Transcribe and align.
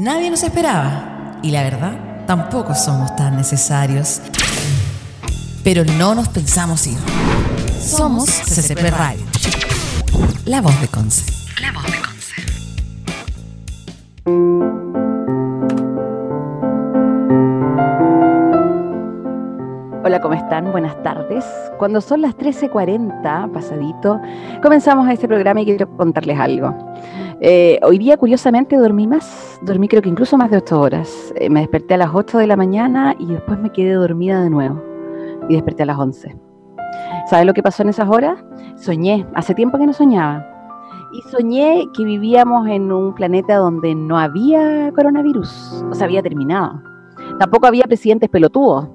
Nadie 0.00 0.30
nos 0.30 0.42
esperaba 0.42 1.36
y 1.42 1.50
la 1.50 1.62
verdad, 1.62 2.24
tampoco 2.26 2.74
somos 2.74 3.14
tan 3.16 3.36
necesarios. 3.36 4.22
Pero 5.62 5.84
no 5.84 6.14
nos 6.14 6.30
pensamos 6.30 6.86
ir. 6.86 6.96
Somos 7.78 8.30
CCP 8.30 8.80
Radio. 8.96 9.22
La 10.46 10.62
voz 10.62 10.80
de 10.80 10.88
Conce. 10.88 11.30
La 11.60 11.70
voz 11.72 11.84
de 11.84 11.98
Conce. 12.00 12.34
Hola, 20.02 20.22
¿cómo 20.22 20.32
están? 20.32 20.72
Buenas 20.72 21.02
tardes. 21.02 21.44
Cuando 21.76 22.00
son 22.00 22.22
las 22.22 22.34
13.40, 22.38 23.52
pasadito, 23.52 24.18
comenzamos 24.62 25.10
este 25.10 25.28
programa 25.28 25.60
y 25.60 25.66
quiero 25.66 25.94
contarles 25.94 26.38
algo. 26.40 26.74
Eh, 27.42 27.78
hoy 27.82 27.98
día, 27.98 28.18
curiosamente, 28.18 28.76
dormí 28.76 29.06
más, 29.06 29.49
dormí 29.62 29.88
creo 29.88 30.02
que 30.02 30.08
incluso 30.08 30.36
más 30.36 30.50
de 30.50 30.58
8 30.58 30.80
horas. 30.80 31.32
Eh, 31.36 31.50
me 31.50 31.60
desperté 31.60 31.94
a 31.94 31.98
las 31.98 32.10
8 32.12 32.38
de 32.38 32.46
la 32.46 32.56
mañana 32.56 33.14
y 33.18 33.26
después 33.26 33.58
me 33.58 33.70
quedé 33.70 33.92
dormida 33.92 34.42
de 34.42 34.50
nuevo 34.50 34.82
y 35.48 35.54
desperté 35.54 35.82
a 35.82 35.86
las 35.86 35.98
11. 35.98 36.36
¿Sabes 37.28 37.46
lo 37.46 37.52
que 37.52 37.62
pasó 37.62 37.82
en 37.82 37.90
esas 37.90 38.08
horas? 38.08 38.42
Soñé, 38.76 39.26
hace 39.34 39.54
tiempo 39.54 39.78
que 39.78 39.86
no 39.86 39.92
soñaba. 39.92 40.46
Y 41.12 41.22
soñé 41.30 41.86
que 41.94 42.04
vivíamos 42.04 42.68
en 42.68 42.92
un 42.92 43.14
planeta 43.14 43.56
donde 43.56 43.94
no 43.94 44.18
había 44.18 44.92
coronavirus, 44.92 45.84
o 45.90 45.94
sea, 45.94 46.06
había 46.06 46.22
terminado. 46.22 46.82
Tampoco 47.38 47.66
había 47.66 47.84
presidentes 47.84 48.28
pelotudos, 48.28 48.88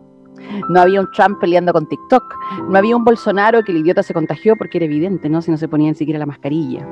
no 0.69 0.79
había 0.79 1.01
un 1.01 1.11
Trump 1.11 1.39
peleando 1.39 1.73
con 1.73 1.85
TikTok. 1.87 2.23
No 2.69 2.77
había 2.77 2.95
un 2.95 3.03
Bolsonaro 3.03 3.63
que 3.63 3.71
el 3.71 3.79
idiota 3.79 4.03
se 4.03 4.13
contagió 4.13 4.55
porque 4.55 4.77
era 4.77 4.85
evidente, 4.85 5.29
¿no? 5.29 5.41
Si 5.41 5.51
no 5.51 5.57
se 5.57 5.67
ponía 5.67 5.89
ni 5.89 5.95
siquiera 5.95 6.19
la 6.19 6.25
mascarilla. 6.25 6.87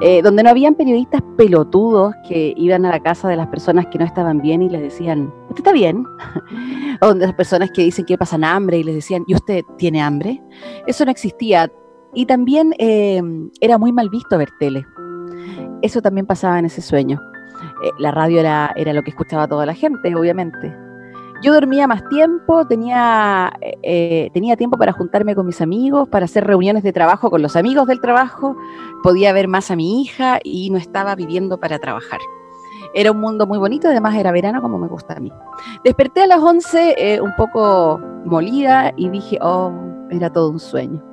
Eh, 0.00 0.22
donde 0.22 0.42
no 0.42 0.50
habían 0.50 0.74
periodistas 0.74 1.22
pelotudos 1.36 2.14
que 2.28 2.54
iban 2.56 2.84
a 2.86 2.90
la 2.90 3.00
casa 3.00 3.28
de 3.28 3.36
las 3.36 3.48
personas 3.48 3.86
que 3.86 3.98
no 3.98 4.04
estaban 4.04 4.40
bien 4.40 4.62
y 4.62 4.70
les 4.70 4.80
decían, 4.80 5.32
¿usted 5.48 5.58
está 5.58 5.72
bien? 5.72 6.04
o 7.00 7.06
donde 7.06 7.26
las 7.26 7.34
personas 7.34 7.70
que 7.70 7.82
dicen 7.82 8.04
que 8.06 8.16
pasan 8.16 8.44
hambre 8.44 8.78
y 8.78 8.84
les 8.84 8.94
decían, 8.94 9.24
¿y 9.26 9.34
usted 9.34 9.62
tiene 9.76 10.00
hambre? 10.00 10.42
Eso 10.86 11.04
no 11.04 11.10
existía. 11.10 11.70
Y 12.14 12.26
también 12.26 12.74
eh, 12.78 13.22
era 13.60 13.78
muy 13.78 13.92
mal 13.92 14.08
visto 14.08 14.38
ver 14.38 14.48
tele. 14.58 14.84
Eso 15.82 16.02
también 16.02 16.26
pasaba 16.26 16.58
en 16.58 16.66
ese 16.66 16.82
sueño. 16.82 17.20
Eh, 17.84 17.90
la 17.98 18.10
radio 18.10 18.40
era, 18.40 18.72
era 18.76 18.92
lo 18.92 19.02
que 19.02 19.10
escuchaba 19.10 19.46
toda 19.46 19.66
la 19.66 19.74
gente, 19.74 20.14
obviamente 20.14 20.89
yo 21.42 21.54
dormía 21.54 21.86
más 21.86 22.06
tiempo, 22.08 22.66
tenía, 22.66 23.52
eh, 23.60 24.30
tenía 24.32 24.56
tiempo 24.56 24.76
para 24.76 24.92
juntarme 24.92 25.34
con 25.34 25.46
mis 25.46 25.60
amigos, 25.60 26.08
para 26.08 26.24
hacer 26.26 26.46
reuniones 26.46 26.82
de 26.82 26.92
trabajo 26.92 27.30
con 27.30 27.42
los 27.42 27.56
amigos 27.56 27.86
del 27.86 28.00
trabajo, 28.00 28.56
podía 29.02 29.32
ver 29.32 29.48
más 29.48 29.70
a 29.70 29.76
mi 29.76 30.02
hija 30.02 30.38
y 30.42 30.70
no 30.70 30.78
estaba 30.78 31.14
viviendo 31.14 31.58
para 31.58 31.78
trabajar. 31.78 32.20
Era 32.94 33.12
un 33.12 33.20
mundo 33.20 33.46
muy 33.46 33.58
bonito, 33.58 33.88
además 33.88 34.16
era 34.16 34.32
verano 34.32 34.60
como 34.60 34.78
me 34.78 34.88
gusta 34.88 35.14
a 35.14 35.20
mí. 35.20 35.32
Desperté 35.84 36.22
a 36.22 36.26
las 36.26 36.40
11 36.40 36.94
eh, 36.98 37.20
un 37.20 37.34
poco 37.36 38.00
molida 38.24 38.92
y 38.96 39.08
dije, 39.10 39.38
oh, 39.40 39.72
era 40.10 40.30
todo 40.30 40.50
un 40.50 40.58
sueño. 40.58 41.09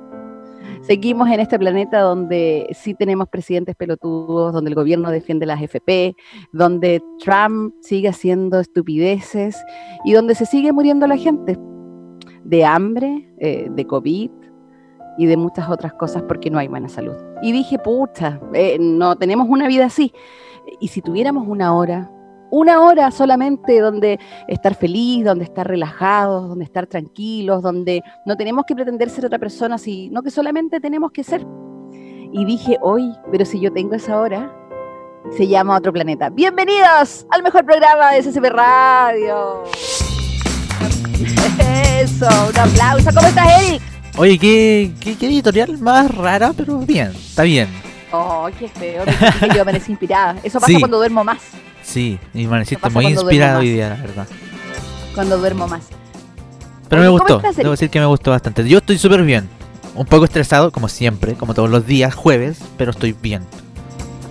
Seguimos 0.88 1.28
en 1.28 1.38
este 1.40 1.58
planeta 1.58 2.00
donde 2.00 2.66
sí 2.72 2.94
tenemos 2.94 3.28
presidentes 3.28 3.76
pelotudos, 3.76 4.54
donde 4.54 4.70
el 4.70 4.74
gobierno 4.74 5.10
defiende 5.10 5.44
las 5.44 5.60
FP, 5.60 6.16
donde 6.50 7.02
Trump 7.18 7.74
sigue 7.82 8.08
haciendo 8.08 8.58
estupideces 8.58 9.62
y 10.06 10.14
donde 10.14 10.34
se 10.34 10.46
sigue 10.46 10.72
muriendo 10.72 11.06
la 11.06 11.18
gente 11.18 11.58
de 12.42 12.64
hambre, 12.64 13.28
eh, 13.36 13.68
de 13.70 13.86
COVID 13.86 14.30
y 15.18 15.26
de 15.26 15.36
muchas 15.36 15.68
otras 15.68 15.92
cosas 15.92 16.22
porque 16.22 16.48
no 16.48 16.58
hay 16.58 16.68
buena 16.68 16.88
salud. 16.88 17.16
Y 17.42 17.52
dije, 17.52 17.78
pucha, 17.78 18.40
eh, 18.54 18.78
no 18.80 19.16
tenemos 19.16 19.46
una 19.46 19.68
vida 19.68 19.84
así. 19.84 20.14
Y 20.80 20.88
si 20.88 21.02
tuviéramos 21.02 21.46
una 21.46 21.76
hora 21.76 22.10
una 22.50 22.80
hora 22.80 23.10
solamente 23.10 23.80
donde 23.80 24.18
estar 24.46 24.74
feliz, 24.74 25.24
donde 25.24 25.44
estar 25.44 25.66
relajados, 25.66 26.48
donde 26.48 26.64
estar 26.64 26.86
tranquilos, 26.86 27.62
donde 27.62 28.02
no 28.24 28.36
tenemos 28.36 28.64
que 28.64 28.74
pretender 28.74 29.10
ser 29.10 29.26
otra 29.26 29.38
persona, 29.38 29.78
sino 29.78 30.22
que 30.22 30.30
solamente 30.30 30.80
tenemos 30.80 31.12
que 31.12 31.24
ser. 31.24 31.46
Y 32.32 32.44
dije, 32.44 32.78
hoy, 32.80 33.12
pero 33.30 33.44
si 33.44 33.60
yo 33.60 33.72
tengo 33.72 33.94
esa 33.94 34.18
hora, 34.20 34.52
se 35.36 35.46
llama 35.46 35.76
Otro 35.76 35.92
Planeta. 35.92 36.30
Bienvenidos 36.30 37.26
al 37.30 37.42
mejor 37.42 37.64
programa 37.64 38.12
de 38.12 38.22
SCP 38.22 38.44
Radio. 38.44 39.64
Eso, 42.00 42.26
un 42.48 42.58
aplauso. 42.58 43.10
¿Cómo 43.14 43.26
estás, 43.26 43.62
Eric? 43.62 43.82
Oye, 44.16 44.38
¿qué, 44.38 44.92
qué, 45.00 45.26
editorial 45.26 45.78
más 45.78 46.12
rara, 46.14 46.52
pero 46.56 46.78
bien, 46.78 47.08
está 47.14 47.42
bien. 47.44 47.68
Oh, 48.10 48.48
qué 48.58 48.68
feo. 48.68 49.04
Yo 49.54 49.62
amanecí 49.62 49.92
inspirada. 49.92 50.36
Eso 50.42 50.58
pasa 50.58 50.72
cuando 50.78 50.96
duermo 50.96 51.22
más. 51.22 51.38
Sí, 51.88 52.18
y 52.34 52.44
amaneciste 52.44 52.90
muy 52.90 53.06
inspirado 53.06 53.60
hoy 53.60 53.70
día, 53.70 53.88
la 53.88 53.96
verdad. 53.96 54.26
Cuando 55.14 55.38
duermo 55.38 55.66
más. 55.66 55.86
Pero 56.86 57.00
me 57.00 57.08
gustó, 57.08 57.40
debo 57.56 57.70
decir 57.70 57.88
que 57.88 57.98
me 57.98 58.04
gustó 58.04 58.30
bastante. 58.30 58.68
Yo 58.68 58.78
estoy 58.78 58.98
súper 58.98 59.22
bien. 59.22 59.48
Un 59.94 60.04
poco 60.04 60.26
estresado, 60.26 60.70
como 60.70 60.88
siempre, 60.88 61.34
como 61.34 61.54
todos 61.54 61.70
los 61.70 61.86
días, 61.86 62.14
jueves, 62.14 62.58
pero 62.76 62.90
estoy 62.90 63.14
bien. 63.14 63.42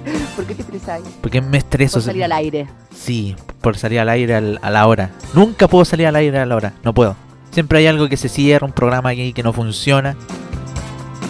¿Por 0.36 0.46
qué 0.46 0.54
te 0.54 0.62
estresas? 0.62 1.02
Porque 1.20 1.42
me 1.42 1.58
estreso. 1.58 1.96
Por 1.96 2.04
salir 2.04 2.24
al 2.24 2.32
aire. 2.34 2.68
Sí, 2.96 3.36
por 3.62 3.76
salir 3.76 4.02
al 4.02 4.10
aire 4.10 4.36
a 4.36 4.70
la 4.70 4.88
hora. 4.88 5.10
Nunca 5.34 5.68
puedo 5.68 5.84
salir 5.84 6.06
al 6.06 6.16
aire 6.16 6.38
a 6.38 6.46
la 6.46 6.56
hora, 6.56 6.74
no 6.84 6.94
puedo. 6.94 7.16
Siempre 7.52 7.80
hay 7.80 7.88
algo 7.88 8.08
que 8.08 8.18
se 8.18 8.30
cierra, 8.30 8.68
un 8.68 8.72
programa 8.74 9.10
aquí 9.10 9.34
que 9.34 9.42
no 9.42 9.52
funciona, 9.52 10.16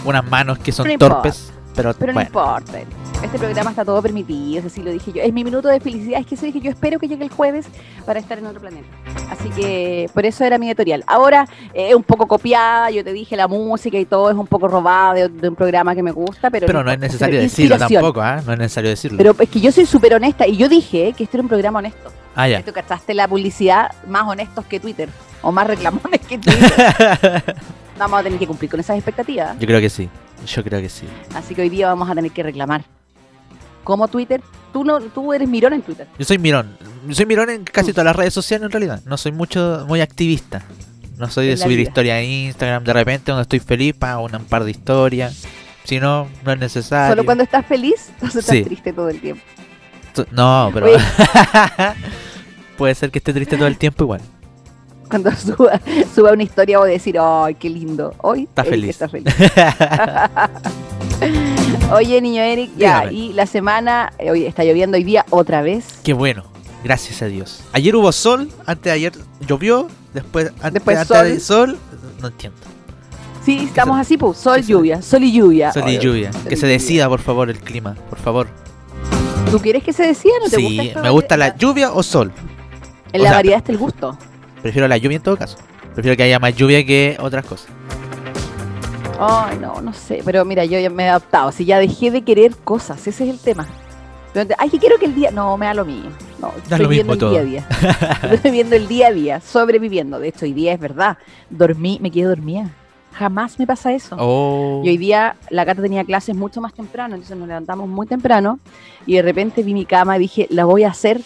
unas 0.03 0.29
manos 0.29 0.59
que 0.59 0.73
son 0.73 0.89
torpes, 0.97 1.53
pero, 1.77 1.93
pero 1.93 2.13
no 2.13 2.21
importa. 2.21 2.79
Este 3.23 3.39
programa 3.39 3.69
está 3.69 3.85
todo 3.85 4.01
permitido, 4.01 4.65
así 4.65 4.81
lo 4.81 4.91
dije 4.91 5.11
yo. 5.13 5.21
Es 5.21 5.31
mi 5.31 5.43
minuto 5.43 5.67
de 5.67 5.79
felicidad, 5.79 6.19
es 6.19 6.25
que 6.25 6.35
eso 6.35 6.45
dije 6.45 6.59
yo 6.59 6.71
espero 6.71 6.99
que 6.99 7.07
llegue 7.07 7.23
el 7.23 7.29
jueves 7.29 7.67
para 8.05 8.19
estar 8.19 8.37
en 8.39 8.47
otro 8.47 8.59
planeta. 8.59 8.87
Así 9.29 9.49
que 9.49 10.09
por 10.13 10.25
eso 10.25 10.43
era 10.43 10.57
mi 10.57 10.67
editorial. 10.67 11.03
Ahora 11.07 11.47
es 11.73 11.93
un 11.93 12.03
poco 12.03 12.27
copiada, 12.27 12.89
yo 12.89 13.03
te 13.03 13.13
dije 13.13 13.35
la 13.35 13.47
música 13.47 13.97
y 13.97 14.05
todo 14.05 14.29
es 14.29 14.35
un 14.35 14.47
poco 14.47 14.67
robada 14.67 15.13
de, 15.13 15.49
un 15.49 15.55
programa 15.55 15.93
que 15.93 16.01
me 16.01 16.11
gusta, 16.11 16.49
pero... 16.49 16.65
Pero 16.65 16.83
no, 16.83 16.91
es 16.91 16.99
necesario 16.99 17.39
decirlo 17.39 17.77
tampoco, 17.77 18.21
¿ah? 18.21 18.41
No 18.45 18.53
es 18.53 18.59
necesario 18.59 18.89
decirlo. 18.89 19.17
Pero 19.17 19.35
es 19.39 19.49
que 19.49 19.61
yo 19.61 19.71
soy 19.71 19.85
súper 19.85 20.15
honesta 20.15 20.47
y 20.47 20.57
yo 20.57 20.67
dije 20.67 21.13
que 21.15 21.25
este 21.25 21.37
era 21.37 21.43
un 21.43 21.49
programa 21.49 21.79
honesto. 21.79 22.11
Ah, 22.35 22.47
ya. 22.47 22.63
Tú 22.63 22.71
cachaste 22.71 23.13
la 23.13 23.27
publicidad 23.27 23.91
más 24.07 24.23
honestos 24.27 24.65
que 24.65 24.79
Twitter, 24.79 25.09
o 25.41 25.51
más 25.51 25.67
reclamones 25.67 26.21
que 26.21 26.37
Twitter. 26.39 27.43
vamos 27.97 28.19
a 28.19 28.23
tener 28.23 28.39
que 28.39 28.47
cumplir 28.47 28.69
con 28.69 28.79
esas 28.79 28.95
expectativas. 28.95 29.57
Yo 29.59 29.67
creo 29.67 29.79
que 29.79 29.89
sí, 29.89 30.09
yo 30.45 30.63
creo 30.63 30.81
que 30.81 30.89
sí. 30.89 31.05
Así 31.33 31.55
que 31.55 31.63
hoy 31.63 31.69
día 31.69 31.87
vamos 31.87 32.09
a 32.09 32.15
tener 32.15 32.31
que 32.31 32.43
reclamar 32.43 32.83
como 33.83 34.07
Twitter. 34.07 34.41
Tú 34.73 34.83
no, 34.83 34.99
tú 34.99 35.33
eres 35.33 35.47
mirón 35.47 35.73
en 35.73 35.81
Twitter. 35.81 36.07
Yo 36.19 36.25
soy 36.25 36.37
mirón. 36.37 36.77
soy 37.11 37.25
mirón 37.25 37.49
en 37.49 37.63
casi 37.63 37.91
todas 37.91 38.05
las 38.05 38.15
redes 38.15 38.33
sociales 38.33 38.65
en 38.65 38.71
realidad. 38.71 39.01
No 39.05 39.17
soy 39.17 39.31
mucho, 39.31 39.85
muy 39.87 40.01
activista. 40.01 40.63
No 41.17 41.29
soy 41.29 41.47
de 41.47 41.57
subir 41.57 41.79
historia 41.79 42.19
en 42.21 42.29
Instagram. 42.29 42.83
De 42.83 42.93
repente 42.93 43.25
cuando 43.25 43.41
estoy 43.41 43.59
feliz 43.59 43.95
para 43.95 44.19
un 44.19 44.31
par 44.45 44.63
de 44.63 44.71
historias. 44.71 45.45
Si 45.83 45.99
no, 45.99 46.27
no 46.43 46.51
es 46.51 46.59
necesario. 46.59 47.13
¿Solo 47.13 47.23
cuando 47.23 47.43
estás 47.45 47.65
feliz 47.65 48.11
o 48.21 48.25
estás 48.25 48.45
triste 48.45 48.91
todo 48.91 49.09
el 49.09 49.21
tiempo? 49.21 49.41
No, 50.31 50.69
pero... 50.73 50.87
Puede 52.77 52.93
ser 52.93 53.09
que 53.09 53.19
esté 53.19 53.33
triste 53.33 53.55
todo 53.55 53.67
el 53.67 53.77
tiempo 53.77 54.03
igual. 54.03 54.21
Cuando 55.09 55.31
suba, 55.35 55.79
suba 56.13 56.31
una 56.33 56.43
historia 56.43 56.79
o 56.79 56.83
decir, 56.83 57.17
¡ay, 57.19 57.55
qué 57.55 57.69
lindo! 57.69 58.13
Hoy 58.19 58.43
está 58.43 58.63
feliz. 58.63 58.89
Está 58.89 59.09
feliz. 59.09 59.33
Oye, 61.91 62.21
niño 62.21 62.41
Eric, 62.41 62.71
ya, 62.77 63.11
y 63.11 63.33
la 63.33 63.45
semana, 63.45 64.13
eh, 64.19 64.31
hoy 64.31 64.45
está 64.45 64.63
lloviendo 64.63 64.97
hoy 64.97 65.03
día 65.03 65.25
otra 65.29 65.61
vez. 65.61 65.99
Qué 66.03 66.13
bueno, 66.13 66.43
gracias 66.83 67.21
a 67.21 67.25
Dios. 67.25 67.63
Ayer 67.71 67.95
hubo 67.95 68.11
sol, 68.11 68.49
antes 68.65 68.83
de 68.83 68.91
ayer 68.91 69.13
llovió, 69.47 69.87
después, 70.13 70.51
antes, 70.61 70.73
después 70.73 71.07
sol. 71.07 71.27
de 71.27 71.39
sol, 71.39 71.77
no 72.21 72.27
entiendo. 72.27 72.59
Sí, 73.43 73.59
estamos 73.63 73.97
así, 73.97 74.17
pues, 74.17 74.37
sol, 74.37 74.61
lluvia, 74.61 75.01
sol 75.01 75.23
y 75.23 75.31
lluvia. 75.31 75.71
Sol 75.71 75.87
y 75.87 75.97
lluvia. 75.97 76.31
que 76.49 76.57
se 76.57 76.67
decida, 76.67 77.07
por 77.07 77.21
favor, 77.21 77.49
el 77.49 77.59
clima, 77.59 77.95
por 78.09 78.19
favor. 78.19 78.47
¿Tú 79.49 79.59
quieres 79.59 79.83
que 79.83 79.93
se 79.93 80.03
decida? 80.05 80.33
¿No 80.43 80.49
te 80.49 80.57
sí, 80.57 80.91
me 81.01 81.09
gusta 81.09 81.37
la 81.37 81.55
lluvia 81.55 81.93
o 81.93 82.03
sol. 82.03 82.33
En 83.13 83.23
la 83.23 83.31
variedad 83.31 83.59
está 83.59 83.71
el 83.71 83.77
gusto. 83.77 84.17
Prefiero 84.67 84.89
la 84.89 84.97
lluvia 84.97 85.15
en 85.15 85.23
todo 85.23 85.37
caso. 85.37 85.57
Prefiero 85.93 86.17
que 86.17 86.23
haya 86.23 86.39
más 86.39 86.53
lluvia 86.53 86.85
que 86.85 87.15
otras 87.21 87.45
cosas. 87.45 87.69
Ay, 89.17 89.57
no, 89.61 89.79
no 89.79 89.93
sé. 89.93 90.21
Pero 90.25 90.43
mira, 90.43 90.65
yo 90.65 90.77
ya 90.77 90.89
me 90.89 91.05
he 91.05 91.07
adaptado. 91.07 91.53
Si 91.53 91.63
ya 91.63 91.79
dejé 91.79 92.11
de 92.11 92.21
querer 92.23 92.53
cosas, 92.53 92.99
ese 93.07 93.23
es 93.23 93.29
el 93.29 93.39
tema. 93.39 93.65
Ay, 94.57 94.69
que 94.69 94.77
quiero 94.77 94.99
que 94.99 95.05
el 95.05 95.15
día. 95.15 95.31
No, 95.31 95.55
me 95.55 95.67
da 95.67 95.73
lo 95.73 95.85
mío. 95.85 96.11
No, 96.41 96.51
estoy 96.57 96.85
viviendo 96.85 97.13
el 97.13 97.19
día 97.19 97.39
a 97.39 97.43
día. 97.45 97.67
estoy 98.23 98.51
viviendo 98.51 98.75
el 98.75 98.89
día 98.89 99.07
a 99.07 99.11
día, 99.13 99.39
sobreviviendo. 99.39 100.19
De 100.19 100.27
hecho, 100.27 100.43
hoy 100.43 100.51
día 100.51 100.73
es 100.73 100.81
verdad. 100.81 101.17
Dormí, 101.49 101.97
me 102.01 102.11
quedé 102.11 102.25
dormida. 102.25 102.69
Jamás 103.13 103.57
me 103.57 103.65
pasa 103.65 103.93
eso. 103.93 104.17
Oh. 104.19 104.81
Y 104.83 104.89
hoy 104.89 104.97
día 104.97 105.37
la 105.49 105.63
gata 105.63 105.81
tenía 105.81 106.03
clases 106.03 106.35
mucho 106.35 106.59
más 106.59 106.73
temprano, 106.73 107.15
entonces 107.15 107.37
nos 107.37 107.47
levantamos 107.47 107.87
muy 107.87 108.05
temprano 108.05 108.59
y 109.05 109.15
de 109.15 109.21
repente 109.21 109.63
vi 109.63 109.73
mi 109.73 109.85
cama 109.85 110.17
y 110.17 110.19
dije, 110.19 110.45
la 110.51 110.65
voy 110.65 110.83
a 110.83 110.89
hacer 110.89 111.21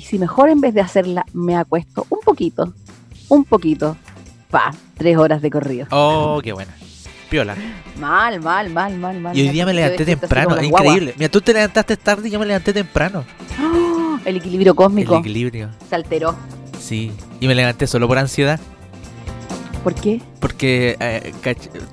y 0.00 0.02
si 0.02 0.18
mejor 0.18 0.48
en 0.48 0.62
vez 0.62 0.72
de 0.72 0.80
hacerla 0.80 1.26
me 1.34 1.58
acuesto 1.58 2.06
un 2.08 2.20
poquito, 2.24 2.72
un 3.28 3.44
poquito, 3.44 3.98
pa, 4.50 4.70
tres 4.96 5.18
horas 5.18 5.42
de 5.42 5.50
corrido. 5.50 5.88
Oh, 5.90 6.40
qué 6.42 6.54
buena. 6.54 6.72
Piola. 7.28 7.54
Mal, 7.98 8.40
mal, 8.40 8.70
mal, 8.70 8.96
mal, 8.96 9.20
mal. 9.20 9.36
Y 9.36 9.42
hoy 9.42 9.50
día 9.50 9.66
me 9.66 9.74
levanté 9.74 10.06
temprano, 10.06 10.56
es 10.56 10.64
increíble. 10.64 11.12
Mira, 11.18 11.30
tú 11.30 11.42
te 11.42 11.52
levantaste 11.52 11.98
tarde 11.98 12.28
y 12.28 12.30
yo 12.30 12.40
me 12.40 12.46
levanté 12.46 12.72
temprano. 12.72 13.26
¡Oh! 13.62 14.18
El 14.24 14.36
equilibrio 14.36 14.72
El 14.72 14.76
cósmico 14.76 15.18
equilibrio. 15.18 15.68
se 15.90 15.94
alteró. 15.96 16.34
Sí. 16.80 17.12
Y 17.38 17.46
me 17.46 17.54
levanté 17.54 17.86
solo 17.86 18.08
por 18.08 18.16
ansiedad. 18.16 18.58
¿Por 19.84 19.94
qué? 19.94 20.22
Porque 20.40 20.96
eh, 20.98 21.34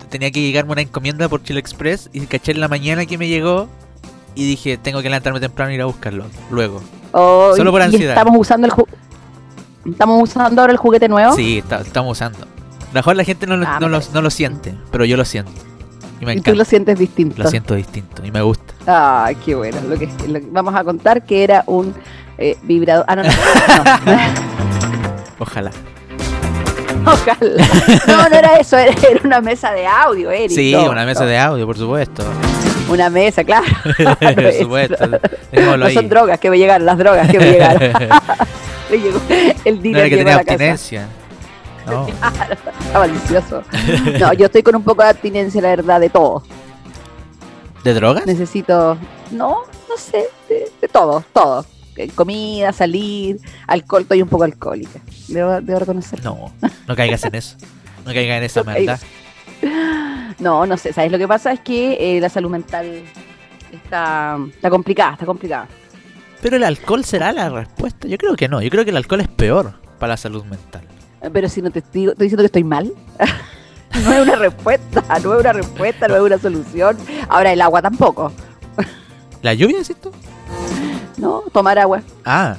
tenía 0.09 0.31
que 0.31 0.39
llegarme 0.39 0.71
una 0.71 0.81
encomienda 0.81 1.27
por 1.27 1.44
Chile 1.44 1.59
Express 1.59 2.09
y 2.13 2.21
caché 2.21 2.54
en 2.54 2.62
la 2.62 2.69
mañana 2.69 3.06
que 3.06 3.18
me 3.18 3.27
llegó 3.27 3.68
y 4.33 4.48
dije, 4.48 4.77
tengo 4.77 5.01
que 5.01 5.09
levantarme 5.09 5.42
temprano 5.42 5.71
e 5.71 5.75
ir 5.75 5.81
a 5.81 5.86
buscarlo. 5.86 6.25
Luego. 6.51 6.81
Oh, 7.12 7.54
Solo 7.56 7.71
por 7.71 7.81
ansiedad. 7.81 8.15
estamos 8.18 8.39
usando 8.39 8.68
el 8.68 8.74
ju- 8.74 8.88
Estamos 9.89 10.21
usando 10.21 10.62
ahora 10.62 10.74
el 10.74 10.77
juguete 10.77 11.07
nuevo. 11.07 11.33
Sí, 11.33 11.59
está- 11.59 11.80
estamos 11.81 12.12
usando. 12.12 12.39
A 12.39 12.88
lo 12.88 12.94
mejor 12.94 13.15
la 13.15 13.24
gente 13.24 13.48
no, 13.48 13.57
lo- 13.57 13.68
Ah, 13.68 13.80
no, 13.80 13.89
lo, 13.89 14.00
no 14.13 14.21
lo 14.21 14.30
siente, 14.30 14.75
pero 14.92 15.06
yo 15.06 15.18
lo 15.18 15.25
siento. 15.25 15.51
Y 16.19 16.25
me 16.25 16.33
y 16.33 16.42
tú 16.42 16.54
lo 16.56 16.65
sientes 16.65 16.98
distinto. 17.00 17.44
Lo 17.44 17.50
siento 17.50 17.75
distinto 17.75 18.25
y 18.25 18.31
me 18.31 18.42
gusta. 18.42 18.74
Ay, 19.25 19.36
qué 19.36 19.56
bueno. 19.56 19.77
Lo 19.88 19.98
que, 19.98 20.07
lo 20.27 20.39
que- 20.39 20.48
vamos 20.51 20.75
a 20.75 20.83
contar 20.83 21.24
que 21.25 21.44
era 21.44 21.63
un 21.68 21.94
eh, 22.38 22.57
vibrador. 22.63 23.06
Ah, 23.07 23.15
no, 23.15 23.24
no. 23.24 23.30
Ojalá. 25.39 25.71
No, 28.07 28.30
no 28.30 28.36
era 28.36 28.57
eso. 28.57 28.77
Era, 28.77 28.92
era 29.09 29.21
una 29.24 29.42
mesa 29.42 29.71
de 29.71 29.86
audio, 29.88 30.31
Eric. 30.31 30.51
Sí, 30.51 30.71
no, 30.74 30.89
una 30.92 31.06
mesa 31.06 31.21
no. 31.21 31.27
de 31.27 31.38
audio, 31.38 31.65
por 31.65 31.77
supuesto. 31.77 32.24
Una 32.89 33.09
mesa, 33.09 33.44
claro. 33.44 33.65
por 34.36 34.54
supuesto. 34.54 35.07
Dejémoslo 35.51 35.77
No 35.77 35.86
ahí. 35.86 35.94
son 35.94 36.09
drogas 36.09 36.39
que 36.39 36.50
me 36.50 36.57
llegaron, 36.57 36.86
las 36.86 36.98
drogas 36.98 37.30
que 37.30 37.39
me 37.39 37.51
llegaron. 37.51 37.81
Le 38.89 38.98
llegó- 39.01 39.21
el 39.65 39.75
no 39.75 39.81
dealer 39.81 40.00
era 40.01 40.09
que 40.09 40.18
tenía 40.18 40.36
abstinencia. 40.36 41.07
No. 41.86 42.07
Está 42.07 43.00
malicioso. 43.00 43.63
No, 44.19 44.33
yo 44.33 44.45
estoy 44.45 44.62
con 44.63 44.75
un 44.75 44.83
poco 44.83 45.04
de 45.04 45.09
abstinencia, 45.09 45.62
la 45.62 45.69
verdad, 45.69 46.00
de 46.00 46.09
todo. 46.09 46.44
¿De 47.83 47.94
drogas? 47.94 48.25
Necesito, 48.25 48.98
no, 49.31 49.62
no 49.89 49.98
sé, 49.98 50.27
de, 50.50 50.69
de 50.81 50.88
todo, 50.89 51.24
todo. 51.33 51.65
Eh, 51.97 52.09
Comida, 52.13 52.71
salir, 52.73 53.39
alcohol, 53.67 54.03
estoy 54.03 54.21
un 54.21 54.29
poco 54.29 54.44
alcohólica. 54.44 54.99
Debo, 55.27 55.59
debo 55.61 55.79
reconocer. 55.79 56.23
No, 56.23 56.53
no 56.88 56.95
caigas 56.95 57.23
en 57.25 57.35
eso. 57.35 57.57
No 58.05 58.13
caigas 58.13 58.38
en 58.38 58.44
esa 58.44 58.59
No 58.63 58.65
caigas. 58.67 59.01
maldad. 59.61 60.35
No, 60.39 60.65
no 60.67 60.77
sé, 60.77 60.94
¿sabes? 60.94 61.11
Lo 61.11 61.17
que 61.17 61.27
pasa 61.27 61.51
es 61.51 61.59
que 61.61 61.97
eh, 62.17 62.21
la 62.21 62.29
salud 62.29 62.49
mental 62.51 63.01
está, 63.71 64.38
está 64.49 64.69
complicada, 64.69 65.13
está 65.13 65.25
complicada. 65.25 65.67
Pero 66.41 66.55
el 66.57 66.63
alcohol 66.63 67.03
será 67.03 67.31
la 67.31 67.49
respuesta. 67.49 68.07
Yo 68.07 68.17
creo 68.19 68.35
que 68.35 68.47
no. 68.47 68.61
Yo 68.61 68.69
creo 68.69 68.83
que 68.85 68.91
el 68.91 68.97
alcohol 68.97 69.21
es 69.21 69.27
peor 69.27 69.73
para 69.97 70.13
la 70.13 70.17
salud 70.17 70.44
mental. 70.45 70.83
Eh, 71.23 71.29
Pero 71.33 71.49
si 71.49 71.63
no 71.63 71.71
te 71.71 71.81
digo, 71.91 72.11
estoy 72.11 72.25
diciendo 72.25 72.44
que 72.44 72.47
estoy 72.47 72.63
mal. 72.63 72.94
no 74.03 74.13
es 74.13 74.21
una 74.21 74.35
respuesta, 74.35 75.03
no 75.23 75.33
es 75.33 75.39
una 75.41 75.53
respuesta, 75.53 76.07
no 76.07 76.15
es 76.15 76.21
una 76.21 76.38
solución. 76.38 76.95
Ahora 77.27 77.51
el 77.51 77.61
agua 77.61 77.81
tampoco. 77.81 78.31
¿La 79.41 79.55
lluvia, 79.55 79.79
decís 79.79 79.95
tú? 79.99 80.11
No, 81.17 81.43
tomar 81.51 81.77
agua. 81.79 82.01
Ah. 82.25 82.55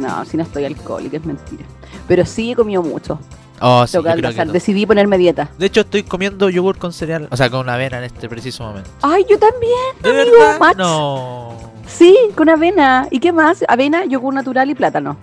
No, 0.00 0.24
si 0.24 0.36
no 0.36 0.42
estoy 0.42 0.64
alcohólica 0.64 1.16
es 1.16 1.24
mentira. 1.24 1.64
Pero 2.06 2.24
sí 2.26 2.52
he 2.52 2.56
comido 2.56 2.82
mucho. 2.82 3.18
Oh, 3.60 3.84
sí, 3.86 3.92
Tengo 3.92 4.04
que 4.04 4.08
yo 4.10 4.12
creo 4.12 4.14
que 4.14 4.26
adelgazar. 4.26 4.46
no. 4.46 4.52
Decidí 4.52 4.86
ponerme 4.86 5.18
dieta. 5.18 5.48
De 5.58 5.66
hecho, 5.66 5.80
estoy 5.80 6.04
comiendo 6.04 6.48
yogur 6.48 6.78
con 6.78 6.92
cereal. 6.92 7.26
O 7.30 7.36
sea, 7.36 7.50
con 7.50 7.68
avena 7.68 7.98
en 7.98 8.04
este 8.04 8.28
preciso 8.28 8.62
momento. 8.64 8.88
Ay, 9.02 9.24
yo 9.28 9.38
también. 9.38 9.72
¿De 10.00 10.10
Amigo, 10.22 10.36
verdad? 10.38 10.60
match. 10.60 10.76
No. 10.76 11.54
Sí, 11.86 12.16
con 12.36 12.48
avena. 12.48 13.08
¿Y 13.10 13.18
qué 13.18 13.32
más? 13.32 13.64
Avena, 13.66 14.04
yogur 14.04 14.32
natural 14.34 14.70
y 14.70 14.74
plátano. 14.76 15.16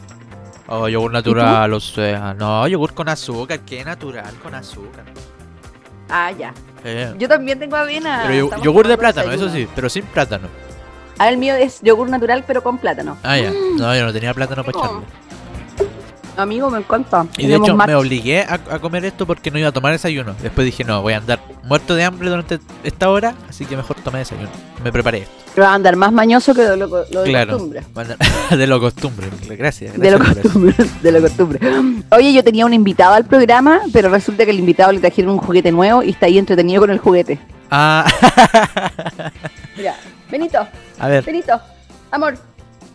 Oh, 0.68 0.88
yogur 0.90 1.12
natural, 1.14 1.72
o 1.74 1.80
sea. 1.80 2.34
No, 2.34 2.68
yogur 2.68 2.94
con 2.94 3.08
azúcar. 3.08 3.60
¿Qué 3.62 3.86
natural 3.86 4.34
con 4.44 4.54
azúcar? 4.56 5.06
Ah, 6.10 6.32
ya. 6.32 6.54
Eh. 6.84 7.14
Yo 7.18 7.28
también 7.30 7.58
tengo 7.60 7.76
avena. 7.78 8.24
Pero 8.24 8.34
yo- 8.36 8.44
Estamos 8.46 8.66
yogur 8.66 8.88
de 8.88 8.96
tomando 8.96 9.00
plátano, 9.00 9.32
eso 9.32 9.46
desayuno. 9.46 9.68
sí, 9.68 9.72
pero 9.76 9.90
sin 9.90 10.06
plátano. 10.06 10.48
Ah, 11.18 11.30
el 11.30 11.38
mío 11.38 11.56
es 11.56 11.82
yogur 11.82 12.10
natural, 12.10 12.44
pero 12.46 12.62
con 12.64 12.78
plátano. 12.78 13.18
Ah, 13.24 13.38
ya. 13.38 13.52
No, 13.78 13.96
yo 13.96 14.06
no 14.06 14.14
tenía 14.14 14.34
plátano 14.34 14.64
para 14.64 14.78
echarle. 14.78 15.02
Amigo, 16.38 16.70
me 16.70 16.80
encanta. 16.80 17.26
Y 17.38 17.48
de 17.48 17.56
hecho 17.56 17.78
me 17.78 17.96
obligué 17.96 18.42
a, 18.42 18.56
a 18.70 18.80
comer 18.80 19.06
esto 19.06 19.26
porque 19.26 19.50
no 19.52 19.58
iba 19.58 19.70
a 19.70 19.72
tomar 19.72 19.94
desayuno. 19.94 20.36
Después 20.44 20.66
dije, 20.66 20.84
no, 20.84 21.02
voy 21.02 21.14
a 21.14 21.18
andar 21.20 21.40
muerto 21.64 21.96
de 21.96 22.04
hambre 22.04 22.28
durante 22.30 22.60
esta 22.84 23.10
hora, 23.10 23.36
así 23.48 23.66
que 23.66 23.78
mejor 23.78 23.96
tomé 24.04 24.20
desayuno. 24.20 24.50
Me 24.84 24.92
preparé 24.92 25.20
esto. 25.20 25.32
Pero 25.54 25.68
va 25.68 25.72
a 25.72 25.76
andar 25.76 25.96
más 25.96 26.12
mañoso 26.12 26.54
que 26.54 26.64
de 26.64 26.76
lo, 26.76 26.88
lo 26.88 27.04
de 27.22 27.30
Claro. 27.30 27.54
costumbre. 27.54 27.82
De 28.58 28.68
lo 28.68 28.80
costumbre. 28.82 29.28
Gracias. 29.58 29.98
De 29.98 30.12
lo 30.12 30.18
gracias 30.20 30.48
por 30.54 30.68
eso. 30.68 30.76
costumbre, 30.76 30.86
de 31.02 31.12
lo 31.14 31.22
costumbre. 31.22 31.60
Oye, 32.12 32.34
yo 32.34 32.44
tenía 32.44 32.66
un 32.66 32.74
invitado 32.74 33.14
al 33.14 33.24
programa, 33.24 33.80
pero 33.94 34.10
resulta 34.10 34.44
que 34.44 34.52
el 34.52 34.60
invitado 34.60 34.92
le 34.92 35.00
trajeron 35.00 35.32
un 35.32 35.38
juguete 35.40 35.72
nuevo 35.72 36.04
y 36.04 36.10
está 36.10 36.26
ahí 36.26 36.38
entretenido 36.38 36.82
con 36.82 36.90
el 36.92 37.00
juguete. 37.00 37.40
Ah, 37.72 38.06
Mira, 39.78 39.96
Benito, 40.32 40.68
a 41.00 41.08
ver, 41.08 41.24
Benito, 41.24 41.60
amor. 42.12 42.38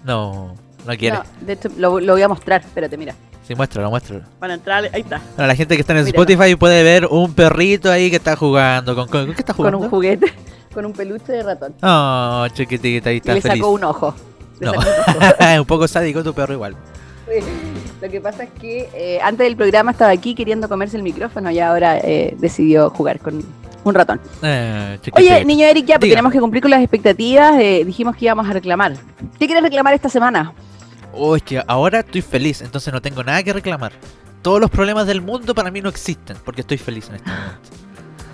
no, 0.04 0.54
no 0.86 0.96
quiere. 0.96 1.16
No, 1.18 1.22
de 1.42 1.52
hecho, 1.54 1.68
lo, 1.76 2.00
lo 2.00 2.12
voy 2.14 2.22
a 2.22 2.28
mostrar, 2.28 2.60
espérate, 2.62 2.96
mira. 2.96 3.14
Sí, 3.46 3.54
muéstralo, 3.54 3.90
muéstralo. 3.90 4.22
Para 4.38 4.54
entrar, 4.54 4.84
ahí 4.92 5.00
está. 5.00 5.20
Bueno, 5.36 5.48
la 5.48 5.54
gente 5.56 5.74
que 5.74 5.80
está 5.80 5.92
en 5.92 6.04
Míralo. 6.04 6.22
Spotify 6.22 6.54
puede 6.56 6.82
ver 6.82 7.06
un 7.06 7.34
perrito 7.34 7.90
ahí 7.90 8.08
que 8.10 8.16
está 8.16 8.36
jugando. 8.36 8.94
¿Con, 8.94 9.08
con, 9.08 9.26
¿con 9.26 9.34
qué 9.34 9.40
está 9.40 9.52
Con 9.54 9.56
jugando? 9.66 9.78
un 9.78 9.90
juguete, 9.90 10.32
con 10.74 10.86
un 10.86 10.92
peluche 10.92 11.32
de 11.32 11.42
ratón. 11.42 11.74
Oh, 11.82 12.46
chiquitita, 12.52 13.10
ahí 13.10 13.16
Y 13.16 13.18
está 13.18 13.34
le 13.34 13.40
feliz. 13.40 13.58
sacó 13.58 13.70
un 13.72 13.84
ojo. 13.84 14.14
Le 14.60 14.66
No, 14.66 14.72
sacó 14.74 14.88
un 15.18 15.24
ojo. 15.24 15.34
un 15.60 15.66
poco 15.66 15.88
sádico 15.88 16.22
tu 16.22 16.32
perro 16.32 16.54
igual. 16.54 16.76
Sí. 17.28 17.44
Lo 18.00 18.08
que 18.08 18.20
pasa 18.20 18.44
es 18.44 18.50
que 18.60 18.88
eh, 18.94 19.20
antes 19.22 19.44
del 19.46 19.56
programa 19.56 19.90
estaba 19.90 20.10
aquí 20.10 20.34
queriendo 20.34 20.68
comerse 20.68 20.96
el 20.96 21.02
micrófono 21.02 21.50
y 21.50 21.58
ahora 21.60 21.98
eh, 21.98 22.34
decidió 22.38 22.90
jugar 22.90 23.18
con 23.20 23.44
un 23.84 23.94
ratón. 23.94 24.20
Eh. 24.42 24.98
Oye, 25.12 25.44
niño 25.44 25.66
Eric, 25.66 25.86
ya, 25.86 25.98
Diga. 25.98 26.12
tenemos 26.12 26.32
que 26.32 26.40
cumplir 26.40 26.62
con 26.62 26.70
las 26.70 26.80
expectativas. 26.80 27.58
eh, 27.58 27.82
dijimos 27.84 28.16
que 28.16 28.26
íbamos 28.26 28.48
a 28.48 28.52
reclamar. 28.52 28.94
¿Qué 29.38 29.46
quieres 29.46 29.62
reclamar 29.62 29.94
esta 29.94 30.08
semana? 30.08 30.52
Oh, 31.12 31.34
es 31.36 31.42
que 31.42 31.62
ahora 31.66 32.00
estoy 32.00 32.22
feliz, 32.22 32.60
entonces 32.60 32.92
no 32.92 33.00
tengo 33.02 33.22
nada 33.24 33.42
que 33.42 33.52
reclamar. 33.52 33.92
Todos 34.42 34.60
los 34.60 34.70
problemas 34.70 35.06
del 35.06 35.20
mundo 35.20 35.54
para 35.54 35.70
mí 35.70 35.80
no 35.80 35.88
existen, 35.88 36.36
porque 36.44 36.60
estoy 36.62 36.78
feliz 36.78 37.08
en 37.08 37.16
este 37.16 37.30
momento. 37.30 37.60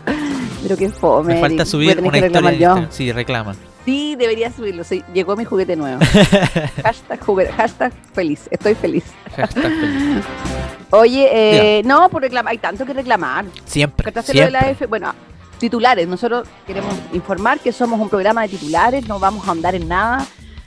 Pero 0.63 0.77
qué 0.77 0.89
fome. 0.89 1.35
Me 1.35 1.41
falta 1.41 1.65
subir 1.65 2.01
una 2.01 2.19
historia 2.19 2.53
yo. 2.53 2.87
Sí, 2.91 3.13
reclama. 3.13 3.55
Sí, 3.85 4.17
debería 4.17 4.51
subirlo. 4.53 4.83
sí, 4.83 5.05
llegó 5.15 5.37
mi 5.37 5.45
juguete 5.45 5.77
nuevo. 5.77 6.01
hashtag, 6.83 7.25
juguete, 7.25 7.53
hashtag 7.53 7.93
feliz. 8.13 8.49
Estoy 8.51 8.75
feliz. 8.75 9.05
Hashtag 9.37 9.63
feliz. 9.63 10.25
Oye, 10.91 11.29
eh, 11.79 11.83
no, 11.85 12.09
por 12.09 12.23
reclamar. 12.23 12.51
Hay 12.53 12.59
tanto 12.59 12.85
que 12.85 12.93
reclamar. 12.95 13.45
Siempre, 13.65 14.05
¿Cataste 14.05 14.35
lo 14.35 14.41
de 14.45 14.51
la 14.51 14.61
siempre. 14.61 14.73
F? 14.85 14.87
Bueno, 14.87 15.15
titulares. 15.59 16.07
Nosotros 16.09 16.47
queremos 16.67 16.95
informar 17.13 17.61
que 17.61 17.73
somos 17.73 18.01
un 18.01 18.09
programa 18.09 18.43
de 18.43 18.49
titulares. 18.49 19.07
No 19.09 19.19
vamos 19.19 19.47
a 19.49 19.53
andar 19.53 19.75
en 19.75 19.89
nada. 19.89 20.27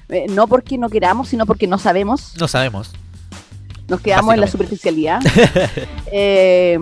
eh, 0.09 0.25
no 0.30 0.47
porque 0.47 0.77
no 0.77 0.89
queramos, 0.89 1.27
sino 1.30 1.45
porque 1.45 1.68
no 1.68 1.77
sabemos. 1.77 2.33
No 2.39 2.47
sabemos. 2.47 2.91
Nos 3.88 4.01
quedamos 4.01 4.34
en 4.34 4.41
la 4.41 4.48
superficialidad. 4.48 5.19
Eh, 6.12 6.79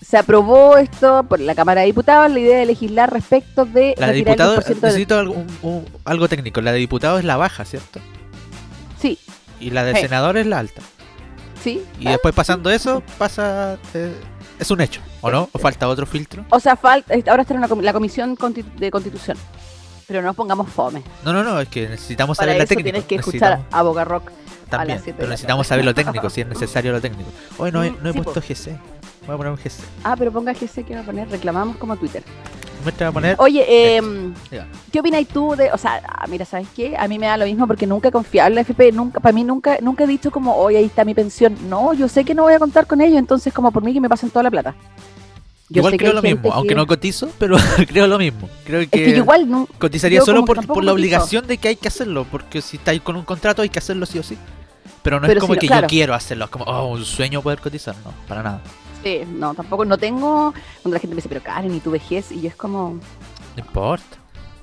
se 0.00 0.16
aprobó 0.16 0.78
esto 0.78 1.24
por 1.24 1.38
la 1.40 1.54
Cámara 1.54 1.80
de 1.82 1.88
Diputados, 1.88 2.30
la 2.32 2.38
idea 2.38 2.58
de 2.60 2.66
legislar 2.66 3.12
respecto 3.12 3.64
de 3.66 3.94
La 3.98 4.06
de 4.06 4.12
retirar 4.12 4.16
el 4.16 4.24
diputado, 4.24 4.56
10% 4.56 4.66
de- 4.80 4.86
necesito 4.86 5.18
algo, 5.18 5.44
un- 5.62 5.84
algo 6.04 6.28
técnico. 6.28 6.60
La 6.62 6.72
de 6.72 6.78
diputado 6.78 7.18
es 7.18 7.24
la 7.24 7.36
baja, 7.36 7.64
¿cierto? 7.64 8.00
Sí, 9.00 9.18
Y 9.60 9.70
la 9.70 9.84
de 9.84 9.94
Sí. 9.96 10.00
senador 10.02 10.36
es 10.38 10.46
la 10.46 10.60
alta. 10.60 10.80
sí. 11.62 11.82
Y 11.98 12.04
después 12.06 12.34
pasando 12.34 12.70
eso, 12.70 13.02
pasa... 13.18 13.76
eh, 13.94 14.14
es 14.58 14.70
un 14.70 14.80
hecho, 14.80 15.00
¿o 15.20 15.30
no? 15.30 15.48
¿O 15.52 15.58
falta 15.58 15.88
otro 15.88 16.06
filtro? 16.06 16.44
O 16.50 16.60
sea, 16.60 16.76
falta, 16.76 17.14
ahora 17.30 17.42
está 17.42 17.54
en 17.54 17.58
una 17.58 17.68
com- 17.68 17.80
la 17.80 17.92
Comisión 17.92 18.36
Constitu- 18.36 18.74
de 18.76 18.90
Constitución. 18.90 19.36
Pero 20.06 20.22
no 20.22 20.28
nos 20.28 20.36
pongamos 20.36 20.70
fome. 20.70 21.02
No, 21.24 21.32
no, 21.32 21.42
no, 21.44 21.60
es 21.60 21.68
que 21.68 21.88
necesitamos 21.88 22.38
Para 22.38 22.46
saber 22.46 22.58
la 22.58 22.64
eso 22.64 22.68
técnica. 22.70 22.84
tienes 22.92 23.04
que 23.04 23.14
escuchar 23.16 23.50
Necesitamos- 23.58 23.74
a 23.74 23.82
Boca 23.82 24.04
Rock. 24.04 24.30
También, 24.70 25.00
pero 25.04 25.22
la 25.22 25.28
necesitamos 25.30 25.66
saber 25.66 25.84
lo 25.84 25.94
técnico, 25.94 26.28
si 26.30 26.42
es 26.42 26.46
necesario 26.46 26.92
lo 26.92 27.00
técnico. 27.00 27.30
Hoy 27.58 27.72
no, 27.72 27.82
he- 27.84 27.90
Mm, 27.90 27.96
no 28.02 28.10
he 28.10 28.12
sí, 28.12 28.20
puesto 28.20 28.40
GC. 28.42 28.76
Voy 29.26 29.34
a 29.34 29.36
poner 29.38 29.52
un 29.52 29.58
GC. 29.58 29.82
Ah, 30.04 30.14
pero 30.18 30.30
ponga 30.32 30.52
GC 30.54 30.84
que 30.84 30.94
va 30.94 31.00
a 31.00 31.04
poner, 31.04 31.28
reclamamos 31.30 31.76
como 31.76 31.96
Twitter. 31.96 32.22
A 33.00 33.12
poner. 33.12 33.36
Oye, 33.38 33.64
eh. 33.68 34.00
¿qué 34.92 35.00
opinas 35.00 35.26
tú 35.26 35.54
de, 35.56 35.70
o 35.72 35.78
sea, 35.78 36.00
ah, 36.06 36.26
mira, 36.28 36.44
¿sabes 36.44 36.68
qué? 36.74 36.96
A 36.96 37.06
mí 37.08 37.18
me 37.18 37.26
da 37.26 37.36
lo 37.36 37.44
mismo 37.44 37.66
porque 37.66 37.86
nunca 37.86 38.08
he 38.08 38.12
confiado 38.12 38.48
en 38.48 38.54
la 38.54 38.60
FP, 38.62 38.92
nunca, 38.92 39.20
para 39.20 39.32
mí 39.32 39.44
nunca, 39.44 39.78
nunca 39.82 40.04
he 40.04 40.06
dicho 40.06 40.30
como, 40.30 40.56
hoy 40.56 40.76
ahí 40.76 40.84
está 40.84 41.04
mi 41.04 41.14
pensión. 41.14 41.56
No, 41.68 41.92
yo 41.92 42.08
sé 42.08 42.24
que 42.24 42.34
no 42.34 42.44
voy 42.44 42.54
a 42.54 42.58
contar 42.58 42.86
con 42.86 43.00
ellos, 43.00 43.18
entonces 43.18 43.52
como 43.52 43.70
por 43.72 43.82
mí 43.82 43.92
que 43.92 44.00
me 44.00 44.08
pasen 44.08 44.30
toda 44.30 44.44
la 44.44 44.50
plata. 44.50 44.74
Yo 45.70 45.80
igual 45.80 45.96
creo 45.98 46.14
lo 46.14 46.22
mismo, 46.22 46.50
aunque 46.52 46.70
que- 46.70 46.74
no 46.74 46.86
cotizo, 46.86 47.28
pero 47.38 47.56
creo 47.88 48.06
lo 48.06 48.18
mismo. 48.18 48.48
Creo 48.64 48.80
que, 48.80 48.84
Es 48.84 48.90
que 48.90 49.10
yo 49.10 49.18
igual 49.18 49.50
no, 49.50 49.68
cotizaría 49.78 50.22
solo 50.22 50.44
por, 50.44 50.82
la 50.82 50.92
obligación 50.92 51.46
de 51.46 51.58
que 51.58 51.68
hay 51.68 51.76
que 51.76 51.88
hacerlo, 51.88 52.26
porque 52.30 52.62
si 52.62 52.78
estáis 52.78 53.02
con 53.02 53.16
un 53.16 53.24
contrato 53.24 53.60
hay 53.60 53.68
que 53.68 53.78
hacerlo 53.78 54.06
sí 54.06 54.18
o 54.18 54.22
sí. 54.22 54.38
Pero 55.02 55.20
no 55.20 55.26
Pero 55.26 55.38
es 55.38 55.42
como 55.42 55.54
si 55.54 55.56
no- 55.56 55.60
que 55.60 55.66
claro. 55.66 55.82
yo 55.82 55.88
quiero 55.88 56.14
hacerlo, 56.14 56.46
es 56.46 56.50
como 56.50 56.64
oh, 56.64 56.86
un 56.86 57.04
sueño 57.04 57.42
poder 57.42 57.60
cotizar, 57.60 57.94
no, 58.04 58.12
para 58.26 58.42
nada. 58.42 58.62
Sí, 59.02 59.20
no, 59.34 59.54
tampoco, 59.54 59.84
no 59.84 59.98
tengo, 59.98 60.52
cuando 60.82 60.94
la 60.94 61.00
gente 61.00 61.14
me 61.14 61.16
dice, 61.16 61.28
pero 61.28 61.42
Karen, 61.42 61.74
¿y 61.74 61.80
tu 61.80 61.90
vejez? 61.90 62.32
Y 62.32 62.40
yo 62.42 62.48
es 62.48 62.56
como, 62.56 62.98
No 63.56 63.64
importa. 63.64 64.04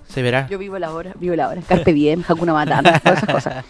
Se 0.07 0.21
verá. 0.21 0.47
yo 0.47 0.57
vivo 0.57 0.77
la 0.79 0.93
hora, 0.93 1.11
vivo 1.19 1.35
la 1.35 1.49
hora, 1.49 1.61
carpe 1.67 1.91
diem, 1.91 2.23
Hakuna 2.27 2.53
Matata, 2.53 2.99
todas 2.99 3.23
esas 3.23 3.29
cosas. 3.35 3.65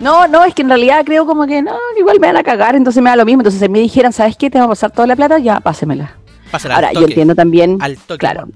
No, 0.00 0.26
no, 0.28 0.44
es 0.44 0.54
que 0.54 0.62
en 0.62 0.68
realidad 0.68 1.02
creo 1.04 1.24
como 1.26 1.46
que 1.46 1.62
no, 1.62 1.76
igual 1.98 2.20
me 2.20 2.26
van 2.28 2.36
a 2.36 2.42
cagar, 2.42 2.76
entonces 2.76 3.02
me 3.02 3.10
da 3.10 3.16
lo 3.16 3.24
mismo. 3.24 3.40
Entonces, 3.40 3.60
si 3.60 3.68
me 3.68 3.80
dijeran, 3.80 4.12
¿sabes 4.12 4.36
qué? 4.36 4.48
Te 4.50 4.58
va 4.58 4.66
a 4.66 4.68
pasar 4.68 4.90
toda 4.92 5.06
la 5.08 5.16
plata, 5.16 5.38
ya, 5.38 5.58
pásemela. 5.60 6.14
Pásala 6.50 6.74
Ahora, 6.76 6.88
al 6.88 6.94
yo 6.94 7.00
toque. 7.00 7.12
entiendo 7.12 7.34
también, 7.34 7.78
Al 7.80 7.96
toque. 7.96 8.18
claro, 8.18 8.48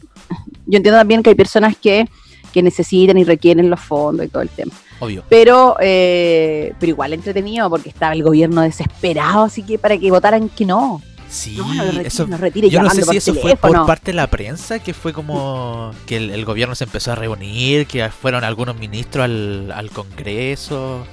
yo 0.67 0.77
entiendo 0.77 0.99
también 0.99 1.23
que 1.23 1.31
hay 1.31 1.37
personas 1.37 1.77
que 1.77 2.07
que 2.53 2.63
necesitan 2.63 3.17
y 3.17 3.25
requieren 3.25 3.71
los 3.71 3.81
fondos 3.81 4.27
y 4.27 4.29
todo 4.29 4.43
el 4.43 4.51
tema. 4.51 4.73
Obvio. 5.01 5.25
Pero, 5.31 5.77
eh, 5.81 6.75
pero 6.79 6.91
igual 6.91 7.15
entretenido 7.15 7.71
porque 7.71 7.89
estaba 7.89 8.13
el 8.13 8.23
gobierno 8.23 8.61
desesperado, 8.61 9.45
así 9.45 9.63
que 9.63 9.79
para 9.79 9.97
que 9.97 10.11
votaran 10.11 10.51
que 10.51 10.67
no. 10.67 11.01
Sí, 11.33 11.57
No, 11.57 11.65
no 11.67 11.75
lo 11.75 11.83
retire, 11.93 12.09
eso, 12.09 12.27
retire, 12.27 12.69
yo 12.69 12.83
no 12.83 12.91
sé 12.91 13.03
si 13.05 13.17
eso 13.17 13.35
fue 13.35 13.57
por 13.57 13.87
parte 13.87 14.11
de 14.11 14.17
la 14.17 14.27
prensa, 14.27 14.81
que 14.81 14.93
fue 14.93 15.15
como 15.15 15.93
que 16.05 16.19
el, 16.19 16.31
el 16.31 16.45
gobierno 16.45 16.75
se 16.75 16.85
empezó 16.85 17.13
a 17.13 17.15
reunir, 17.15 17.87
que 17.87 18.07
fueron 18.11 18.45
algunos 18.45 18.77
ministros 18.79 19.25
al, 19.25 19.73
al 19.73 19.91
Congreso, 19.91 21.07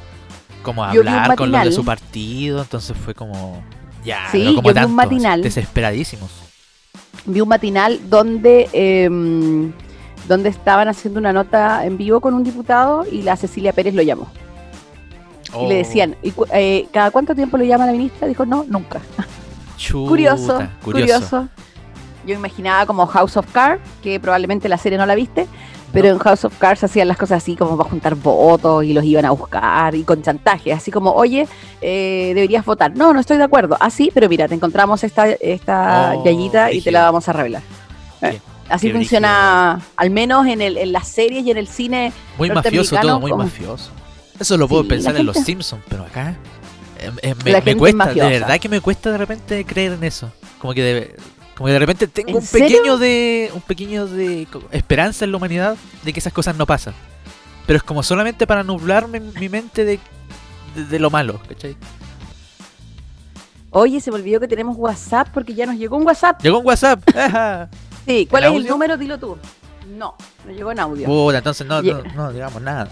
como 0.61 0.83
a 0.83 0.91
Yo 0.93 0.99
hablar 0.99 1.35
con 1.37 1.51
los 1.53 1.63
de 1.63 1.71
su 1.71 1.85
partido, 1.85 2.61
entonces 2.61 2.97
fue 2.97 3.13
como, 3.15 3.63
ya, 4.03 4.27
Sí, 4.29 4.43
no 4.43 4.55
como 4.55 4.69
yo 4.69 4.73
vi 4.73 4.79
un 4.79 4.83
tantos, 4.87 4.91
matinal. 4.91 5.41
desesperadísimos. 5.41 6.29
Vi 7.25 7.39
un 7.39 7.47
matinal 7.47 8.01
donde, 8.09 8.69
eh, 8.73 9.07
donde 10.27 10.49
estaban 10.49 10.89
haciendo 10.89 11.21
una 11.21 11.31
nota 11.31 11.85
en 11.85 11.97
vivo 11.97 12.19
con 12.19 12.33
un 12.33 12.43
diputado 12.43 13.05
y 13.09 13.21
la 13.21 13.37
Cecilia 13.37 13.71
Pérez 13.71 13.93
lo 13.93 14.01
llamó. 14.01 14.27
Y 15.61 15.67
le 15.67 15.75
Oh, 15.75 15.77
decían, 15.77 16.17
¿y 16.21 16.31
cu- 16.31 16.45
eh, 16.53 16.87
¿cada 16.91 17.09
cuánto 17.09 17.33
tiempo 17.33 17.57
lo 17.57 17.63
llama 17.63 17.85
la 17.85 17.93
ministra? 17.93 18.27
Dijo, 18.27 18.45
no, 18.45 18.65
nunca. 18.67 18.99
chuta, 19.79 20.09
curioso, 20.09 20.53
curioso. 20.83 21.19
curioso. 21.19 21.47
Yo 22.25 22.35
imaginaba 22.35 22.85
como 22.85 23.07
House 23.07 23.37
of 23.37 23.45
Cards, 23.51 23.81
que 24.03 24.19
probablemente 24.19 24.67
la 24.69 24.77
serie 24.77 24.97
no 24.97 25.05
la 25.05 25.15
viste, 25.15 25.47
pero 25.93 26.09
No. 26.09 26.13
en 26.15 26.19
House 26.19 26.45
of 26.45 26.55
Cards 26.59 26.83
hacían 26.83 27.07
las 27.07 27.17
cosas 27.17 27.37
así 27.41 27.55
como 27.55 27.75
para 27.77 27.89
juntar 27.89 28.13
votos 28.15 28.83
y 28.83 28.93
los 28.93 29.03
iban 29.05 29.25
a 29.25 29.31
buscar 29.31 29.95
y 29.95 30.03
con 30.03 30.21
chantaje, 30.21 30.71
así 30.73 30.91
como, 30.91 31.11
oye, 31.13 31.47
eh, 31.81 32.33
deberías 32.35 32.63
votar. 32.65 32.95
No, 32.95 33.13
no 33.13 33.19
estoy 33.19 33.37
de 33.37 33.43
acuerdo. 33.45 33.77
Ah, 33.79 33.89
sí, 33.89 34.11
pero 34.13 34.29
mira, 34.29 34.47
te 34.47 34.53
encontramos 34.53 35.03
esta, 35.03 35.27
esta 35.29 36.13
Oh, 36.17 36.23
yayita 36.25 36.71
y 36.71 36.81
te 36.81 36.91
la 36.91 37.03
vamos 37.05 37.27
a 37.29 37.33
revelar. 37.33 37.63
Eh, 38.21 38.39
así 38.69 38.91
funciona, 38.91 39.79
al 39.95 40.09
menos 40.11 40.45
en, 40.45 40.61
el, 40.61 40.77
en 40.77 40.91
las 40.91 41.07
series 41.07 41.45
y 41.45 41.51
en 41.51 41.57
el 41.57 41.67
cine. 41.67 42.11
Muy 42.37 42.51
mafioso 42.51 42.95
todo, 43.01 43.19
muy 43.19 43.31
como- 43.31 43.43
mafioso. 43.45 43.89
Eso 44.39 44.55
lo 44.57 44.67
puedo 44.67 44.83
Sí, 44.83 44.89
pensar 44.89 45.15
en 45.17 45.25
los 45.25 45.35
Simpsons, 45.37 45.83
pero 45.89 46.03
acá 46.03 46.35
eh, 46.99 47.11
eh, 47.21 47.61
me, 47.63 47.75
cuesta, 47.75 48.13
de 48.13 48.29
verdad 48.39 48.59
que 48.59 48.69
me 48.69 48.81
cuesta 48.81 49.11
de 49.11 49.17
repente 49.17 49.65
creer 49.65 49.93
en 49.93 50.03
eso. 50.03 50.31
Como 50.59 50.73
que 50.73 50.81
de, 50.81 51.15
como 51.55 51.67
que 51.67 51.73
de 51.73 51.79
repente 51.79 52.07
tengo 52.07 52.29
¿En 52.29 52.35
un 52.37 52.41
serio? 52.41 52.67
pequeño 52.67 52.97
de 52.97 53.51
un 53.53 53.61
pequeño 53.61 54.07
de 54.07 54.47
esperanza 54.71 55.25
en 55.25 55.31
la 55.31 55.37
humanidad 55.37 55.77
de 56.03 56.13
que 56.13 56.19
esas 56.19 56.33
cosas 56.33 56.55
no 56.55 56.65
pasan. 56.65 56.93
Pero 57.65 57.77
es 57.77 57.83
como 57.83 58.03
solamente 58.03 58.47
para 58.47 58.63
nublarme 58.63 59.19
mi 59.19 59.49
mente 59.49 59.85
de, 59.85 59.99
de, 60.75 60.85
de 60.85 60.99
lo 60.99 61.09
malo, 61.09 61.39
¿cachai? 61.47 61.75
Oye, 63.71 64.01
se 64.01 64.09
me 64.09 64.17
olvidó 64.17 64.39
que 64.39 64.47
tenemos 64.47 64.75
WhatsApp 64.77 65.29
porque 65.33 65.53
ya 65.53 65.65
nos 65.65 65.75
llegó 65.75 65.97
un 65.97 66.05
WhatsApp. 66.05 66.41
Llegó 66.41 66.59
un 66.59 66.65
WhatsApp. 66.65 67.01
ajá. 67.15 67.69
Sí, 68.05 68.25
¿cuál 68.29 68.45
¿En 68.45 68.53
es 68.53 68.57
el 68.61 68.67
número? 68.67 68.97
Dilo 68.97 69.19
tú. 69.19 69.37
No, 69.95 70.15
no 70.45 70.51
llegó 70.51 70.71
en 70.71 70.79
audio. 70.79 71.05
Puta, 71.05 71.37
entonces 71.37 71.67
no, 71.67 71.81
no 71.81 72.31
digamos 72.31 72.61
nada. 72.61 72.89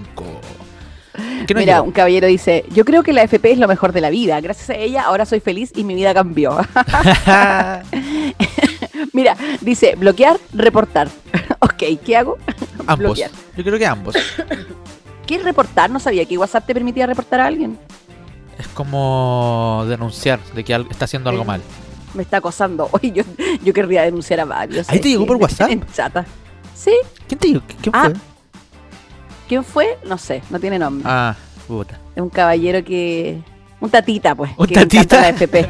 ¿Qué 1.45 1.53
nos 1.53 1.61
Mira, 1.61 1.73
llegó? 1.75 1.85
un 1.87 1.91
caballero 1.91 2.25
dice, 2.27 2.63
yo 2.71 2.85
creo 2.85 3.03
que 3.03 3.11
la 3.11 3.23
FP 3.23 3.51
es 3.51 3.57
lo 3.57 3.67
mejor 3.67 3.91
de 3.91 3.99
la 3.99 4.09
vida. 4.09 4.39
Gracias 4.39 4.69
a 4.69 4.75
ella 4.75 5.01
ahora 5.03 5.25
soy 5.25 5.41
feliz 5.41 5.71
y 5.75 5.83
mi 5.83 5.93
vida 5.93 6.13
cambió. 6.13 6.57
Mira, 9.13 9.35
dice, 9.59 9.95
bloquear, 9.95 10.39
reportar. 10.53 11.09
ok, 11.59 11.83
¿qué 12.05 12.15
hago? 12.15 12.37
ambos. 12.87 12.99
bloquear. 12.99 13.29
Yo 13.57 13.63
creo 13.63 13.77
que 13.77 13.85
ambos. 13.85 14.15
¿Qué 15.27 15.35
es 15.35 15.43
reportar? 15.43 15.89
No 15.89 15.99
sabía 15.99 16.23
que 16.25 16.37
WhatsApp 16.37 16.65
te 16.65 16.73
permitía 16.73 17.05
reportar 17.07 17.41
a 17.41 17.47
alguien. 17.47 17.77
Es 18.58 18.67
como 18.67 19.86
denunciar 19.88 20.39
de 20.55 20.63
que 20.63 20.74
está 20.89 21.05
haciendo 21.05 21.29
algo 21.29 21.43
Sí. 21.43 21.48
mal. 21.48 21.62
Me 22.13 22.24
está 22.24 22.38
acosando. 22.38 22.89
Oye, 22.91 23.12
yo, 23.12 23.24
yo 23.63 23.74
querría 23.74 24.03
denunciar 24.03 24.39
a 24.41 24.46
varios. 24.46 24.89
¿Ahí 24.89 24.98
te 25.00 25.03
¿sabes 25.03 25.12
llegó 25.13 25.24
qué? 25.24 25.27
por 25.27 25.38
WhatsApp? 25.38 25.70
En 25.72 25.86
chata. 25.93 26.25
¿Sí? 26.75 26.91
¿Quién 27.27 27.39
te 27.39 27.48
dijo? 27.48 27.62
¿Quién 27.81 27.96
Ah, 27.96 28.03
fue? 28.05 28.13
¿Quién 29.48 29.63
fue? 29.63 29.98
No 30.05 30.17
sé, 30.17 30.41
no 30.50 30.60
tiene 30.60 30.79
nombre. 30.79 31.03
Ah, 31.10 31.36
puta. 31.67 32.00
Es 32.15 32.22
un 32.22 32.29
caballero 32.29 32.84
que... 32.84 33.41
Un 33.79 33.89
tatita, 33.89 34.36
pues. 34.36 34.51
¿Un 34.58 34.67
que 34.67 34.75
le 34.75 34.81
encanta 34.81 35.00
tatita? 35.17 35.22
la 35.22 35.29
FP. 35.29 35.67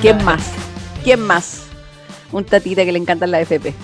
¿Quién 0.00 0.24
más? 0.24 0.52
¿Quién 1.02 1.20
más? 1.20 1.62
Un 2.32 2.44
tatita 2.44 2.84
que 2.84 2.92
le 2.92 2.98
encanta 2.98 3.26
la 3.26 3.40
FP. 3.40 3.74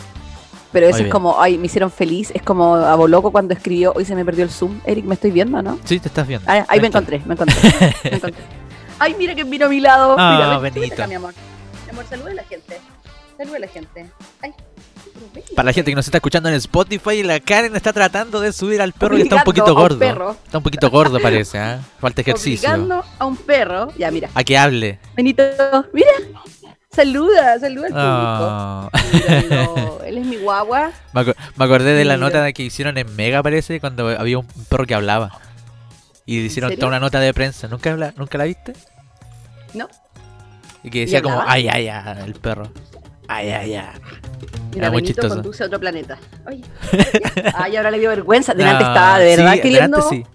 Pero 0.73 0.89
eso 0.89 0.99
es 0.99 1.09
como, 1.09 1.41
ay, 1.41 1.59
me 1.59 1.67
hicieron 1.67 1.91
feliz. 1.91 2.31
Es 2.35 2.43
como 2.43 2.75
a 2.75 2.95
Boloco 2.97 3.31
cuando 3.33 3.55
escribió, 3.55 3.93
hoy 3.95 4.05
se 4.05 4.15
me 4.15 4.25
perdió 4.25 4.45
el 4.45 4.51
Zoom. 4.51 4.81
Eric, 4.85 5.05
me 5.05 5.15
estoy 5.15 5.31
viendo, 5.31 5.63
¿no? 5.63 5.79
Sí, 5.85 5.99
te 6.01 6.09
estás 6.09 6.27
viendo. 6.27 6.51
Ah, 6.51 6.65
ahí 6.69 6.81
me 6.81 6.89
encontré, 6.89 7.23
me 7.25 7.35
encontré. 7.35 7.57
me 8.05 8.17
encontré. 8.17 8.43
Ay, 8.99 9.15
mira 9.19 9.35
que 9.35 9.45
vino 9.45 9.67
a 9.67 9.69
mi 9.69 9.81
lado. 9.81 10.17
Ah, 10.19 10.59
mira, 10.59 10.59
ven, 10.59 10.93
acá, 10.93 11.07
mi 11.07 11.15
amor. 11.15 11.35
Mi 11.85 11.91
amor, 11.91 12.05
saluda 12.09 12.31
a 12.31 12.35
la 12.35 12.45
gente. 12.45 12.81
Saluda 13.37 13.57
a 13.57 13.61
la 13.61 13.69
gente. 13.69 14.07
Ay. 14.43 14.55
Para 15.55 15.67
la 15.67 15.73
gente 15.73 15.91
que 15.91 15.95
nos 15.95 16.07
está 16.07 16.19
escuchando 16.19 16.49
en 16.49 16.55
Spotify, 16.57 17.23
la 17.23 17.41
Karen 17.41 17.75
está 17.77 17.93
tratando 17.93 18.41
de 18.41 18.53
subir 18.53 18.83
al 18.83 18.93
perro 18.93 19.17
que 19.17 19.23
está 19.23 19.37
un 19.37 19.43
Obligando 19.43 19.45
poquito 19.45 19.75
un 19.75 19.81
gordo. 19.81 19.99
perro. 19.99 20.37
Está 20.45 20.59
un 20.59 20.65
poquito 20.65 20.91
gordo, 20.91 21.21
parece, 21.21 21.59
¿ah? 21.59 21.81
Falta 22.01 22.21
ejercicio. 22.21 22.69
Obligando 22.69 23.05
a 23.19 23.27
un 23.27 23.37
perro. 23.37 23.89
Ya, 23.97 24.11
mira. 24.11 24.29
A 24.35 24.45
que 24.45 24.59
hable. 24.59 24.99
Benito, 25.15 25.43
mira. 25.93 26.11
Saluda, 26.97 27.59
saluda 27.61 27.87
al 27.87 27.93
público. 27.93 28.91
Ah. 28.91 28.91
Míralo, 29.43 30.03
él 30.05 30.19
es 30.19 30.27
mi 30.27 30.37
guagua. 30.37 30.91
Me, 31.13 31.21
aco- 31.21 31.35
me 31.57 31.65
acordé 31.65 31.95
de 31.95 32.05
la 32.05 32.17
nota 32.17 32.53
que 32.53 32.63
hicieron 32.63 32.97
en 32.99 33.15
Mega, 33.17 33.43
parece, 33.43 33.81
cuando 33.81 34.09
había 34.09 34.39
un 34.39 34.47
perro 34.69 34.87
que 34.87 34.95
hablaba. 34.95 35.39
Y 36.25 36.39
hicieron 36.41 36.75
toda 36.77 36.89
una 36.89 37.01
nota 37.01 37.21
de 37.21 37.33
prensa. 37.35 37.69
¿Nunca, 37.69 37.93
habla- 37.93 38.13
¿Nunca 38.17 38.39
la 38.39 38.45
viste? 38.45 38.73
No. 39.75 39.89
Y 40.83 40.91
que 40.91 41.01
decía 41.01 41.23
como, 41.23 41.43
ay, 41.47 41.69
ay, 41.69 41.89
ay, 41.89 42.19
el 42.25 42.35
perro. 42.35 42.71
Ay, 43.29 43.51
ay, 43.51 43.75
ay. 43.75 43.87
Mira, 44.73 44.87
Era 44.87 44.91
muy 44.91 45.03
Benito 45.03 45.21
chistoso. 45.21 45.35
conduce 45.37 45.63
a 45.63 45.67
otro 45.67 45.81
planeta. 45.81 46.19
Ay, 46.47 46.65
ay, 47.55 47.77
ahora 47.77 47.91
le 47.91 47.99
dio 47.99 48.09
vergüenza. 48.11 48.55
Delante 48.55 48.85
No, 48.85 48.91
estaba 48.91 49.19
de 49.19 49.37
verdad 49.37 49.53
sí, 49.55 49.61
queriendo. 49.61 49.97
delante 49.99 50.17
sí. 50.17 50.27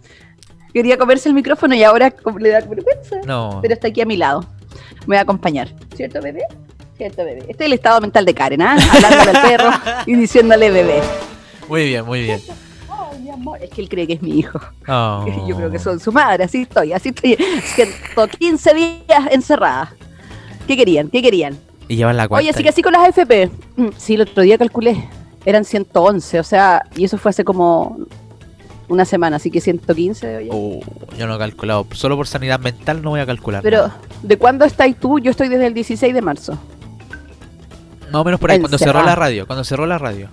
Quería 0.74 0.98
comerse 0.98 1.28
el 1.30 1.36
micrófono 1.36 1.76
y 1.76 1.84
ahora 1.84 2.14
le 2.40 2.50
da 2.50 2.60
vergüenza. 2.62 3.18
No. 3.26 3.60
Pero 3.62 3.74
está 3.74 3.88
aquí 3.88 4.02
a 4.02 4.06
mi 4.06 4.18
lado. 4.18 4.46
Me 5.08 5.16
va 5.16 5.22
a 5.22 5.24
acompañar. 5.24 5.70
¿Cierto, 5.96 6.22
bebé? 6.22 6.42
Cierto, 6.98 7.24
bebé. 7.26 7.40
Este 7.48 7.64
es 7.64 7.68
el 7.68 7.74
estado 7.74 8.00
mental 8.02 8.26
de 8.26 8.34
Karen, 8.34 8.62
¿ah? 8.62 8.78
Hablándole 8.92 9.38
al 9.38 9.50
perro 9.50 9.70
y 10.06 10.16
diciéndole 10.16 10.70
bebé. 10.70 11.02
Muy 11.68 11.86
bien, 11.86 12.06
muy 12.06 12.22
bien. 12.24 12.42
Ay, 12.90 13.20
mi 13.22 13.30
amor. 13.32 13.60
Es 13.62 13.70
que 13.72 13.82
él 13.82 13.90
cree 13.90 14.06
que 14.08 14.14
es 14.14 14.22
mi 14.22 14.38
hijo. 14.40 14.60
Oh. 14.88 15.26
Yo 15.48 15.56
creo 15.56 15.72
que 15.72 15.80
son 15.80 16.00
su 16.00 16.12
madre, 16.12 16.44
así 16.44 16.62
estoy, 16.64 16.94
así 16.94 17.10
estoy. 17.10 17.38
115 17.76 18.74
días 18.74 19.24
encerrada. 19.32 19.94
¿Qué 20.68 20.78
querían? 20.78 21.10
¿Qué 21.10 21.22
querían? 21.22 21.58
Y 21.88 21.96
llevan 21.96 22.16
la 22.18 22.28
cuenta. 22.28 22.42
Oye, 22.42 22.52
así 22.52 22.64
que 22.64 22.70
así 22.70 22.82
con 22.82 22.94
las 22.94 23.08
FP. 23.10 23.50
Mm, 23.78 23.88
Sí, 23.98 24.14
el 24.14 24.22
otro 24.22 24.44
día 24.44 24.58
calculé. 24.58 25.10
Eran 25.44 25.66
111, 25.66 26.40
o 26.40 26.44
sea, 26.44 26.84
y 26.96 27.04
eso 27.04 27.18
fue 27.18 27.30
hace 27.32 27.44
como 27.44 27.98
una 28.92 29.06
semana, 29.06 29.38
así 29.38 29.50
que 29.50 29.62
115. 29.62 30.38
Oye. 30.38 30.50
Oh, 30.52 30.80
yo 31.18 31.26
no 31.26 31.36
he 31.36 31.38
calculado. 31.40 31.88
Solo 31.94 32.18
por 32.18 32.28
sanidad 32.28 32.60
mental 32.60 33.02
no 33.02 33.12
voy 33.12 33.22
a 33.22 33.26
calcular. 33.26 33.64
Pero, 33.64 33.88
nada. 33.88 33.98
¿de 34.22 34.38
cuándo 34.38 34.66
estás 34.66 34.94
tú? 35.00 35.20
Yo 35.20 35.32
estoy 35.32 35.48
desde 35.48 35.68
el 35.68 35.74
16 35.74 36.14
de 36.14 36.22
marzo. 36.22 36.60
Más 38.12 38.22
o 38.22 38.24
menos 38.26 38.40
por 38.40 38.52
ahí, 38.52 38.60
cuando 38.60 38.78
cerró 38.78 39.02
la 39.02 39.16
radio. 39.16 39.48
Cuando 39.48 39.64
cerró 39.64 39.86
la 39.86 39.98
radio. 39.98 40.28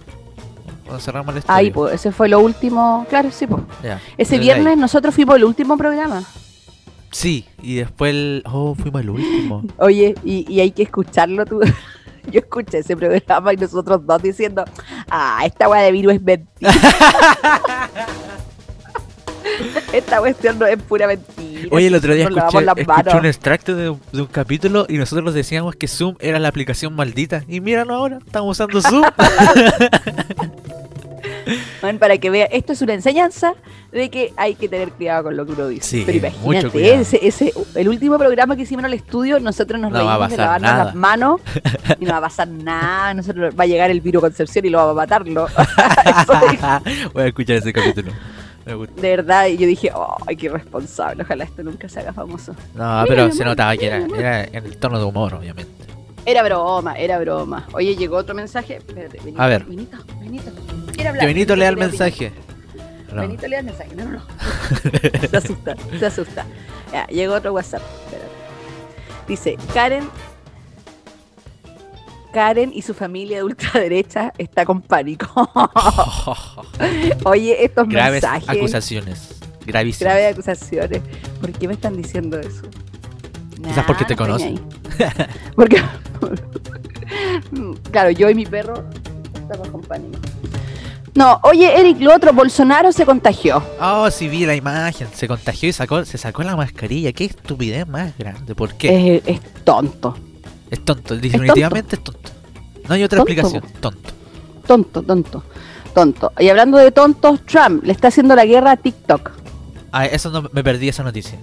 Cuando 0.85 1.01
cerramos 1.01 1.33
el 1.33 1.39
estudio. 1.39 1.57
Ahí, 1.57 1.71
pues, 1.71 1.95
ese 1.95 2.11
fue 2.11 2.29
lo 2.29 2.41
último. 2.41 3.07
Claro, 3.09 3.31
sí, 3.31 3.47
pues. 3.47 3.63
Ese 3.83 4.01
desde 4.17 4.39
viernes 4.39 4.67
ahí. 4.75 4.77
nosotros 4.77 5.15
fuimos 5.15 5.37
el 5.37 5.45
último 5.45 5.77
programa. 5.77 6.25
Sí, 7.13 7.47
y 7.63 7.77
después 7.77 8.11
el. 8.11 8.43
Oh, 8.47 8.75
fuimos 8.75 9.01
el 9.03 9.11
último. 9.11 9.63
Oye, 9.79 10.15
y, 10.25 10.53
y 10.53 10.61
hay 10.61 10.73
que 10.73 10.83
escucharlo 10.83 11.47
tú. 11.47 11.61
Yo 12.33 12.41
escuché 12.41 12.79
ese 12.79 12.97
programa 12.97 13.53
y 13.53 13.57
nosotros 13.57 14.05
dos 14.07 14.23
diciendo, 14.23 14.65
ah, 15.11 15.43
esta 15.45 15.69
weá 15.69 15.83
de 15.83 15.93
virus 15.93 16.15
es 16.15 16.23
mentira. 16.23 16.73
esta 19.93 20.19
cuestión 20.21 20.59
no 20.59 20.67
es 20.67 20.81
pura 20.83 21.07
mentira. 21.07 21.69
Oye, 21.71 21.89
el 21.89 21.95
otro 21.95 22.15
día 22.15 22.25
escuché, 22.25 22.65
escuché 22.77 23.17
un 23.17 23.27
extracto 23.27 23.75
de, 23.75 23.97
de 24.13 24.21
un 24.21 24.27
capítulo 24.27 24.87
y 24.89 24.99
nosotros 24.99 25.35
decíamos 25.35 25.75
que 25.77 25.89
Zoom 25.89 26.17
era 26.21 26.39
la 26.39 26.49
aplicación 26.49 26.95
maldita. 26.95 27.45
Y 27.49 27.61
míranos 27.61 27.97
ahora, 27.97 28.19
estamos 28.25 28.57
usando 28.57 28.81
Zoom. 28.81 29.03
Para 31.99 32.19
que 32.19 32.31
vea, 32.31 32.47
esto 32.47 32.73
es 32.73 32.83
una 32.83 32.95
enseñanza 32.95 33.55
de 33.93 34.11
que 34.11 34.33
hay 34.37 34.55
que 34.55 34.69
tener 34.69 34.91
cuidado 34.91 35.25
con 35.25 35.37
lo 35.37 35.47
que 35.47 35.53
uno 35.53 35.69
dice. 35.69 35.89
Sí, 35.89 36.03
Pero 36.05 36.19
imagínate, 36.19 36.95
ese, 36.95 37.27
ese, 37.27 37.53
el 37.75 37.89
último 37.89 38.19
programa 38.19 38.57
que 38.57 38.63
hicimos 38.63 38.85
en 38.85 38.93
el 38.93 38.99
estudio, 38.99 39.41
nosotros 39.41 39.81
nos 39.81 39.91
No 39.91 39.99
reímos 39.99 40.31
de 40.31 40.37
lavarnos 40.37 40.71
nada. 40.71 40.85
las 40.85 40.95
manos 40.95 41.41
y 42.01 42.05
no 42.05 42.13
va 42.13 42.19
a 42.19 42.23
pasar 42.23 42.49
nada. 42.49 43.15
Nosotros 43.15 43.55
va 43.59 43.65
a 43.65 43.67
llegar 43.67 43.91
el 43.91 44.01
virus 44.01 44.23
Concepción 44.23 44.67
y 44.67 44.71
lo 44.71 44.79
va 44.79 44.91
a 44.91 44.95
matarlo. 44.95 45.47
Voy 47.15 47.23
a 47.23 47.27
escuchar 47.27 47.57
ese 47.57 47.73
capítulo. 47.73 48.13
De 48.67 49.17
verdad, 49.17 49.47
y 49.47 49.57
yo 49.57 49.67
dije, 49.67 49.91
ay, 50.27 50.37
qué 50.37 50.47
irresponsable, 50.47 51.23
ojalá 51.23 51.45
esto 51.45 51.63
nunca 51.63 51.89
se 51.89 52.01
haga 52.01 52.13
famoso. 52.13 52.55
No, 52.75 53.05
pero 53.09 53.33
se 53.33 53.43
notaba 53.43 53.75
que 53.79 53.87
era, 53.87 54.05
era 54.15 54.45
en 54.45 54.67
el 54.67 54.77
tono 54.77 54.99
de 54.99 55.07
humor, 55.07 55.33
obviamente. 55.35 55.73
Era 56.29 56.43
broma, 56.43 56.93
era 56.93 57.19
broma. 57.19 57.67
Oye, 57.73 57.97
llegó 57.97 58.19
otro 58.19 58.35
mensaje. 58.35 58.77
Espérate, 58.77 59.19
Benito, 59.19 59.41
A 59.41 59.47
ver. 59.47 59.65
Benito, 59.65 59.97
Benito. 60.21 60.53
Quiere 60.93 61.09
hablar. 61.09 61.21
Que 61.23 61.27
Benito 61.27 61.57
lea 61.57 61.71
el 61.71 61.79
mensaje. 61.79 62.33
No. 63.11 63.23
Benito 63.23 63.49
le 63.49 63.57
da 63.57 63.63
mensaje. 63.63 63.97
No, 63.97 64.05
no, 64.05 64.11
no. 64.11 64.23
se 65.31 65.37
asusta, 65.39 65.75
se 65.99 66.05
asusta. 66.05 66.45
Ya, 66.93 67.07
llegó 67.07 67.33
otro 67.33 67.55
WhatsApp. 67.55 67.81
Espérate. 68.05 68.31
Dice, 69.27 69.57
Karen. 69.73 70.07
Karen 72.35 72.73
y 72.75 72.83
su 72.83 72.93
familia 72.93 73.39
de 73.39 73.45
ultraderecha 73.45 74.35
está 74.37 74.67
con 74.67 74.83
pánico. 74.83 75.27
Oye, 77.25 77.65
estos 77.65 77.89
Graves 77.89 78.23
mensajes. 78.23 78.51
acusaciones. 78.51 79.41
Gravísimas. 79.65 80.13
Graves 80.13 80.33
acusaciones. 80.35 81.01
¿Por 81.41 81.53
qué 81.53 81.69
me 81.69 81.73
están 81.73 81.97
diciendo 81.97 82.39
eso? 82.39 82.65
Quizás 83.63 83.85
porque 83.85 84.05
te 84.05 84.15
estoy 84.15 84.43
ahí. 84.43 84.61
porque. 85.55 85.83
claro, 87.91 88.11
yo 88.11 88.31
y 88.31 88.35
mi 88.35 88.47
perro 88.47 88.85
estamos 89.35 89.87
pánico. 89.87 90.19
No, 91.15 91.41
oye, 91.43 91.79
Eric, 91.81 92.01
lo 92.01 92.15
otro, 92.15 92.33
Bolsonaro 92.33 92.93
se 92.93 93.05
contagió. 93.05 93.61
Oh, 93.81 94.09
sí 94.11 94.29
vi 94.29 94.47
la 94.47 94.55
imagen. 94.55 95.09
Se 95.13 95.27
contagió 95.27 95.69
y 95.69 95.73
sacó, 95.73 96.05
se 96.05 96.17
sacó 96.17 96.45
la 96.45 96.55
mascarilla. 96.55 97.13
Qué 97.13 97.25
estupidez 97.25 97.89
más 97.89 98.17
grande. 98.17 98.55
¿Por 98.55 98.75
qué? 98.75 99.17
Es, 99.17 99.23
es 99.27 99.41
tonto, 99.65 100.17
Es 100.71 100.85
tonto. 100.85 101.17
Definitivamente 101.17 101.97
es 101.97 102.05
tonto. 102.05 102.31
No 102.89 102.95
hay 102.95 103.03
otra 103.03 103.19
Tonto, 103.19 103.33
explicación. 103.33 103.65
Tonto. 103.81 104.11
tonto, 104.67 105.03
tonto, 105.03 105.43
tonto. 105.93 106.33
Y 106.39 106.49
hablando 106.51 106.79
de 106.79 106.93
tontos, 106.93 107.45
Trump 107.47 107.85
le 107.85 107.93
está 107.93 108.09
haciendo 108.09 108.37
la 108.37 108.47
guerra 108.47 108.73
a 108.73 108.77
TikTok. 108.77 109.31
Ah, 109.91 110.07
eso 110.07 110.31
no 110.31 110.49
me 110.53 110.63
perdí 110.63 110.89
esa 110.89 111.03
noticia. 111.03 111.39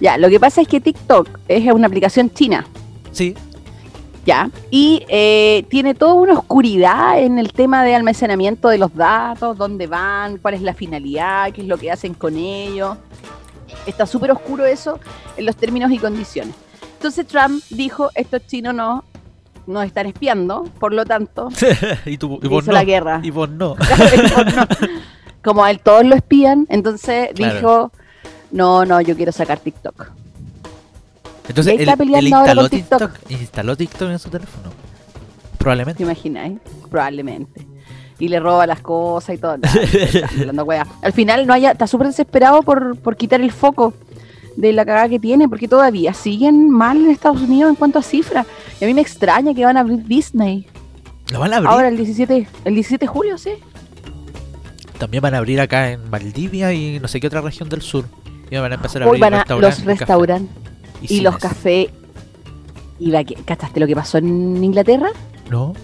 Ya, 0.00 0.16
lo 0.18 0.28
que 0.28 0.38
pasa 0.38 0.60
es 0.60 0.68
que 0.68 0.80
TikTok 0.80 1.28
es 1.48 1.72
una 1.72 1.86
aplicación 1.86 2.30
china. 2.30 2.66
Sí. 3.12 3.34
¿ya? 4.28 4.50
Y 4.70 5.04
eh, 5.08 5.64
tiene 5.70 5.94
toda 5.94 6.12
una 6.12 6.34
oscuridad 6.34 7.18
en 7.18 7.38
el 7.38 7.50
tema 7.52 7.82
de 7.82 7.94
almacenamiento 7.94 8.68
de 8.68 8.76
los 8.76 8.94
datos, 8.94 9.56
dónde 9.56 9.86
van, 9.86 10.36
cuál 10.36 10.52
es 10.52 10.60
la 10.60 10.74
finalidad, 10.74 11.50
qué 11.52 11.62
es 11.62 11.66
lo 11.66 11.78
que 11.78 11.90
hacen 11.90 12.12
con 12.12 12.36
ellos. 12.36 12.98
Está 13.86 14.04
súper 14.04 14.30
oscuro 14.30 14.66
eso 14.66 15.00
en 15.38 15.46
los 15.46 15.56
términos 15.56 15.90
y 15.90 15.98
condiciones. 15.98 16.54
Entonces 16.96 17.26
Trump 17.26 17.62
dijo, 17.70 18.10
estos 18.14 18.46
chinos 18.46 18.74
no 18.74 19.02
nos 19.66 19.86
están 19.86 20.04
espiando, 20.06 20.64
por 20.78 20.92
lo 20.92 21.06
tanto, 21.06 21.48
y, 22.04 22.18
tú, 22.18 22.38
y 22.42 22.48
vos 22.48 22.64
hizo 22.64 22.72
no. 22.72 22.78
la 22.78 22.84
guerra. 22.84 23.20
Y 23.24 23.30
vos 23.30 23.48
no. 23.48 23.76
Como 25.42 25.64
a 25.64 25.70
él 25.70 25.80
todos 25.80 26.04
lo 26.04 26.14
espían, 26.14 26.66
entonces 26.68 27.30
Claro. 27.34 27.54
dijo, 27.54 27.92
no, 28.50 28.84
no, 28.84 29.00
yo 29.00 29.16
quiero 29.16 29.32
sacar 29.32 29.58
TikTok. 29.60 30.10
Entonces, 31.48 31.80
él, 31.80 31.88
él 31.88 32.28
instaló 32.28 32.68
TikTok. 32.68 33.12
TikTok. 33.12 33.30
Instaló 33.30 33.76
TikTok 33.76 34.10
en 34.10 34.18
su 34.18 34.28
teléfono. 34.28 34.70
¿Te 34.70 35.58
Probablemente. 35.58 36.02
imagináis? 36.02 36.58
Probablemente. 36.90 37.66
Y 38.18 38.28
le 38.28 38.40
roba 38.40 38.66
las 38.66 38.80
cosas 38.80 39.36
y 39.36 39.38
todo. 39.38 39.56
Nah, 39.58 39.68
está 39.80 40.28
hablando 40.40 40.64
wea. 40.64 40.86
Al 41.02 41.12
final 41.12 41.46
no 41.46 41.54
haya, 41.54 41.70
está 41.72 41.86
súper 41.86 42.08
desesperado 42.08 42.62
por, 42.62 42.96
por 42.98 43.16
quitar 43.16 43.40
el 43.40 43.52
foco 43.52 43.94
de 44.56 44.72
la 44.72 44.84
cagada 44.84 45.08
que 45.08 45.20
tiene, 45.20 45.48
porque 45.48 45.68
todavía 45.68 46.12
siguen 46.14 46.68
mal 46.68 46.96
en 46.98 47.10
Estados 47.10 47.40
Unidos 47.40 47.70
en 47.70 47.76
cuanto 47.76 47.98
a 47.98 48.02
cifras. 48.02 48.46
Y 48.80 48.84
a 48.84 48.88
mí 48.88 48.94
me 48.94 49.00
extraña 49.00 49.54
que 49.54 49.64
van 49.64 49.76
a 49.76 49.80
abrir 49.80 50.04
Disney. 50.04 50.66
Lo 51.30 51.40
van 51.40 51.52
a 51.52 51.56
abrir. 51.58 51.70
Ahora 51.70 51.88
el 51.88 51.96
17, 51.96 52.48
el 52.64 52.74
17 52.74 53.04
de 53.04 53.06
julio, 53.06 53.38
sí. 53.38 53.50
También 54.98 55.22
van 55.22 55.34
a 55.34 55.38
abrir 55.38 55.60
acá 55.60 55.92
en 55.92 56.10
Valdivia 56.10 56.72
y 56.72 56.98
no 56.98 57.06
sé 57.06 57.20
qué 57.20 57.28
otra 57.28 57.40
región 57.40 57.68
del 57.68 57.82
sur. 57.82 58.04
Y 58.50 58.56
van 58.56 58.72
a 58.72 58.74
empezar 58.76 59.02
a 59.02 59.06
abrir 59.06 59.20
van 59.20 59.34
a 59.34 59.38
restaurantes 59.38 59.78
los 59.78 59.84
y 59.84 59.98
restaurantes 59.98 60.56
y, 61.02 61.20
los 61.20 61.34
cines. 61.34 61.48
cafés. 61.52 61.88
¿Y 62.98 63.10
la 63.10 63.24
que, 63.24 63.34
cachaste 63.36 63.78
lo 63.80 63.86
que 63.86 63.94
pasó 63.94 64.18
en 64.18 64.62
Inglaterra? 64.64 65.08
No. 65.50 65.74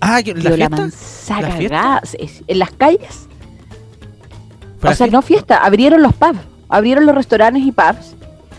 Ah, 0.00 0.20
la 0.24 0.34
la 0.34 0.50
fiesta. 0.56 0.68
mansa 0.70 1.40
¿La 1.40 1.50
fiesta? 1.52 2.02
En 2.46 2.58
las 2.58 2.70
calles. 2.72 3.28
¿Fue 4.78 4.88
O 4.88 4.90
la 4.90 4.96
sea, 4.96 5.06
fiesta? 5.06 5.16
no 5.16 5.22
fiesta, 5.22 5.64
abrieron 5.64 6.02
los 6.02 6.12
pubs, 6.14 6.40
abrieron 6.68 7.06
los 7.06 7.14
restaurantes 7.14 7.62
y 7.62 7.72
pubs. 7.72 8.14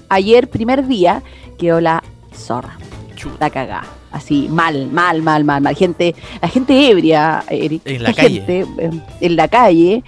Ayer, 0.09 0.49
primer 0.49 0.87
día, 0.87 1.21
quedó 1.57 1.81
la 1.81 2.03
zorra, 2.33 2.77
Chuta. 3.15 3.37
la 3.39 3.49
cagada. 3.49 3.83
Así, 4.15 4.47
mal, 4.49 4.87
mal, 4.91 5.21
mal, 5.21 5.43
mal, 5.43 5.61
mal. 5.61 5.75
Gente, 5.75 6.15
la 6.41 6.47
gente 6.47 6.89
ebria, 6.89 7.43
Eric. 7.49 7.81
En 7.85 8.01
la 8.03 8.13
calle. 8.13 8.35
gente, 8.45 8.65
eh, 8.77 8.89
en 9.21 9.35
la 9.35 9.47
calle. 9.47 10.03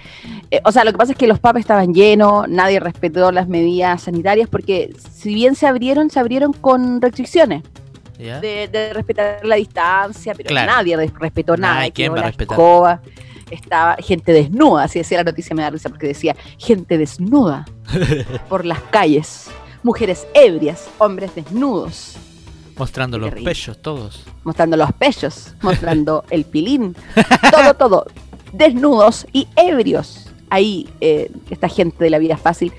Eh, 0.50 0.60
o 0.64 0.72
sea, 0.72 0.82
lo 0.84 0.92
que 0.92 0.98
pasa 0.98 1.12
es 1.12 1.18
que 1.18 1.26
los 1.26 1.38
pubs 1.38 1.60
estaban 1.60 1.92
llenos, 1.92 2.48
nadie 2.48 2.80
respetó 2.80 3.30
las 3.32 3.48
medidas 3.48 4.02
sanitarias, 4.02 4.48
porque 4.48 4.94
si 5.12 5.34
bien 5.34 5.54
se 5.54 5.66
abrieron, 5.66 6.08
se 6.08 6.18
abrieron 6.20 6.54
con 6.54 7.02
restricciones 7.02 7.62
de, 8.18 8.68
de 8.72 8.92
respetar 8.94 9.40
la 9.44 9.56
distancia, 9.56 10.32
pero 10.34 10.48
Claro. 10.48 10.72
nadie 10.72 10.96
res- 10.96 11.12
respetó 11.20 11.56
nada. 11.56 11.74
Nadie, 11.74 11.92
¿quién 11.92 12.06
quedó 12.06 12.14
va 12.14 12.18
a 12.18 12.22
la 12.22 12.28
respetar? 12.28 12.54
escoba, 12.58 13.02
estaba 13.50 13.96
gente 14.00 14.32
desnuda, 14.32 14.84
así 14.84 14.98
decía 14.98 15.18
la 15.18 15.24
noticia, 15.24 15.54
me 15.54 15.62
da 15.62 15.70
risa 15.70 15.88
porque 15.90 16.06
decía 16.08 16.34
gente 16.58 16.96
desnuda 16.98 17.66
por 18.48 18.64
las 18.64 18.80
calles, 18.90 19.50
mujeres 19.82 20.26
ebrias, 20.34 20.88
hombres 20.98 21.34
desnudos, 21.34 22.16
Mostrando 22.78 23.18
los 23.18 23.32
pechos 23.34 23.80
todos. 23.82 24.24
mostrando 24.44 24.76
los 24.76 24.92
pechos, 24.92 25.54
mostrando 25.62 26.24
el 26.30 26.44
pilín, 26.44 26.96
todo, 27.50 27.74
todo, 27.74 28.06
desnudos 28.52 29.26
y 29.32 29.48
ebrios. 29.56 30.26
Ahí 30.50 30.88
eh, 31.00 31.30
esta 31.50 31.68
gente 31.68 32.02
de 32.04 32.10
la 32.10 32.18
vida 32.18 32.36
fácil, 32.36 32.72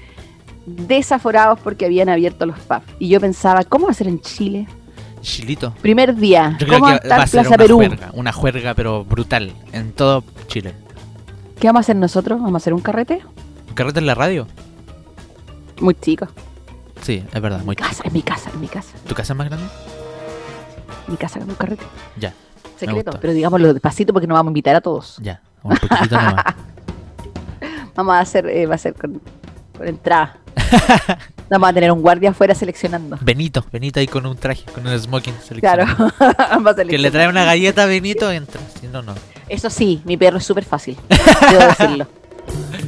desaforados 0.66 1.60
porque 1.60 1.86
habían 1.86 2.10
abierto 2.10 2.46
los 2.46 2.58
pubs. 2.60 2.82
Y 3.00 3.10
yo 3.10 3.20
pensaba, 3.20 3.64
¿cómo 3.64 3.86
va 3.88 3.92
a 3.92 3.96
ser 3.96 4.08
en 4.08 4.20
Chile? 4.22 4.68
Chilito. 5.22 5.74
Primer 5.82 6.16
día, 6.16 6.56
Yo 6.60 6.66
creo 6.66 6.80
¿cómo 6.80 6.92
va 6.92 6.96
a 6.96 7.00
que 7.00 7.08
va 7.10 7.16
a 7.18 7.28
ser 7.28 7.42
Plaza 7.42 7.50
una 7.50 7.58
Perú? 7.58 7.76
juerga. 7.76 8.10
Una 8.14 8.32
juerga, 8.32 8.74
pero 8.74 9.04
brutal. 9.04 9.52
En 9.74 9.92
todo 9.92 10.24
Chile. 10.48 10.74
¿Qué 11.60 11.68
vamos 11.68 11.80
a 11.80 11.82
hacer 11.82 11.98
nosotros? 11.98 12.40
¿Vamos 12.40 12.54
a 12.54 12.58
hacer 12.58 12.74
un 12.74 12.80
carrete? 12.82 13.20
¿Un 13.68 13.74
carrete 13.76 14.00
en 14.00 14.06
la 14.06 14.16
radio? 14.16 14.48
Muy 15.82 15.94
chico. 15.96 16.28
Sí, 17.02 17.24
es 17.32 17.42
verdad. 17.42 17.64
Muy 17.66 17.76
casa, 17.76 18.04
en 18.06 18.14
mi 18.14 18.22
casa, 18.22 18.50
en 18.54 18.62
mi 18.62 18.68
casa. 18.68 18.94
¿Tu 19.08 19.14
casa 19.14 19.34
es 19.34 19.38
más 19.38 19.48
grande? 19.50 19.68
Mi 21.08 21.17
casa 21.17 21.39
con 21.39 21.49
un 21.49 21.56
carrete. 21.56 21.84
Ya. 22.17 22.34
Secreto, 22.78 23.12
pero 23.19 23.34
digámoslo 23.34 23.73
despacito 23.73 24.13
porque 24.13 24.28
nos 24.28 24.36
vamos 24.38 24.49
a 24.49 24.52
invitar 24.52 24.75
a 24.75 24.82
todos. 24.82 25.17
Ya. 25.21 25.41
Un 25.63 25.75
poquitito 25.75 26.15
nomás. 26.15 26.45
Vamos 27.95 28.15
a 28.15 28.19
hacer, 28.21 28.45
eh, 28.47 28.65
va 28.65 28.75
a 28.75 28.78
ser 28.78 28.93
con, 28.93 29.19
con 29.78 29.86
entrada. 29.88 30.38
Vamos 31.49 31.69
a 31.69 31.73
tener 31.73 31.91
un 31.91 32.02
guardia 32.02 32.30
afuera 32.30 32.56
seleccionando. 32.56 33.17
Benito. 33.19 33.65
Benito 33.71 33.99
ahí 33.99 34.08
con 34.08 34.25
un 34.25 34.38
traje, 34.38 34.63
con 34.71 34.88
un 34.88 34.97
smoking 34.97 35.34
Claro. 35.60 35.86
seleccionado. 35.86 36.13
Vamos 36.49 36.78
a 36.78 36.86
Que 36.86 36.97
le 36.97 37.12
trae 37.12 37.28
una 37.28 37.43
galleta 37.43 37.84
a 37.84 37.86
Benito, 37.88 38.32
entra. 38.32 38.62
Si 38.80 38.88
no, 38.88 39.02
no. 39.02 39.15
Eso 39.49 39.69
sí, 39.69 40.02
mi 40.06 40.15
perro 40.15 40.38
es 40.38 40.45
súper 40.45 40.63
fácil. 40.63 40.95
Debo 41.10 41.65
decirlo. 41.65 42.08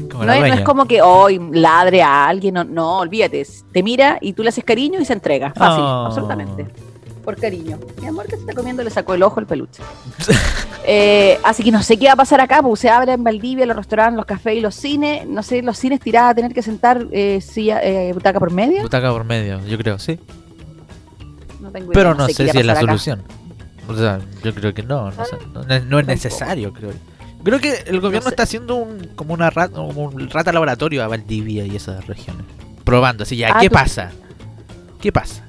Como 0.09 0.23
No 0.25 0.31
es, 0.33 0.39
no 0.41 0.53
es 0.53 0.61
como 0.61 0.85
que 0.85 1.01
hoy 1.01 1.39
ladre 1.51 2.01
a 2.03 2.27
alguien. 2.27 2.53
No, 2.53 2.63
no, 2.63 2.99
olvídate. 2.99 3.45
Te 3.73 3.83
mira 3.83 4.17
y 4.21 4.31
tú 4.33 4.43
le 4.43 4.49
haces 4.49 4.63
cariño 4.63 5.01
y 5.01 5.05
se 5.05 5.13
entrega. 5.13 5.51
Fácil, 5.53 5.83
Oh. 5.83 6.05
absolutamente. 6.05 6.67
Por 7.23 7.35
cariño. 7.37 7.79
Mi 8.01 8.07
amor 8.07 8.25
que 8.25 8.31
se 8.35 8.41
está 8.41 8.53
comiendo 8.53 8.83
le 8.83 8.89
sacó 8.89 9.13
el 9.13 9.23
ojo 9.23 9.39
el 9.39 9.45
peluche. 9.45 9.81
Eh, 10.83 11.37
así 11.43 11.63
que 11.63 11.69
no 11.71 11.83
sé 11.83 11.97
qué 11.97 12.07
va 12.07 12.13
a 12.13 12.15
pasar 12.15 12.41
acá, 12.41 12.63
porque 12.63 12.81
se 12.81 12.89
abre 12.89 13.11
en 13.13 13.23
Valdivia 13.23 13.67
los 13.67 13.75
restaurantes, 13.77 14.17
los 14.17 14.25
cafés 14.25 14.57
y 14.57 14.61
los 14.61 14.73
cines. 14.73 15.27
No 15.27 15.43
sé, 15.43 15.61
los 15.61 15.77
cines 15.77 15.99
tirados 15.99 16.31
a 16.31 16.33
tener 16.33 16.53
que 16.55 16.63
sentar 16.63 17.05
eh, 17.11 17.39
silla, 17.39 17.83
eh, 17.83 18.11
butaca 18.13 18.39
por 18.39 18.51
medio. 18.51 18.81
Butaca 18.81 19.11
por 19.11 19.23
medio, 19.23 19.63
yo 19.67 19.77
creo, 19.77 19.99
sí. 19.99 20.19
No 21.59 21.69
tengo 21.69 21.85
idea, 21.85 21.93
Pero 21.93 22.15
no 22.15 22.25
qué 22.25 22.33
sé 22.33 22.49
si 22.49 22.57
es 22.57 22.65
la 22.65 22.71
acá. 22.73 22.81
solución. 22.81 23.21
O 23.87 23.95
sea, 23.95 24.19
yo 24.43 24.55
creo 24.55 24.73
que 24.73 24.81
no. 24.81 25.11
No, 25.11 25.23
sé, 25.25 25.35
no, 25.53 25.63
no 25.63 25.73
es- 25.75 25.85
no 25.85 25.99
es 25.99 26.07
necesario, 26.07 26.73
creo. 26.73 26.91
Creo 27.43 27.59
que 27.59 27.83
el 27.85 27.99
gobierno 28.01 28.29
sé. 28.29 28.33
está 28.33 28.43
haciendo 28.43 28.75
un, 28.75 29.11
como 29.15 29.35
una 29.35 29.51
rata, 29.51 29.75
como 29.75 30.05
un 30.05 30.29
rata 30.31 30.51
laboratorio 30.51 31.03
a 31.03 31.07
Valdivia 31.07 31.63
y 31.63 31.75
esas 31.75 32.07
regiones. 32.07 32.43
Probando, 32.83 33.21
así 33.21 33.37
ya, 33.37 33.51
Ah, 33.53 33.59
¿qué 33.61 33.69
tú- 33.69 33.73
pasa? 33.75 34.09
¿Qué 34.99 35.11
pasa? 35.11 35.43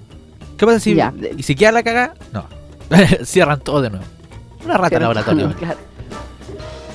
¿Qué 0.62 0.66
pasa 0.66 0.78
si 0.78 0.94
Ya. 0.94 1.12
y 1.36 1.42
si 1.42 1.56
queda 1.56 1.72
la 1.72 1.82
caga? 1.82 2.14
No. 2.32 2.44
Cierran 3.24 3.58
todo 3.58 3.82
de 3.82 3.90
nuevo. 3.90 4.04
Una 4.64 4.74
rata 4.76 4.90
Pero- 4.90 5.00
laboratorio, 5.12 5.52
claro. 5.58 5.76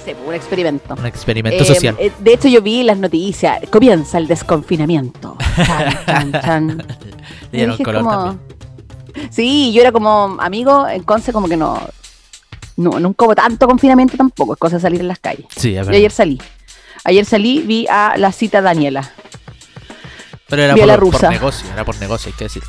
Sí, 0.05 0.13
un 0.25 0.33
experimento. 0.33 0.95
un 0.97 1.05
experimento 1.05 1.61
Eh, 1.63 1.65
social. 1.67 1.97
eh, 1.99 2.13
de 2.17 2.33
hecho, 2.33 2.47
yo 2.47 2.61
vi 2.61 2.83
las 2.83 2.97
noticias. 2.97 3.59
Comienza 3.69 4.19
el 4.19 4.27
desconfinamiento. 4.27 5.35
Chan, 5.65 6.05
chan, 6.05 6.31
chan. 6.31 6.85
Dieron 7.51 7.75
color 7.79 8.03
como- 8.03 8.23
también. 8.37 9.31
Sí, 9.31 9.73
yo 9.73 9.81
era 9.81 9.91
como 9.91 10.37
amigo 10.39 10.87
en 10.87 11.03
Conce, 11.03 11.33
como 11.33 11.49
que 11.49 11.57
no, 11.57 11.77
no. 12.77 12.99
Nunca 13.01 13.25
hubo 13.25 13.35
tanto 13.35 13.67
confinamiento 13.67 14.15
tampoco. 14.15 14.53
Es 14.53 14.59
cosa 14.59 14.77
de 14.77 14.81
salir 14.81 15.01
en 15.01 15.09
las 15.09 15.19
calles. 15.19 15.45
Sí, 15.57 15.71
es 15.71 15.73
Yo 15.73 15.79
verdad. 15.87 15.93
ayer 15.95 16.11
salí. 16.13 16.41
Ayer 17.03 17.25
salí, 17.25 17.63
vi 17.67 17.85
a 17.89 18.15
la 18.15 18.31
cita 18.31 18.61
Daniela. 18.61 19.11
Pero 20.47 20.61
era 20.63 20.73
vi 20.73 20.79
a 20.89 20.97
por, 20.97 21.11
por 21.11 21.29
negocio, 21.29 21.67
era 21.73 21.83
por 21.83 21.99
negocio, 21.99 22.31
hay 22.31 22.37
que 22.37 22.45
decir. 22.45 22.63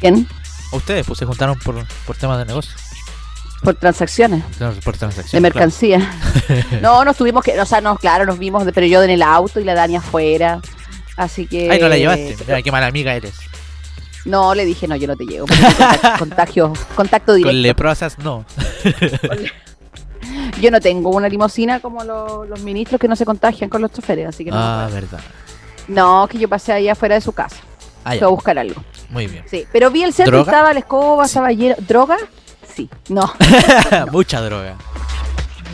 ¿Quién? 0.00 0.28
Ustedes 0.72 1.06
pues 1.06 1.18
se 1.18 1.24
juntaron 1.26 1.58
por, 1.58 1.84
por 2.06 2.16
temas 2.16 2.38
de 2.38 2.44
negocio, 2.44 2.72
Por 3.62 3.74
transacciones. 3.74 4.42
no, 4.60 4.72
por 4.82 4.94
De 4.94 4.98
transacciones. 4.98 5.42
mercancía. 5.42 6.10
No, 6.82 7.04
nos 7.04 7.16
tuvimos 7.16 7.42
que, 7.44 7.58
o 7.60 7.66
sea, 7.66 7.80
no, 7.80 7.96
claro, 7.96 8.26
nos 8.26 8.38
vimos, 8.38 8.64
de- 8.64 8.72
pero 8.72 8.86
yo 8.86 9.02
en 9.02 9.10
el 9.10 9.22
auto 9.22 9.58
y 9.60 9.64
la 9.64 9.74
Dani 9.74 9.96
afuera. 9.96 10.60
Así 11.16 11.46
que. 11.46 11.66
claro. 11.66 11.72
Ay, 11.72 11.80
no 11.80 11.88
la 11.88 11.96
llevaste. 11.96 12.36
Mira, 12.46 12.62
qué 12.62 12.70
mala 12.72 12.86
amiga 12.86 13.14
eres. 13.14 13.34
No, 14.26 14.54
le 14.54 14.64
dije, 14.64 14.86
no, 14.88 14.96
yo 14.96 15.06
no 15.06 15.16
te 15.16 15.24
llevo. 15.24 15.46
contacto, 15.78 16.08
contagio, 16.18 16.72
contacto 16.94 17.26
Con 17.32 17.36
directo. 17.36 17.56
leprosas, 17.62 18.18
no. 18.18 18.44
Yo 20.60 20.70
no 20.70 20.80
tengo 20.80 21.10
una 21.10 21.28
limosina 21.28 21.80
como 21.80 22.02
lo- 22.02 22.44
los 22.44 22.60
ministros 22.60 23.00
que 23.00 23.08
no 23.08 23.14
se 23.16 23.24
contagian 23.24 23.70
con 23.70 23.82
los 23.82 23.92
choferes, 23.92 24.28
así 24.28 24.44
que 24.44 24.50
no. 24.50 24.56
Ah, 24.58 24.88
verdad. 24.92 25.20
No, 25.88 26.26
que 26.28 26.38
yo 26.38 26.48
pasé 26.48 26.72
allá 26.72 26.92
afuera 26.92 27.14
de 27.14 27.20
su 27.20 27.32
casa. 27.32 27.56
Ah, 28.08 28.10
Fui 28.10 28.20
ya. 28.20 28.26
a 28.26 28.28
buscar 28.28 28.56
algo. 28.56 28.80
Muy 29.10 29.26
bien. 29.26 29.44
Sí, 29.50 29.66
pero 29.72 29.90
vi 29.90 30.04
el 30.04 30.12
centro, 30.12 30.36
¿Droga? 30.36 30.52
estaba 30.52 30.72
la 30.72 30.78
escoba, 30.78 31.24
Sí. 31.24 31.30
estaba 31.30 31.50
lleno. 31.50 31.74
¿Droga? 31.80 32.16
Sí. 32.72 32.88
No, 33.08 33.32
Mucha 34.12 34.40
droga. 34.40 34.76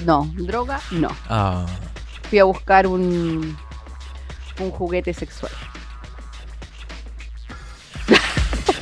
no. 0.07 0.31
¿Droga? 0.35 0.81
No. 0.93 1.09
Ah, 1.29 1.67
Fui 2.31 2.39
a 2.39 2.45
buscar 2.45 2.87
un, 2.87 3.55
un 4.61 4.71
juguete 4.71 5.13
sexual. 5.13 5.53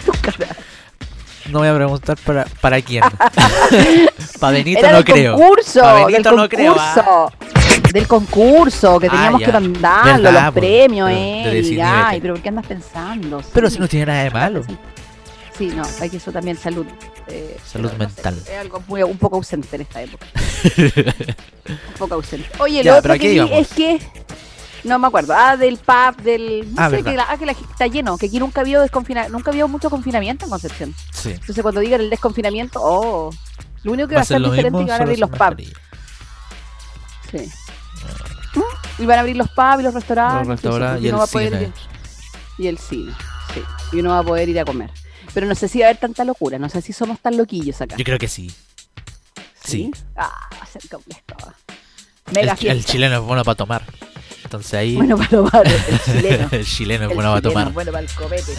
no 1.48 1.58
voy 1.58 1.68
a 1.68 1.74
preguntar 1.74 2.16
para, 2.24 2.44
para 2.60 2.80
quién. 2.80 3.02
para 4.40 4.52
Benito 4.52 4.78
Era 4.78 4.92
no 4.92 5.04
creo. 5.04 5.36
concurso, 5.36 5.80
Pa' 5.80 5.94
del 5.94 6.06
Benito 6.06 6.32
no 6.32 6.48
creo, 6.48 6.76
ah. 6.78 7.28
Del 7.92 8.06
concurso, 8.06 8.98
que 9.00 9.06
Ah, 9.08 9.10
teníamos 9.10 9.42
que 9.42 9.52
mandarlo, 9.52 10.22
Verdad, 10.24 10.32
los 10.44 10.52
pues, 10.52 10.64
premios, 10.64 11.08
pero 11.10 11.56
eh. 11.56 11.60
y, 11.62 11.80
ay, 11.80 12.20
pero 12.20 12.34
¿por 12.34 12.42
qué 12.42 12.48
andas 12.50 12.66
pensando? 12.66 13.42
Pero 13.52 13.68
Sí. 13.68 13.74
si 13.76 13.80
no 13.80 13.88
tiene 13.88 14.06
nada 14.06 14.22
de 14.24 14.30
malo. 14.30 14.62
Sí, 15.58 15.66
no, 15.74 15.82
hay 16.00 16.08
que 16.10 16.16
eso 16.18 16.32
también 16.32 16.56
salud. 16.56 16.86
eh, 17.28 17.56
Salud 17.64 17.90
pero 17.90 18.04
no 18.04 18.10
sé, 18.10 18.14
mental. 18.16 18.42
es 18.50 18.58
algo 18.58 18.82
muy- 18.88 19.02
un 19.02 19.18
poco 19.18 19.36
ausente 19.36 19.76
en 19.76 19.82
esta 19.82 20.02
época. 20.02 20.26
un 21.68 21.94
poco 21.98 22.14
ausente. 22.14 22.48
Oye, 22.58 22.82
Ya, 22.82 22.92
lo 22.92 22.98
otro 22.98 23.12
¿a 23.12 23.18
que 23.18 23.28
vi 23.30 23.38
es 23.52 23.68
que. 23.68 24.00
No 24.82 24.98
me 24.98 25.08
acuerdo. 25.08 25.34
Ah, 25.36 25.56
del 25.58 25.76
pub, 25.76 26.16
del. 26.22 26.66
No 26.74 26.82
Ah, 26.82 26.88
sé, 26.90 27.02
que, 27.02 27.12
la, 27.14 27.26
ah, 27.28 27.36
que 27.36 27.44
la 27.46 27.52
está 27.52 27.86
lleno. 27.86 28.16
Que 28.16 28.26
aquí 28.26 28.38
nunca 28.38 28.62
había 28.62 28.80
desconfina, 28.80 29.28
nunca 29.28 29.50
había 29.50 29.66
mucho 29.66 29.90
confinamiento 29.90 30.46
en 30.46 30.50
Concepción. 30.50 30.94
Sí. 31.12 31.30
Entonces, 31.32 31.60
cuando 31.60 31.80
digan 31.82 32.00
el 32.00 32.08
desconfinamiento, 32.10 32.80
oh. 32.82 33.30
Lo 33.82 33.92
único 33.92 34.08
que 34.08 34.14
va 34.14 34.22
a 34.22 34.24
ser 34.24 34.40
diferente 34.40 34.78
es 34.78 34.84
que 34.86 34.90
van 34.90 35.00
a 35.00 35.04
abrir 35.04 35.18
los 35.20 35.30
pubs. 35.30 35.72
Sí. 37.30 37.50
Y 39.00 39.06
van 39.06 39.18
a 39.18 39.20
abrir 39.20 39.36
los 39.36 39.48
pubs 39.50 39.80
y 39.80 39.82
los 39.82 39.94
restaurantes. 39.94 40.46
Los 40.46 40.60
restaurantes 40.62 41.02
y, 41.02 41.06
y 41.06 41.08
uno 41.08 41.16
el 41.16 41.20
va 41.20 41.24
a 41.24 41.26
poder 41.26 41.52
cine. 41.52 41.62
ir- 41.66 41.72
y 42.58 42.66
el 42.66 42.78
cine. 42.78 43.12
Sí. 43.54 43.62
Y 43.92 44.00
uno 44.00 44.10
va 44.10 44.18
a 44.18 44.22
poder 44.22 44.48
ir 44.48 44.60
a 44.60 44.64
comer. 44.64 44.90
Pero 45.32 45.46
no 45.46 45.54
sé 45.54 45.68
si 45.68 45.78
va 45.80 45.86
a 45.86 45.88
haber 45.88 46.00
tanta 46.00 46.24
locura. 46.24 46.58
No 46.58 46.68
sé 46.68 46.82
si 46.82 46.92
somos 46.92 47.18
tan 47.20 47.36
loquillos 47.36 47.80
acá. 47.80 47.96
Yo 47.96 48.04
creo 48.04 48.18
que 48.18 48.28
sí. 48.28 48.50
Sí. 49.64 49.90
Ah, 50.16 50.32
va 50.54 50.62
a 50.62 50.66
ser 50.66 50.82
complejo. 50.88 51.22
Mega 52.32 52.56
El, 52.60 52.66
el 52.68 52.84
chileno 52.84 53.16
es 53.16 53.22
bueno 53.22 53.42
para 53.44 53.54
tomar. 53.56 53.82
Entonces 54.44 54.74
ahí. 54.74 54.96
Bueno 54.96 55.16
para 55.16 55.28
tomar, 55.30 55.66
el 55.66 56.00
chileno. 56.04 56.48
el 56.50 56.66
chileno 56.66 57.04
es 57.04 57.10
El 57.10 57.14
bueno 57.16 57.30
para 57.30 57.40
tomar. 57.42 57.72
bueno 57.72 57.92
para 57.92 58.04
el 58.04 58.10
copete. 58.12 58.52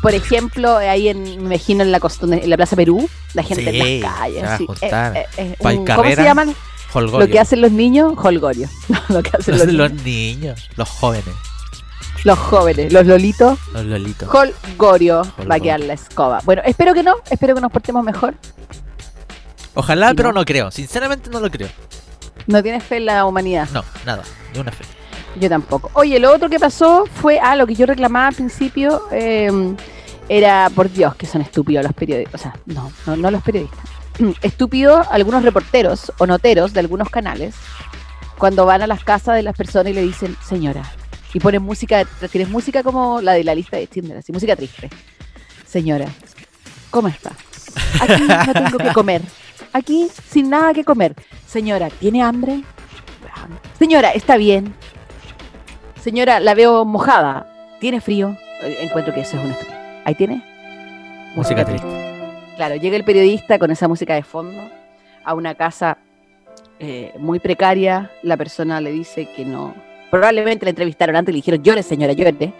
Por 0.00 0.14
ejemplo, 0.14 0.76
ahí 0.76 1.08
en, 1.08 1.22
me 1.22 1.54
imagino 1.56 1.82
en 1.82 1.90
la, 1.92 1.98
costa- 2.00 2.26
en 2.26 2.48
la 2.48 2.56
Plaza 2.56 2.76
Perú, 2.76 3.08
la 3.34 3.42
gente 3.42 3.70
Sí, 3.70 3.78
en 3.80 4.00
las 4.00 4.12
calles. 4.14 4.40
se 4.40 4.46
va 4.46 4.54
a 4.54 4.58
sí. 4.58 4.66
Eh, 5.18 5.26
eh, 5.38 5.56
eh, 5.60 5.76
un- 5.76 5.84
¿Cómo 5.86 6.04
se 6.14 6.22
llaman? 6.22 6.54
Holgorio. 6.94 7.26
Lo 7.26 7.32
que 7.32 7.40
hacen 7.40 7.60
los 7.60 7.72
niños, 7.72 8.14
holgorio. 8.16 8.68
lo 9.08 9.22
que 9.22 9.30
hacen 9.36 9.58
los, 9.58 9.66
los, 9.72 9.92
niños. 9.92 10.04
niños, 10.04 10.70
los 10.76 10.88
jóvenes, 10.88 11.34
Los 12.22 12.38
jóvenes, 12.38 12.92
los 12.92 13.04
lolitos, 13.06 13.58
los 13.72 13.84
lolitos. 13.84 14.28
holgorio 14.32 15.22
va 15.50 15.56
a 15.56 15.60
quedar 15.60 15.80
la 15.80 15.94
escoba. 15.94 16.40
Bueno, 16.44 16.62
espero 16.64 16.94
que 16.94 17.02
no, 17.02 17.16
espero 17.30 17.54
que 17.54 17.60
nos 17.60 17.72
portemos 17.72 18.04
mejor. 18.04 18.34
Ojalá, 19.74 20.14
pero 20.14 20.32
¿no? 20.32 20.40
no 20.40 20.44
creo. 20.44 20.70
Sinceramente 20.70 21.30
no 21.30 21.40
lo 21.40 21.50
creo. 21.50 21.68
No 22.46 22.62
tienes 22.62 22.84
fe 22.84 22.98
en 22.98 23.06
la 23.06 23.24
humanidad. 23.26 23.68
No, 23.72 23.82
nada. 24.06 24.22
Ni 24.52 24.60
una 24.60 24.70
fe. 24.70 24.84
Yo 25.40 25.48
tampoco. 25.48 25.90
Oye, 25.94 26.20
lo 26.20 26.32
otro 26.32 26.48
que 26.48 26.60
pasó 26.60 27.06
fue, 27.12 27.40
ah, 27.40 27.56
lo 27.56 27.66
que 27.66 27.74
yo 27.74 27.86
reclamaba 27.86 28.28
al 28.28 28.34
principio, 28.34 29.02
eh, 29.10 29.50
era, 30.28 30.70
por 30.74 30.90
Dios, 30.90 31.14
que 31.16 31.26
son 31.26 31.42
estúpidos 31.42 31.84
los 31.84 31.92
periodistas. 31.92 32.40
O 32.40 32.42
sea, 32.44 32.56
no, 32.66 32.92
no, 33.06 33.16
no 33.16 33.30
los 33.30 33.42
periodistas. 33.42 33.93
Estúpidos 34.42 35.06
algunos 35.10 35.42
reporteros 35.42 36.12
o 36.18 36.26
noteros 36.26 36.72
de 36.72 36.80
algunos 36.80 37.10
canales 37.10 37.54
cuando 38.38 38.66
van 38.66 38.82
a 38.82 38.86
las 38.86 39.04
casas 39.04 39.36
de 39.36 39.42
las 39.42 39.56
personas 39.56 39.92
y 39.92 39.94
le 39.94 40.02
dicen, 40.02 40.36
señora, 40.46 40.82
y 41.32 41.40
ponen 41.40 41.62
música, 41.62 42.04
tienes 42.30 42.50
música 42.50 42.82
como 42.82 43.20
la 43.20 43.32
de 43.32 43.44
la 43.44 43.54
lista 43.54 43.76
de 43.76 43.86
Tinder, 43.86 44.18
así, 44.18 44.32
música 44.32 44.54
triste. 44.56 44.90
Señora, 45.66 46.06
¿cómo 46.90 47.08
está? 47.08 47.32
Aquí 48.00 48.22
no 48.46 48.52
tengo 48.52 48.78
que 48.78 48.92
comer. 48.92 49.22
Aquí 49.72 50.08
sin 50.30 50.50
nada 50.50 50.72
que 50.72 50.84
comer. 50.84 51.14
Señora, 51.46 51.90
¿tiene 51.90 52.22
hambre? 52.22 52.62
Señora, 53.78 54.10
¿está 54.10 54.36
bien? 54.36 54.74
Señora, 56.02 56.38
la 56.38 56.54
veo 56.54 56.84
mojada. 56.84 57.46
¿Tiene 57.80 58.00
frío? 58.00 58.36
Encuentro 58.62 59.12
que 59.12 59.20
eso 59.20 59.36
es 59.36 59.42
una 59.42 59.52
estupidez. 59.52 59.80
¿Ahí 60.04 60.14
tiene? 60.14 60.42
Música 61.34 61.64
triste. 61.64 62.03
Claro, 62.56 62.76
llega 62.76 62.96
el 62.96 63.04
periodista 63.04 63.58
con 63.58 63.70
esa 63.70 63.88
música 63.88 64.14
de 64.14 64.22
fondo 64.22 64.62
a 65.24 65.34
una 65.34 65.54
casa 65.54 65.98
eh, 66.78 67.12
muy 67.18 67.38
precaria. 67.40 68.10
La 68.22 68.36
persona 68.36 68.80
le 68.80 68.92
dice 68.92 69.28
que 69.34 69.44
no. 69.44 69.74
Probablemente 70.10 70.64
la 70.64 70.70
entrevistaron 70.70 71.16
antes 71.16 71.32
y 71.32 71.34
le 71.34 71.38
dijeron, 71.38 71.62
llore, 71.62 71.82
señora, 71.82 72.12
llore. 72.12 72.52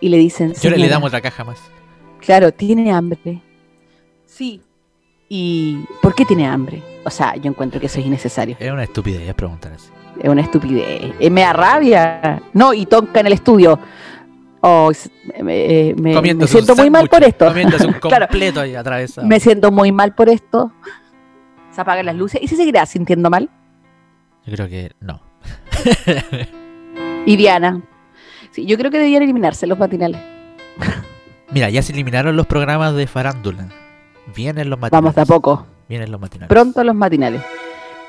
Y 0.00 0.08
le 0.10 0.18
dicen, 0.18 0.48
Yo 0.48 0.68
le 0.70 0.76
"Señora, 0.76 0.90
damos 0.92 1.08
otra 1.08 1.20
caja 1.22 1.44
más. 1.44 1.58
Claro, 2.20 2.52
tiene 2.52 2.92
hambre. 2.92 3.40
Sí. 4.26 4.60
¿Y 5.28 5.78
por 6.02 6.14
qué 6.14 6.24
tiene 6.24 6.46
hambre? 6.46 6.82
O 7.04 7.10
sea, 7.10 7.34
yo 7.36 7.50
encuentro 7.50 7.80
que 7.80 7.86
eso 7.86 7.98
es 8.00 8.06
innecesario. 8.06 8.56
Es 8.60 8.70
una 8.70 8.84
estupidez 8.84 9.34
preguntar 9.34 9.72
así. 9.72 9.88
Es 10.20 10.28
una 10.28 10.42
estupidez. 10.42 11.12
Eh, 11.18 11.30
me 11.30 11.40
da 11.42 11.52
rabia. 11.52 12.42
No, 12.52 12.74
y 12.74 12.86
Tonka 12.86 13.20
en 13.20 13.26
el 13.26 13.32
estudio. 13.32 13.78
Oh, 14.68 14.90
me, 15.32 15.42
me- 15.44 15.94
me 15.96 16.14
Comiéndose 16.14 16.54
siento 16.54 16.74
muy 16.74 16.90
mal 16.90 17.08
por 17.08 17.22
esto. 17.22 17.52
Completo 18.00 18.60
ahí 18.60 18.74
atravesado. 18.74 19.24
Me 19.26 19.38
siento 19.38 19.70
muy 19.70 19.92
mal 19.92 20.12
por 20.14 20.28
esto. 20.28 20.72
Se 21.70 21.80
apagan 21.80 22.06
las 22.06 22.16
luces. 22.16 22.40
¿Y 22.42 22.48
se 22.48 22.56
seguirá 22.56 22.84
sintiendo 22.84 23.30
mal? 23.30 23.48
Yo 24.44 24.52
creo 24.54 24.68
que 24.68 24.90
no. 25.00 25.20
Y 27.26 27.36
Diana. 27.36 27.80
Sí, 28.50 28.66
yo 28.66 28.76
creo 28.76 28.90
que 28.90 28.98
debían 28.98 29.22
eliminarse 29.22 29.66
los 29.68 29.78
matinales. 29.78 30.20
Mira, 31.50 31.70
ya 31.70 31.82
se 31.82 31.92
eliminaron 31.92 32.34
los 32.36 32.46
programas 32.46 32.94
de 32.94 33.06
farándula. 33.06 33.68
Vienen 34.34 34.68
los 34.70 34.78
matinales. 34.80 35.02
Vamos 35.02 35.14
de 35.14 35.20
a 35.22 35.26
poco. 35.26 35.66
Vienen 35.88 36.10
los 36.10 36.20
matinales. 36.20 36.48
Pronto 36.48 36.82
los 36.82 36.94
matinales. 36.96 37.40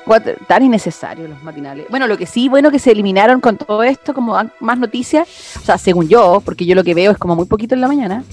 Cuatro- 0.08 0.34
tan 0.48 0.62
innecesarios 0.64 1.28
los 1.30 1.42
matinales. 1.42 1.86
Bueno, 1.90 2.06
lo 2.06 2.16
que 2.18 2.26
sí, 2.26 2.48
bueno, 2.48 2.70
que 2.70 2.78
se 2.80 2.90
eliminaron 2.90 3.40
con 3.40 3.56
todo 3.56 3.82
esto, 3.84 4.12
como 4.14 4.36
más 4.60 4.78
noticias, 4.78 5.28
o 5.60 5.64
sea, 5.64 5.78
según 5.78 6.08
yo, 6.08 6.42
porque 6.44 6.66
yo 6.66 6.74
lo 6.74 6.82
que 6.82 6.94
veo 6.94 7.12
es 7.12 7.18
como 7.18 7.36
muy 7.36 7.46
poquito 7.46 7.74
en 7.74 7.80
la 7.82 7.88
mañana, 7.88 8.24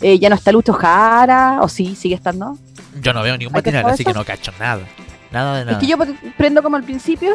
eh, 0.00 0.18
ya 0.18 0.28
no 0.28 0.34
está 0.36 0.52
Lucho 0.52 0.72
Jara, 0.72 1.58
o 1.62 1.68
sí, 1.68 1.94
sigue 1.96 2.14
estando. 2.14 2.56
Yo 3.00 3.12
no 3.12 3.22
veo 3.22 3.36
ningún 3.38 3.56
¿Hay 3.56 3.62
que 3.62 3.72
matinal, 3.72 3.92
así 3.94 4.04
que 4.04 4.12
no 4.12 4.24
cacho 4.24 4.52
nada. 4.60 4.82
Nada 5.32 5.58
de 5.58 5.64
nada. 5.64 5.78
Es 5.78 5.80
que 5.82 5.86
yo 5.86 5.96
pre- 5.96 6.14
prendo 6.36 6.62
como 6.62 6.76
al 6.76 6.82
principio 6.84 7.34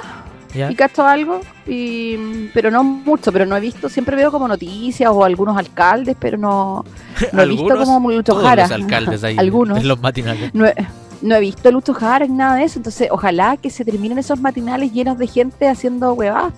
¿Ya? 0.54 0.70
y 0.72 0.76
cacho 0.76 1.06
algo, 1.06 1.42
y, 1.66 2.48
pero 2.54 2.70
no 2.70 2.84
mucho, 2.84 3.32
pero 3.32 3.46
no 3.46 3.58
he 3.58 3.60
visto, 3.60 3.90
siempre 3.90 4.16
veo 4.16 4.32
como 4.32 4.48
noticias 4.48 5.10
o 5.12 5.24
algunos 5.24 5.58
alcaldes, 5.58 6.16
pero 6.20 6.38
no, 6.38 6.86
no 7.32 7.42
he 7.42 7.48
visto 7.48 7.76
como 7.78 8.12
Lucho 8.12 8.36
Jara. 8.36 8.64
los 8.64 8.72
alcaldes 8.72 9.24
ahí. 9.24 9.36
Algunos. 9.40 9.80
En 9.80 9.88
los 9.88 10.00
matinales. 10.00 10.54
No 10.54 10.66
he, 10.68 10.76
no 11.22 11.36
he 11.36 11.40
visto 11.40 11.72
Lucho 11.72 11.94
Jara 11.94 12.26
ni 12.28 12.34
nada 12.34 12.56
de 12.56 12.64
eso, 12.64 12.80
entonces 12.80 13.10
ojalá 13.12 13.58
que 13.58 13.70
se 13.70 13.84
terminen 13.86 14.18
esos 14.18 14.40
matinales 14.40 14.92
llenos 14.92 15.18
de 15.18 15.28
gente 15.28 15.68
haciendo 15.68 16.14
huevadas. 16.14 16.54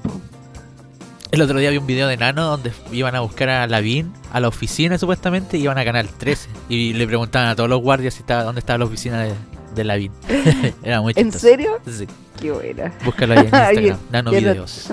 El 1.32 1.42
otro 1.44 1.60
día 1.60 1.70
vi 1.70 1.78
un 1.78 1.86
video 1.86 2.08
de 2.08 2.18
Nano 2.18 2.44
donde 2.44 2.72
iban 2.92 3.16
a 3.16 3.20
buscar 3.20 3.50
a 3.50 3.68
Lavín 3.68 4.12
a 4.34 4.40
la 4.40 4.48
oficina 4.48 4.98
supuestamente 4.98 5.58
y 5.58 5.62
iban 5.62 5.78
a 5.78 5.86
Canal 5.86 6.10
13. 6.10 6.50
Y 6.70 6.94
le 6.94 7.06
preguntaban 7.06 7.48
a 7.50 7.56
todos 7.56 7.70
los 7.70 7.82
guardias 7.82 8.16
si 8.16 8.22
estaba, 8.22 8.44
dónde 8.44 8.60
estaba 8.60 8.80
la 8.80 8.86
oficina 8.86 9.22
de, 9.22 9.34
de 9.76 9.84
Lavín. 9.84 10.12
Era 10.84 11.02
muy 11.02 11.14
¿En 11.16 11.32
serio? 11.32 11.80
Sí. 11.86 12.08
Qué 12.42 12.52
buena. 12.52 12.92
Búscalo 13.06 13.34
ahí 13.34 13.40
en 13.40 13.46
Instagram. 13.86 14.00
Nano 14.12 14.32
Videos. 14.32 14.92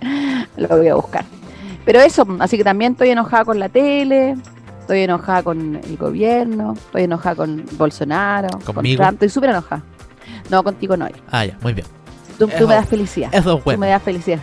Lo 0.58 0.68
voy 0.68 0.88
a 0.88 0.94
buscar. 0.96 1.24
Pero 1.86 2.00
eso, 2.00 2.26
así 2.40 2.58
que 2.58 2.64
también 2.64 2.92
estoy 2.92 3.08
enojada 3.08 3.46
con 3.46 3.58
la 3.58 3.70
tele, 3.70 4.36
estoy 4.90 5.04
enojada 5.04 5.44
con 5.44 5.76
el 5.76 5.96
gobierno, 5.96 6.72
estoy 6.72 7.04
enojada 7.04 7.36
con 7.36 7.64
Bolsonaro, 7.78 8.48
con. 8.64 8.84
Trump, 8.84 9.12
estoy 9.12 9.28
súper 9.28 9.50
enojada. 9.50 9.84
No, 10.48 10.64
contigo 10.64 10.96
no. 10.96 11.06
Ah, 11.30 11.44
ya, 11.44 11.56
muy 11.62 11.74
bien. 11.74 11.86
Tú, 12.36 12.48
tú 12.48 12.66
me 12.66 12.74
das 12.74 12.88
felicidad. 12.88 13.28
Eso 13.32 13.52
es 13.52 13.58
Tú 13.58 13.64
bueno. 13.64 13.80
me 13.80 13.88
das 13.88 14.02
felicidad. 14.02 14.40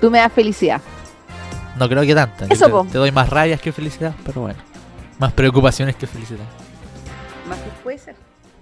Tú 0.00 0.08
me 0.08 0.18
das 0.18 0.32
felicidad. 0.32 0.80
No 1.76 1.88
creo 1.88 2.02
que 2.02 2.14
tanta. 2.14 2.44
Eso, 2.48 2.66
te, 2.66 2.70
po. 2.70 2.86
te 2.92 2.98
doy 2.98 3.10
más 3.10 3.28
rabias 3.28 3.60
que 3.60 3.72
felicidad, 3.72 4.14
pero 4.24 4.42
bueno. 4.42 4.58
Más 5.18 5.32
preocupaciones 5.32 5.96
que 5.96 6.06
felicidad. 6.06 6.46
Más 7.48 7.58
que 7.58 7.70
puede 7.82 7.98
ser. 7.98 8.14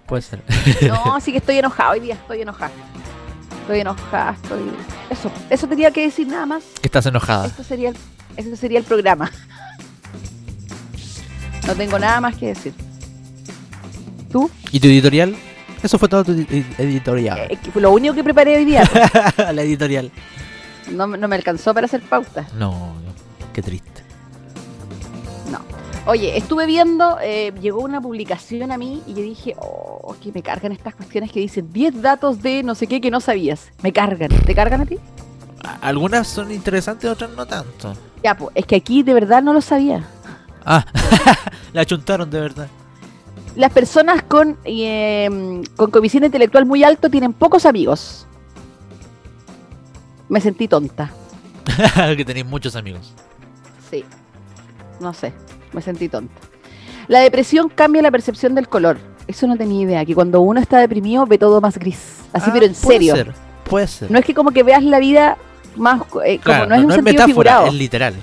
Puede 0.07 0.23
ser. 0.23 0.43
No, 0.89 1.21
sí 1.21 1.33
que 1.33 1.39
estoy 1.39 1.59
enojada 1.59 1.91
hoy 1.91 2.01
día, 2.01 2.15
estoy 2.15 2.41
enojada. 2.41 2.73
Estoy 3.61 3.81
enojada, 3.81 4.33
estoy. 4.33 4.71
Eso, 5.11 5.31
eso 5.51 5.67
tenía 5.69 5.91
que 5.91 6.01
decir 6.01 6.27
nada 6.29 6.47
más. 6.47 6.65
que 6.81 6.89
estás 6.89 7.05
enojada. 7.05 7.47
Esto 7.47 7.63
sería 7.63 7.91
el, 7.91 7.97
este 8.39 8.57
sería 8.57 8.79
el 8.79 8.85
programa. 8.87 9.31
No 11.67 11.75
tengo 11.75 11.99
nada 11.99 12.21
más 12.21 12.37
que 12.37 12.47
decir. 12.49 12.73
¿Tú? 14.31 14.51
¿Y 14.73 14.81
tu 14.81 14.87
editorial? 14.89 15.35
Eso 15.83 15.99
fue 15.99 16.09
todo 16.09 16.25
tu 16.25 16.33
edi- 16.33 16.65
editorial. 16.79 17.39
Eh, 17.51 17.59
lo 17.75 17.91
único 17.93 18.15
que 18.15 18.25
preparé 18.25 18.57
hoy 18.57 18.65
día. 18.65 18.83
la 19.53 19.63
editorial. 19.63 20.11
No, 20.93 21.07
me- 21.07 21.19
no 21.19 21.29
me 21.29 21.37
alcanzó 21.37 21.75
para 21.75 21.87
hacer 21.87 22.03
pauta. 22.03 22.47
No, 22.59 22.71
no, 22.71 23.13
qué 23.53 23.63
triste. 23.63 23.91
Oye, 26.09 26.37
estuve 26.39 26.67
viendo, 26.67 27.19
eh, 27.21 27.53
llegó 27.61 27.81
una 27.81 28.01
publicación 28.01 28.71
a 28.71 28.79
mí 28.79 29.03
y 29.09 29.15
yo 29.15 29.23
dije, 29.23 29.57
oh, 29.59 30.15
que 30.23 30.31
me 30.31 30.41
cargan 30.41 30.71
estas 30.71 30.95
cuestiones 30.95 31.33
que 31.33 31.41
dicen 31.41 31.73
10 31.73 32.01
datos 32.01 32.41
de 32.43 32.63
no 32.63 32.77
sé 32.77 32.87
qué 32.87 33.01
que 33.01 33.11
no 33.11 33.21
sabías. 33.21 33.73
Me 33.83 33.93
cargan. 33.93 34.29
¿Te 34.29 34.55
cargan 34.55 34.83
a 34.83 34.87
ti? 34.87 34.99
Algunas 35.81 36.29
son 36.29 36.53
interesantes, 36.53 37.11
otras 37.11 37.31
no 37.31 37.45
tanto. 37.45 37.95
Ya, 38.23 38.37
pues, 38.37 38.53
es 38.55 38.67
que 38.67 38.77
aquí 38.77 39.03
de 39.03 39.15
verdad 39.15 39.43
no 39.43 39.53
lo 39.53 39.61
sabía. 39.61 40.07
Ah, 40.67 40.85
la 41.73 41.85
chuntaron 41.87 42.29
de 42.29 42.41
verdad. 42.41 42.69
Las 43.55 43.73
personas 43.73 44.23
con, 44.25 44.59
eh, 44.65 45.63
con 45.77 45.91
coeficiente 45.91 46.27
intelectual 46.27 46.67
muy 46.67 46.85
alto 46.85 47.09
tienen 47.09 47.33
pocos 47.33 47.65
amigos. 47.65 48.27
Me 50.29 50.41
sentí 50.41 50.69
tonta. 50.69 51.11
que 52.17 52.25
tenéis 52.25 52.47
muchos 52.47 52.75
amigos. 52.77 53.15
Sí. 53.91 54.05
No 55.01 55.15
sé, 55.15 55.33
me 55.73 55.81
sentí 55.81 56.09
tonta. 56.09 56.35
La 57.09 57.21
depresión 57.21 57.69
cambia 57.69 58.03
la 58.03 58.11
percepción 58.11 58.55
del 58.55 58.69
color. 58.69 58.99
Eso 59.29 59.47
no 59.47 59.57
tenía 59.57 59.83
idea, 59.83 60.05
que 60.05 60.15
cuando 60.15 60.41
uno 60.41 60.61
está 60.61 60.79
deprimido 60.79 61.27
ve 61.27 61.39
todo 61.39 61.61
más 61.61 61.79
gris. 61.79 62.19
Así, 62.33 62.51
Ah, 62.51 62.53
pero 62.53 62.67
en 62.67 62.75
puede 62.75 62.99
serio. 62.99 63.15
ser, 63.15 63.35
puede 63.69 63.87
ser. 63.87 64.11
No 64.11 64.19
es 64.19 64.25
que 64.25 64.35
como 64.35 64.51
que 64.51 64.63
veas 64.63 64.83
la 64.83 64.99
vida 64.99 65.37
más, 65.77 66.03
eh, 66.25 66.41
como 66.45 66.67
no 66.67 66.75
es 66.75 66.85
un 66.85 66.91
sentido 66.93 67.03
metáfora, 67.03 67.27
figurado. 67.27 67.67
es 67.69 67.75
literal. 67.75 68.15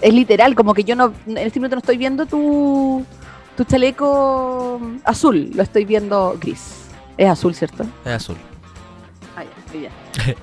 Es 0.00 0.14
literal, 0.14 0.54
como 0.54 0.74
que 0.74 0.84
yo 0.84 0.94
no, 0.96 1.12
en 1.26 1.38
este 1.38 1.58
minuto 1.58 1.76
no 1.76 1.80
estoy 1.80 1.96
viendo 1.96 2.24
tu, 2.26 3.04
tu 3.56 3.64
chaleco 3.64 4.80
azul, 5.04 5.50
lo 5.54 5.62
estoy 5.62 5.84
viendo 5.84 6.36
gris. 6.40 6.74
Es 7.16 7.28
azul, 7.28 7.54
¿cierto? 7.54 7.84
Es 8.04 8.12
azul. 8.12 8.36
Ah, 9.36 9.42
ya, 9.44 9.78
bien. 9.78 9.92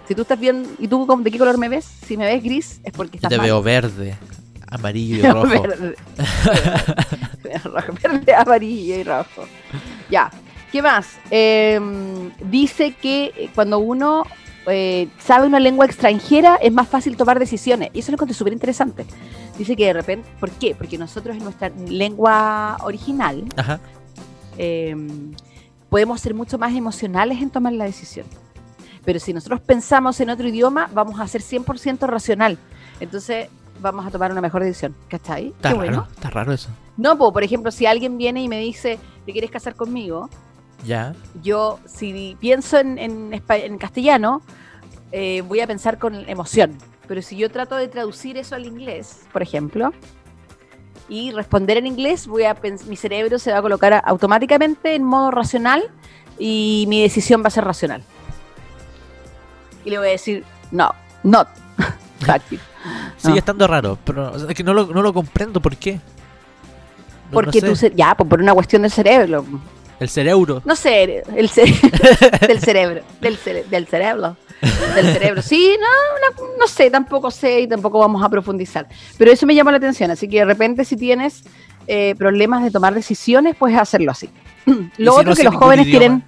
si 0.08 0.16
tú 0.16 0.24
estás 0.24 0.40
viendo, 0.40 0.70
¿y 0.80 0.88
tú 0.88 1.06
de 1.22 1.32
qué 1.32 1.38
color 1.38 1.58
me 1.58 1.70
ves? 1.70 1.86
Si 1.86 2.18
me 2.18 2.26
ves 2.26 2.44
gris, 2.44 2.80
es 2.84 2.92
porque 2.94 3.14
Yo 3.14 3.18
estás 3.20 3.30
te 3.30 3.38
mal. 3.38 3.46
veo 3.46 3.62
verde, 3.64 4.18
amarillo 4.68 5.16
y 5.18 5.22
rojo. 5.32 5.48
verde. 5.48 5.96
Rojo, 7.64 7.94
verde, 8.04 8.34
amarillo 8.36 8.96
y 8.98 9.04
rojo. 9.04 9.46
Ya. 10.10 10.30
¿Qué 10.72 10.82
más? 10.82 11.08
Eh, 11.32 11.80
dice 12.50 12.94
que 12.94 13.32
eh, 13.38 13.50
cuando 13.56 13.80
uno 13.80 14.24
eh, 14.68 15.08
sabe 15.20 15.48
una 15.48 15.60
lengua 15.60 15.86
extranjera 15.86 16.56
es 16.56 16.74
más 16.74 16.88
fácil 16.88 17.16
tomar 17.16 17.40
decisiones. 17.40 17.92
Y 17.94 18.00
eso 18.00 18.12
lo 18.12 18.16
encontré 18.16 18.34
súper 18.36 18.52
interesante. 18.54 19.06
Dice 19.58 19.76
que 19.76 19.86
de 19.86 19.94
repente, 19.94 20.28
¿por 20.40 20.52
qué? 20.52 20.76
Porque 20.76 20.98
nosotros 20.98 21.36
en 21.38 21.44
nuestra 21.44 21.70
lengua 21.70 22.78
original 22.84 23.46
Ajá. 23.56 23.80
eh, 24.58 24.96
podemos 25.90 26.20
ser 26.22 26.34
mucho 26.34 26.58
más 26.58 26.74
emocionales 26.74 27.42
en 27.42 27.50
tomar 27.50 27.74
la 27.74 27.86
decisión. 27.86 28.26
Pero 29.06 29.20
si 29.20 29.34
nosotros 29.34 29.62
pensamos 29.62 30.20
en 30.20 30.30
otro 30.30 30.48
idioma, 30.48 30.90
vamos 30.94 31.20
a 31.20 31.28
ser 31.28 31.42
100% 31.42 32.08
racional. 32.08 32.58
Entonces 33.00 33.48
vamos 33.80 34.06
a 34.06 34.12
tomar 34.12 34.32
una 34.32 34.42
mejor 34.42 34.64
decisión. 34.64 34.96
¿Cachai? 35.08 35.48
Está 35.48 35.70
Qué 35.70 35.76
raro, 35.76 35.78
bueno. 35.78 36.08
está 36.14 36.30
raro 36.30 36.52
eso. 36.54 36.70
No, 36.98 37.18
po, 37.18 37.32
por 37.32 37.44
ejemplo, 37.44 37.72
si 37.72 37.86
alguien 37.86 38.18
viene 38.18 38.42
y 38.42 38.48
me 38.48 38.60
dice, 38.60 39.00
¿te 39.26 39.32
quieres 39.32 39.52
casar 39.52 39.76
conmigo? 39.76 40.30
Ya. 40.86 41.14
Yo, 41.44 41.80
si 41.86 42.36
pienso 42.40 42.78
en, 42.80 42.98
en, 42.98 43.42
en 43.48 43.78
castellano, 43.78 44.42
eh, 45.12 45.42
voy 45.48 45.60
a 45.60 45.68
pensar 45.68 45.98
con 45.98 46.28
emoción. 46.28 46.78
Pero 47.08 47.22
si 47.22 47.38
yo 47.38 47.50
trato 47.52 47.76
de 47.76 47.88
traducir 47.88 48.38
eso 48.38 48.56
al 48.56 48.66
inglés, 48.66 49.22
por 49.32 49.42
ejemplo, 49.42 49.94
y 51.08 51.32
responder 51.32 51.78
en 51.78 51.86
inglés, 51.88 52.26
voy 52.28 52.44
a 52.46 52.56
mi 52.88 52.96
cerebro 52.96 53.38
se 53.38 53.52
va 53.52 53.60
a 53.60 53.62
colocar 53.62 54.02
automáticamente 54.06 54.96
en 54.96 55.04
modo 55.04 55.30
racional 55.32 55.84
y 56.40 56.86
mi 56.88 57.02
decisión 57.02 57.44
va 57.44 57.48
a 57.48 57.52
ser 57.52 57.64
racional. 57.64 58.04
Y 59.84 59.92
le 59.92 60.00
voy 60.00 60.08
a 60.08 60.12
decir, 60.12 60.44
no, 60.72 60.92
not. 61.24 61.48
Sigue 63.18 63.34
No. 63.34 63.36
estando 63.38 63.68
raro, 63.68 63.98
pero 64.04 64.32
o 64.32 64.40
sea, 64.40 64.50
es 64.50 64.56
que 64.56 64.64
no 64.64 64.74
lo, 64.74 64.88
no 64.88 65.02
lo 65.02 65.14
comprendo. 65.14 65.60
¿Por 65.62 65.76
qué? 65.78 65.94
No- 65.94 66.00
no 66.00 67.32
Porque 67.32 67.60
sé. 67.76 67.90
tú, 67.92 67.96
ya, 67.96 68.16
pues 68.16 68.30
por 68.30 68.40
una 68.42 68.54
cuestión 68.54 68.82
del 68.84 68.92
cerebro. 68.92 69.46
El 70.00 70.10
cerebro. 70.10 70.62
No 70.66 70.76
sé, 70.76 71.24
el 71.36 71.50
ce- 71.50 71.66
del 72.48 72.60
cerebro, 72.60 73.02
del, 73.22 73.38
cere- 73.38 73.66
del 73.66 73.88
cerebro, 73.88 74.36
del 74.96 75.06
cerebro. 75.14 75.42
Sí, 75.42 75.78
no, 75.80 75.88
no, 76.48 76.58
no 76.58 76.68
sé, 76.68 76.90
tampoco 76.92 77.32
sé 77.32 77.62
y 77.62 77.68
tampoco 77.68 78.00
vamos 78.00 78.22
a 78.24 78.28
profundizar. 78.30 78.88
Pero 79.18 79.32
eso 79.32 79.46
me 79.46 79.56
llama 79.56 79.72
la 79.72 79.78
atención, 79.78 80.12
así 80.12 80.28
que 80.28 80.40
de 80.40 80.46
repente 80.46 80.84
si 80.84 80.98
tienes 80.98 81.44
eh, 81.88 82.14
problemas 82.18 82.64
de 82.64 82.72
tomar 82.72 82.94
decisiones, 82.94 83.56
puedes 83.56 83.78
hacerlo 83.78 84.12
así. 84.12 84.30
¿Y 84.66 85.04
Lo 85.04 85.14
si 85.14 85.20
otro 85.20 85.30
no 85.32 85.36
que 85.36 85.44
los 85.44 85.56
jóvenes 85.56 85.88
idioma? 85.88 86.00
tienen 86.00 86.24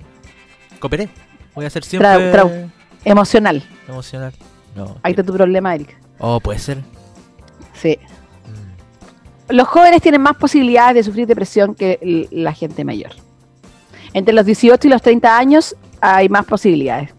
Cooperé. 0.80 1.10
Voy 1.56 1.66
a 1.66 1.70
ser 1.70 1.84
siempre 1.84 2.08
Trau- 2.10 2.32
trau- 2.32 2.72
emocional. 3.04 3.64
emocional. 3.88 4.32
No. 4.76 4.98
Ahí 5.04 5.12
está 5.12 5.24
tu 5.24 5.34
problema, 5.34 5.74
Eric. 5.76 5.98
Oh, 6.20 6.40
puede 6.40 6.60
ser. 6.60 6.78
Sí. 7.74 7.98
Mm. 9.50 9.56
Los 9.56 9.68
jóvenes 9.68 10.02
tienen 10.02 10.22
más 10.22 10.38
posibilidades 10.38 10.96
de 10.96 11.04
sufrir 11.04 11.26
depresión 11.28 11.74
que 11.76 12.28
la 12.32 12.54
gente 12.54 12.86
mayor. 12.86 13.12
Entre 14.18 14.34
los 14.34 14.48
18 14.48 14.88
y 14.88 14.90
los 14.90 15.00
30 15.04 15.38
años 15.38 15.76
hay 16.02 16.28
más 16.28 16.44
posibilidades. 16.44 17.12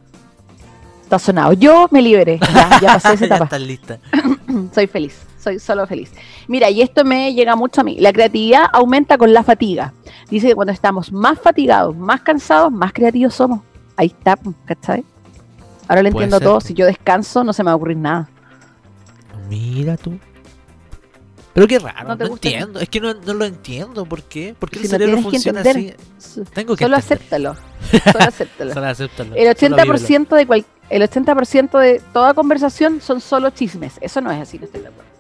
Está 1.05 1.21
sonado. 1.21 1.53
Yo 1.53 1.87
me 1.93 2.03
liberé. 2.03 2.41
Ya, 2.53 2.81
ya 2.83 2.93
pasé 2.95 3.13
esa 3.13 3.17
ya 3.21 3.27
etapa. 3.27 3.45
estás 3.45 3.61
lista. 3.61 3.99
soy 4.75 4.89
feliz, 4.89 5.17
soy 5.39 5.61
solo 5.61 5.87
feliz. 5.87 6.11
Mira, 6.49 6.71
y 6.71 6.83
esto 6.83 7.05
me 7.05 7.33
llega 7.35 7.55
mucho 7.55 7.83
a 7.83 7.85
mí. 7.85 7.99
La 8.01 8.13
creatividad 8.13 8.65
aumenta 8.73 9.17
con 9.17 9.33
la 9.33 9.45
fatiga. 9.45 9.93
Dice 10.29 10.49
que 10.49 10.55
cuando 10.57 10.73
estamos 10.73 11.13
más 11.13 11.39
fatigados, 11.39 11.97
más 11.97 12.23
cansados, 12.23 12.73
más 12.73 12.93
creativos 12.93 13.33
somos. 13.33 13.61
Ahí 13.97 14.09
está, 14.09 14.37
¿cachai? 14.65 15.05
Ahora 15.87 16.03
lo 16.03 16.09
entiendo 16.09 16.39
ser. 16.39 16.49
todo. 16.49 16.61
Si 16.61 16.75
yo 16.75 16.85
descanso, 16.85 17.45
no 17.45 17.53
se 17.53 17.63
me 17.63 17.67
va 17.69 17.75
a 17.75 17.77
ocurrir 17.77 17.97
nada. 17.97 18.29
Mira 19.49 19.97
tú. 19.97 20.19
Pero 21.59 21.67
qué 21.67 21.79
raro, 21.81 22.09
¿No 22.09 22.17
no, 22.17 22.27
entiendo. 22.27 22.79
Es 22.81 22.89
que 22.89 23.01
no, 23.01 23.15
no 23.15 23.35
lo 23.35 23.45
entiendo. 23.45 24.05
¿Por 24.07 24.23
qué? 24.23 24.55
¿Por 24.59 24.71
qué 24.71 24.79
Si 24.79 24.85
el 24.87 24.93
no 24.93 24.99
cerebro 24.99 25.23
funciona 25.23 25.61
así? 25.63 25.93
Tengo 26.55 26.77
que 26.77 26.85
Solo 26.85 26.97
entender. 26.97 27.19
acéptalo. 27.19 27.55
Solo 28.13 28.25
acéptalo. 28.25 28.75
Solo 28.75 28.87
acéptalo. 28.87 29.35
El 29.35 29.57
Solo 29.57 29.77
vívelo. 29.77 29.95
80% 29.95 30.37
de 30.37 30.47
cual- 30.47 30.65
el 30.91 31.03
80% 31.03 31.79
de 31.81 32.01
toda 32.13 32.35
conversación 32.35 33.01
son 33.01 33.21
solo 33.21 33.51
chismes. 33.51 33.95
Eso 34.01 34.21
no 34.21 34.31
es 34.31 34.41
así, 34.41 34.59
no 34.59 34.67
estoy 34.67 34.83
de 34.83 34.89
acuerdo. 34.89 35.11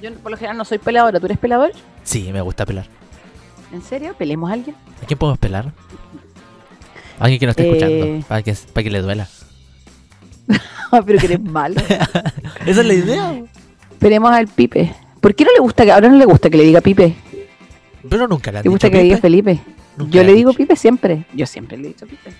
Yo 0.00 0.12
por 0.14 0.30
lo 0.30 0.36
general 0.36 0.56
no 0.56 0.64
soy 0.64 0.78
peladora. 0.78 1.18
¿Tú 1.18 1.26
eres 1.26 1.38
pelador? 1.38 1.72
Sí, 2.04 2.30
me 2.32 2.40
gusta 2.40 2.64
pelar. 2.64 2.86
¿En 3.72 3.82
serio? 3.82 4.14
¿Pelemos 4.16 4.50
a 4.50 4.52
alguien? 4.54 4.76
¿A 5.02 5.06
quién 5.06 5.18
podemos 5.18 5.38
pelar? 5.38 5.72
Alguien 7.18 7.40
que 7.40 7.46
nos 7.46 7.52
esté 7.52 7.64
Eh. 7.64 7.72
escuchando. 7.72 8.26
Para 8.28 8.42
que, 8.42 8.54
para 8.72 8.84
que 8.84 8.90
le 8.90 9.00
duela. 9.02 9.28
Ah, 10.92 11.02
pero 11.04 11.18
que 11.18 11.26
eres 11.26 11.40
malo. 11.40 11.74
Esa 12.66 12.80
es 12.82 12.86
la 12.86 12.94
idea. 12.94 13.42
Pelemos 13.98 14.30
al 14.30 14.46
Pipe. 14.46 14.94
¿Por 15.24 15.34
qué 15.34 15.42
no 15.42 15.52
le 15.56 15.60
gusta 15.60 15.86
que 15.86 15.90
ahora 15.90 16.10
no 16.10 16.18
le 16.18 16.26
gusta 16.26 16.50
que 16.50 16.58
le 16.58 16.64
diga 16.64 16.82
Pipe? 16.82 17.14
Pero 18.10 18.28
nunca 18.28 18.52
le 18.52 18.58
han 18.58 18.64
¿Le 18.64 18.68
gusta 18.68 18.88
dicho 18.88 18.92
que 18.92 18.98
le 18.98 19.04
diga. 19.04 19.16
Felipe? 19.16 19.58
Nunca 19.96 20.10
Yo 20.10 20.22
le 20.22 20.34
digo 20.34 20.50
dicho. 20.50 20.58
Pipe 20.58 20.76
siempre. 20.76 21.24
Yo 21.32 21.46
siempre 21.46 21.78
le 21.78 21.84
he 21.84 21.88
dicho 21.88 22.06
Pipe. 22.06 22.30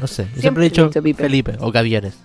No 0.00 0.06
sé. 0.06 0.22
Yo 0.22 0.40
Siempre 0.40 0.40
siempre, 0.40 0.60
le 0.60 0.66
he 0.66 0.70
dicho, 0.70 0.86
dicho 0.86 1.02
Pipe. 1.02 1.22
Felipe 1.24 1.56
o 1.58 1.72
Gavieres. 1.72 2.16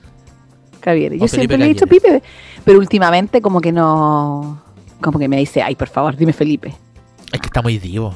Javier. 0.84 1.18
Yo 1.18 1.28
siempre 1.28 1.58
le 1.58 1.66
he 1.66 1.68
dicho. 1.70 1.88
Pipe. 1.88 2.22
Pero 2.64 2.78
últimamente 2.78 3.42
como 3.42 3.60
que 3.60 3.72
no... 3.72 4.62
Como 5.02 5.18
que 5.18 5.28
me 5.28 5.38
dice, 5.38 5.64
ay, 5.64 5.74
por 5.74 5.88
favor, 5.88 6.16
dime 6.16 6.32
Felipe. 6.32 6.76
Es 7.34 7.40
que 7.40 7.48
está 7.48 7.64
muy 7.64 7.80
divo. 7.80 8.14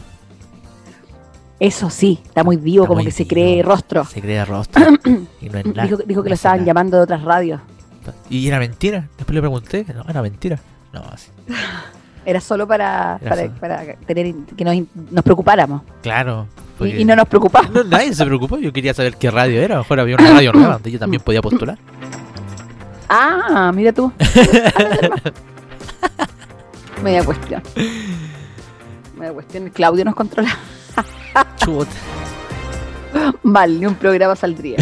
Eso 1.60 1.90
sí, 1.90 2.20
está 2.24 2.44
muy 2.44 2.58
vivo, 2.58 2.84
Está 2.84 2.90
como 2.90 2.98
muy 3.00 3.06
que 3.06 3.12
se 3.12 3.26
cree 3.26 3.64
rostro. 3.64 4.06
Se 4.06 4.22
crea 4.22 4.46
rostro. 4.46 4.86
y 5.42 5.50
no 5.50 5.58
es 5.58 5.66
nada. 5.66 5.84
Dijo, 5.88 5.98
dijo 6.06 6.22
que 6.22 6.30
no 6.30 6.34
lo 6.34 6.36
estaban 6.36 6.60
nada. 6.60 6.68
llamando 6.68 6.98
de 6.98 7.04
otras 7.04 7.24
radios. 7.24 7.60
Y 8.30 8.48
era 8.48 8.60
mentira. 8.60 9.10
Después 9.18 9.34
le 9.34 9.42
pregunté. 9.42 9.84
No, 9.96 10.06
era 10.08 10.22
mentira. 10.22 10.60
No, 10.94 11.02
así. 11.12 11.30
Era 12.26 12.40
solo 12.40 12.66
para, 12.66 13.20
Era 13.22 13.30
para, 13.30 13.42
solo. 13.48 13.60
para 13.60 13.84
tener 14.06 14.34
que 14.56 14.64
nos, 14.64 14.78
nos 15.12 15.24
preocupáramos. 15.26 15.82
Claro. 16.02 16.48
Y, 16.80 17.04
no 17.06 17.16
nos 17.16 17.28
preocupamos. 17.28 17.72
No, 17.72 17.84
nadie 17.84 18.14
se 18.14 18.26
preocupó. 18.26 18.58
Yo 18.58 18.72
quería 18.72 18.94
saber 18.94 19.18
qué 19.18 19.30
radio 19.30 19.62
era. 19.62 19.76
A 19.76 19.78
lo 19.78 19.84
mejor 19.84 20.00
había 20.00 20.16
una 20.16 20.32
radio 20.32 20.54
nueva 20.54 20.74
donde 20.74 20.92
yo 20.92 21.00
también 21.00 21.22
podía 21.22 21.42
postular. 21.42 21.78
Ah, 23.16 23.72
mira 23.76 23.92
tú. 23.94 24.12
Media 27.04 27.24
cuestión. 27.24 27.62
Media 29.16 29.34
cuestión. 29.34 29.70
Claudio 29.70 30.04
nos 30.06 30.16
controla. 30.16 30.58
Chuta. 31.58 31.92
Mal, 33.44 33.80
ni 33.80 33.86
un 33.86 33.94
programa 33.94 34.36
saldría. 34.36 34.78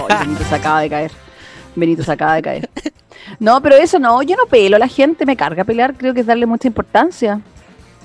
Oh, 0.00 0.06
Benito 0.06 0.44
se 0.44 0.54
acaba 0.54 0.80
de 0.82 0.90
caer. 0.90 1.10
Benito 1.74 2.04
se 2.04 2.12
acaba 2.12 2.34
de 2.36 2.42
caer. 2.42 2.70
No, 3.38 3.60
pero 3.62 3.76
eso 3.76 3.98
no, 3.98 4.22
yo 4.22 4.36
no 4.36 4.46
pelo 4.46 4.76
a 4.76 4.78
la 4.78 4.88
gente, 4.88 5.26
me 5.26 5.36
carga 5.36 5.64
pelear, 5.64 5.94
creo 5.96 6.14
que 6.14 6.20
es 6.20 6.26
darle 6.26 6.46
mucha 6.46 6.68
importancia. 6.68 7.40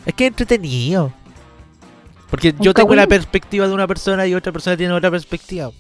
Es 0.05 0.13
que 0.13 0.25
es 0.25 0.29
entretenido. 0.29 1.11
Porque 2.29 2.53
yo 2.59 2.73
tengo 2.73 2.93
la 2.95 3.07
perspectiva 3.07 3.67
de 3.67 3.73
una 3.73 3.87
persona 3.87 4.27
y 4.27 4.35
otra 4.35 4.51
persona 4.51 4.75
tiene 4.75 4.93
otra 4.93 5.09
perspectiva. 5.11 5.71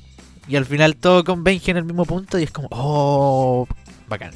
Y 0.47 0.55
al 0.55 0.65
final 0.65 0.95
todo 0.95 1.23
converge 1.23 1.71
en 1.71 1.77
el 1.77 1.83
mismo 1.83 2.05
punto 2.05 2.39
y 2.39 2.43
es 2.43 2.51
como, 2.51 2.69
oh, 2.71 3.67
bacán. 4.07 4.31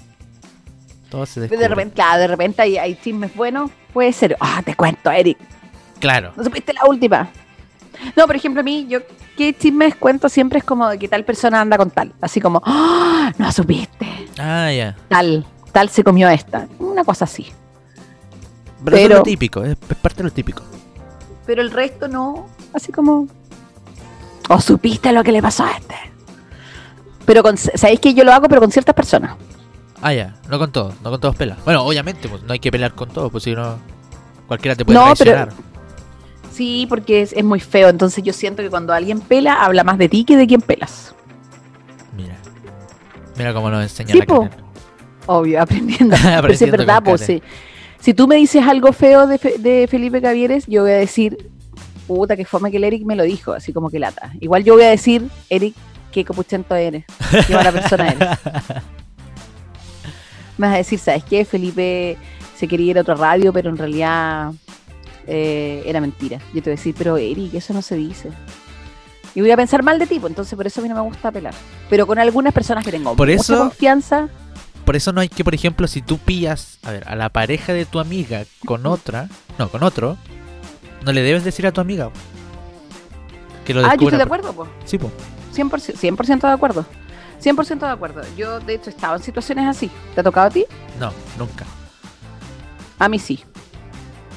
Todo 1.10 1.26
se 1.26 1.40
De 1.40 1.48
descubre. 1.48 1.68
repente, 1.70 1.96
claro, 1.96 2.20
de 2.20 2.28
repente 2.28 2.62
hay, 2.62 2.78
hay 2.78 2.96
chismes 3.02 3.34
buenos, 3.36 3.72
puede 3.94 4.12
ser. 4.14 4.36
Ah, 4.40 4.62
te 4.64 4.76
cuento, 4.76 5.10
Eric. 5.10 5.38
Claro. 6.00 6.34
¿No 6.36 6.44
supiste 6.44 6.74
la 6.74 6.86
última? 6.86 7.30
No, 8.16 8.26
por 8.28 8.36
ejemplo, 8.36 8.62
a 8.62 8.64
mí, 8.64 8.88
yo, 8.90 9.00
¿qué 9.42 9.58
chismes 9.58 9.96
cuento 9.96 10.30
siempre 10.30 10.60
es 10.60 10.64
como 10.64 10.88
de 10.88 11.00
que 11.00 11.08
tal 11.08 11.26
persona 11.26 11.62
anda 11.62 11.76
con 11.76 11.90
tal? 11.90 12.14
Así 12.22 12.40
como, 12.40 12.62
¡Ah! 12.64 13.34
no 13.40 13.52
supiste. 13.52 14.08
Ah, 14.38 14.72
ya. 14.72 14.96
Tal, 15.08 15.48
tal 15.72 15.90
se 15.90 16.04
comió 16.04 16.30
esta. 16.30 16.68
Una 16.78 17.04
cosa 17.04 17.26
así. 17.26 17.48
Pero, 18.86 18.98
eso 18.98 19.06
es 19.06 19.12
lo 19.18 19.24
típico, 19.24 19.64
es, 19.64 19.76
parte 19.76 20.18
de 20.18 20.24
lo 20.26 20.32
típico. 20.32 20.62
Pero 21.48 21.64
el 21.64 21.72
resto 21.72 22.08
no. 22.08 22.48
Así 22.72 22.92
como. 22.92 23.28
¿O 24.48 24.62
supiste 24.62 25.12
lo 25.12 25.24
que 25.24 25.32
le 25.32 25.42
pasó 25.42 25.64
a 25.64 25.72
este? 25.72 25.96
Pero 27.26 27.42
con, 27.42 27.58
sabéis 27.58 28.00
que 28.00 28.14
yo 28.14 28.24
lo 28.24 28.34
hago, 28.34 28.48
pero 28.48 28.62
con 28.62 28.72
ciertas 28.72 28.94
personas. 28.94 29.38
Ah, 30.04 30.14
ya, 30.14 30.36
no 30.50 30.60
con 30.60 30.72
todos, 30.72 30.94
no 31.02 31.10
con 31.10 31.20
todos 31.20 31.36
pelas. 31.36 31.58
Bueno, 31.64 31.84
obviamente, 31.84 32.30
pues 32.30 32.44
no 32.44 32.54
hay 32.54 32.60
que 32.60 32.72
pelear 32.72 32.94
con 32.94 33.10
todos, 33.10 33.32
pues 33.32 33.44
si 33.44 33.56
no, 33.56 33.78
cualquiera 34.48 34.76
te 34.76 34.86
puede 34.86 35.00
No, 35.00 35.14
pero-. 35.18 35.48
Sí, 36.52 36.86
porque 36.90 37.22
es, 37.22 37.34
es 37.34 37.44
muy 37.44 37.60
feo. 37.60 37.90
Entonces 37.90 38.24
yo 38.24 38.34
siento 38.34 38.62
que 38.62 38.70
cuando 38.70 38.94
alguien 38.94 39.20
pela, 39.22 39.64
habla 39.64 39.84
más 39.84 39.98
de 39.98 40.10
ti 40.10 40.24
que 40.26 40.36
de 40.38 40.46
quien 40.48 40.62
pelas. 40.62 41.16
Mira, 42.16 42.36
mira 43.38 43.54
cómo 43.54 43.70
nos 43.70 43.84
enseña 43.84 44.12
Sí, 44.12 44.20
la 44.20 44.26
po. 44.26 44.42
Karen. 44.42 44.58
Obvio, 45.28 45.62
aprendiendo. 45.64 46.16
Pero 46.16 46.22
si 46.24 46.30
es 46.30 46.38
Aprendiendo 46.38 46.78
verdad, 46.78 47.04
pues 47.04 47.22
Karen. 47.22 47.42
si, 48.00 48.14
tú 48.14 48.28
me 48.28 48.36
dices 48.36 48.64
algo 48.68 48.92
feo 48.92 49.28
de, 49.28 49.38
Fe- 49.38 49.58
de 49.60 49.88
Felipe 49.90 50.20
Gavieres, 50.20 50.66
yo 50.68 50.82
voy 50.84 50.92
a 50.92 50.96
decir, 50.98 51.50
puta, 52.08 52.36
que 52.36 52.44
fome 52.46 52.70
que 52.72 52.78
el 52.78 52.84
Eric 52.84 53.06
me 53.06 53.16
lo 53.16 53.24
dijo, 53.24 53.54
así 53.54 53.72
como 53.72 53.90
que 53.90 54.00
lata. 54.00 54.32
Igual 54.42 54.64
yo 54.64 54.74
voy 54.74 54.84
a 54.84 54.90
decir, 54.90 55.28
Eric, 55.50 55.74
qué 56.12 56.26
copuchento 56.26 56.76
eres, 56.76 57.06
qué 57.48 57.54
mala 57.54 57.72
persona 57.72 58.10
eres. 58.10 58.28
Me 60.58 60.68
vas 60.68 60.76
a 60.76 60.78
decir, 60.78 61.00
¿sabes 61.00 61.24
qué? 61.24 61.44
Felipe 61.46 62.18
se 62.58 62.68
quería 62.68 62.92
ir 62.92 62.98
a 62.98 63.02
otra 63.02 63.16
radio, 63.16 63.52
pero 63.54 63.70
en 63.70 63.78
realidad 63.78 64.52
eh, 65.28 65.84
era 65.86 66.02
mentira. 66.02 66.40
Yo 66.54 66.62
te 66.62 66.70
voy 66.70 66.74
a 66.74 66.76
decir, 66.78 66.96
pero 66.98 67.18
Eric, 67.18 67.54
eso 67.54 67.74
no 67.74 67.82
se 67.82 67.96
dice. 67.96 68.30
Y 69.34 69.42
voy 69.42 69.52
a 69.52 69.56
pensar 69.56 69.82
mal 69.84 69.98
de 69.98 70.08
ti, 70.08 70.20
pues, 70.20 70.32
entonces 70.32 70.56
por 70.56 70.68
eso 70.68 70.82
a 70.82 70.84
mí 70.84 70.90
no 70.90 70.96
me 70.96 71.02
gusta 71.02 71.30
apelar. 71.30 71.54
Pero 71.90 72.06
con 72.06 72.20
algunas 72.20 72.54
personas 72.54 72.84
que 72.84 72.92
tengo 72.92 73.16
Por 73.16 73.28
mucha 73.30 73.42
eso- 73.42 73.58
confianza, 73.58 74.28
Por 74.86 74.96
eso 74.96 75.14
no 75.14 75.22
hay 75.22 75.30
que, 75.30 75.44
por 75.44 75.54
ejemplo, 75.54 75.88
si 75.88 76.02
tú 76.02 76.18
pillas, 76.18 76.80
a 76.84 76.92
ver, 76.92 77.08
a 77.08 77.16
la 77.16 77.30
pareja 77.30 77.72
de 77.72 77.86
tu 77.86 78.00
amiga 78.00 78.46
con 78.66 78.86
otra, 78.88 79.30
no, 79.60 79.70
con 79.70 79.84
otro, 79.84 80.18
no 81.06 81.14
le 81.14 81.22
debes 81.22 81.44
decir 81.44 81.68
a 81.68 81.72
tu 81.72 81.80
amiga 81.82 82.10
que 83.64 83.74
lo 83.74 83.82
ah, 83.86 83.96
yo 83.96 84.08
estoy 84.08 84.18
de 84.18 84.24
acuerdo, 84.24 84.54
pues. 84.54 84.70
Sí, 84.86 84.98
pues. 84.98 85.14
100%, 85.54 85.96
100 85.96 86.40
de 86.40 86.48
acuerdo. 86.48 86.86
100% 87.40 87.80
de 87.86 87.92
acuerdo. 87.92 88.22
Yo, 88.38 88.60
de 88.60 88.76
hecho, 88.76 88.90
he 88.90 88.94
estado 88.94 89.16
en 89.16 89.24
situaciones 89.24 89.68
así. 89.68 89.90
¿Te 90.14 90.22
ha 90.22 90.24
tocado 90.24 90.48
a 90.48 90.50
ti? 90.50 90.66
No, 91.00 91.12
nunca. 91.38 91.66
A 93.00 93.10
mí 93.10 93.20
sí. 93.20 93.44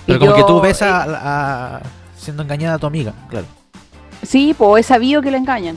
Pero 0.07 0.17
Y 0.17 0.21
como 0.21 0.35
que 0.35 0.45
tú 0.45 0.61
ves 0.61 0.83
eh, 0.83 0.87
a, 0.87 1.77
a- 1.77 1.81
siendo 2.17 2.43
engañada 2.43 2.75
a 2.75 2.79
tu 2.79 2.87
amiga, 2.87 3.13
claro. 3.29 3.47
sí, 4.23 4.55
pues 4.57 4.85
he 4.85 4.89
sabido 4.89 5.23
que 5.23 5.31
le 5.31 5.37
engañan. 5.39 5.77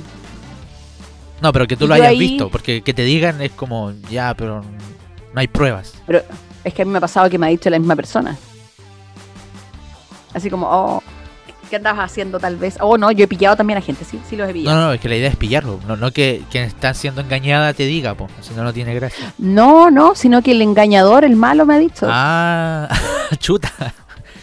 No, 1.42 1.54
pero 1.54 1.68
que 1.68 1.78
tú 1.78 1.86
Y 1.86 1.88
lo 1.90 1.94
hayas 1.94 2.08
ahí- 2.08 2.20
visto, 2.20 2.50
porque 2.50 2.82
que 2.82 2.94
te 2.94 3.04
digan 3.04 3.42
es 3.42 3.52
como, 3.52 3.92
ya, 4.10 4.34
pero 4.36 4.62
no 5.34 5.40
hay 5.40 5.48
pruebas. 5.48 5.94
Pero 6.08 6.24
es 6.64 6.74
que 6.74 6.82
a 6.82 6.86
mí 6.86 6.92
me 6.92 6.98
ha 6.98 7.02
pasado 7.02 7.30
que 7.30 7.38
me 7.38 7.46
ha 7.48 7.50
dicho 7.50 7.70
la 7.70 7.78
misma 7.80 7.96
persona. 7.96 8.36
Así 10.34 10.50
como, 10.50 10.68
oh, 10.70 11.04
¿qué 11.70 11.76
andabas 11.78 12.12
haciendo 12.12 12.40
tal 12.40 12.58
vez? 12.58 12.78
Oh, 12.80 12.98
no, 12.98 13.12
yo 13.12 13.26
he 13.26 13.28
pillado 13.28 13.56
también 13.56 13.78
a 13.78 13.82
gente, 13.82 14.04
sí, 14.06 14.20
sí 14.30 14.36
los 14.36 14.46
he 14.50 14.52
No, 14.52 14.54
pillado. 14.54 14.82
no, 14.82 14.94
es 14.94 15.00
que 15.02 15.10
la 15.10 15.16
idea 15.16 15.30
es 15.30 15.36
pillarlo, 15.36 15.80
no, 15.88 15.96
no 15.96 16.12
que 16.12 16.44
quien 16.52 16.64
está 16.64 16.94
siendo 16.94 17.22
engañada 17.22 17.74
te 17.74 17.84
diga, 17.86 18.16
pues, 18.16 18.32
si 18.42 18.54
no, 18.54 18.64
no 18.64 18.74
tiene 18.74 18.94
gracia. 18.96 19.34
No, 19.38 19.90
no, 19.92 20.16
sino 20.16 20.42
que 20.42 20.52
el 20.52 20.62
engañador, 20.62 21.24
el 21.24 21.36
malo, 21.36 21.66
me 21.66 21.76
ha 21.76 21.80
dicho. 21.80 22.08
Ah, 22.10 22.88
chuta. 23.40 23.72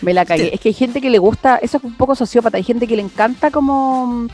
Me 0.04 0.14
la 0.14 0.24
cagué. 0.24 0.42
Hostia. 0.44 0.54
Es 0.54 0.60
que 0.60 0.68
hay 0.68 0.74
gente 0.74 1.00
que 1.00 1.10
le 1.10 1.18
gusta, 1.18 1.56
eso 1.56 1.78
es 1.78 1.84
un 1.84 1.94
poco 1.96 2.14
sociópata, 2.14 2.56
hay 2.56 2.62
gente 2.62 2.86
que 2.86 2.96
le 2.96 3.02
encanta 3.02 3.50
como, 3.50 4.26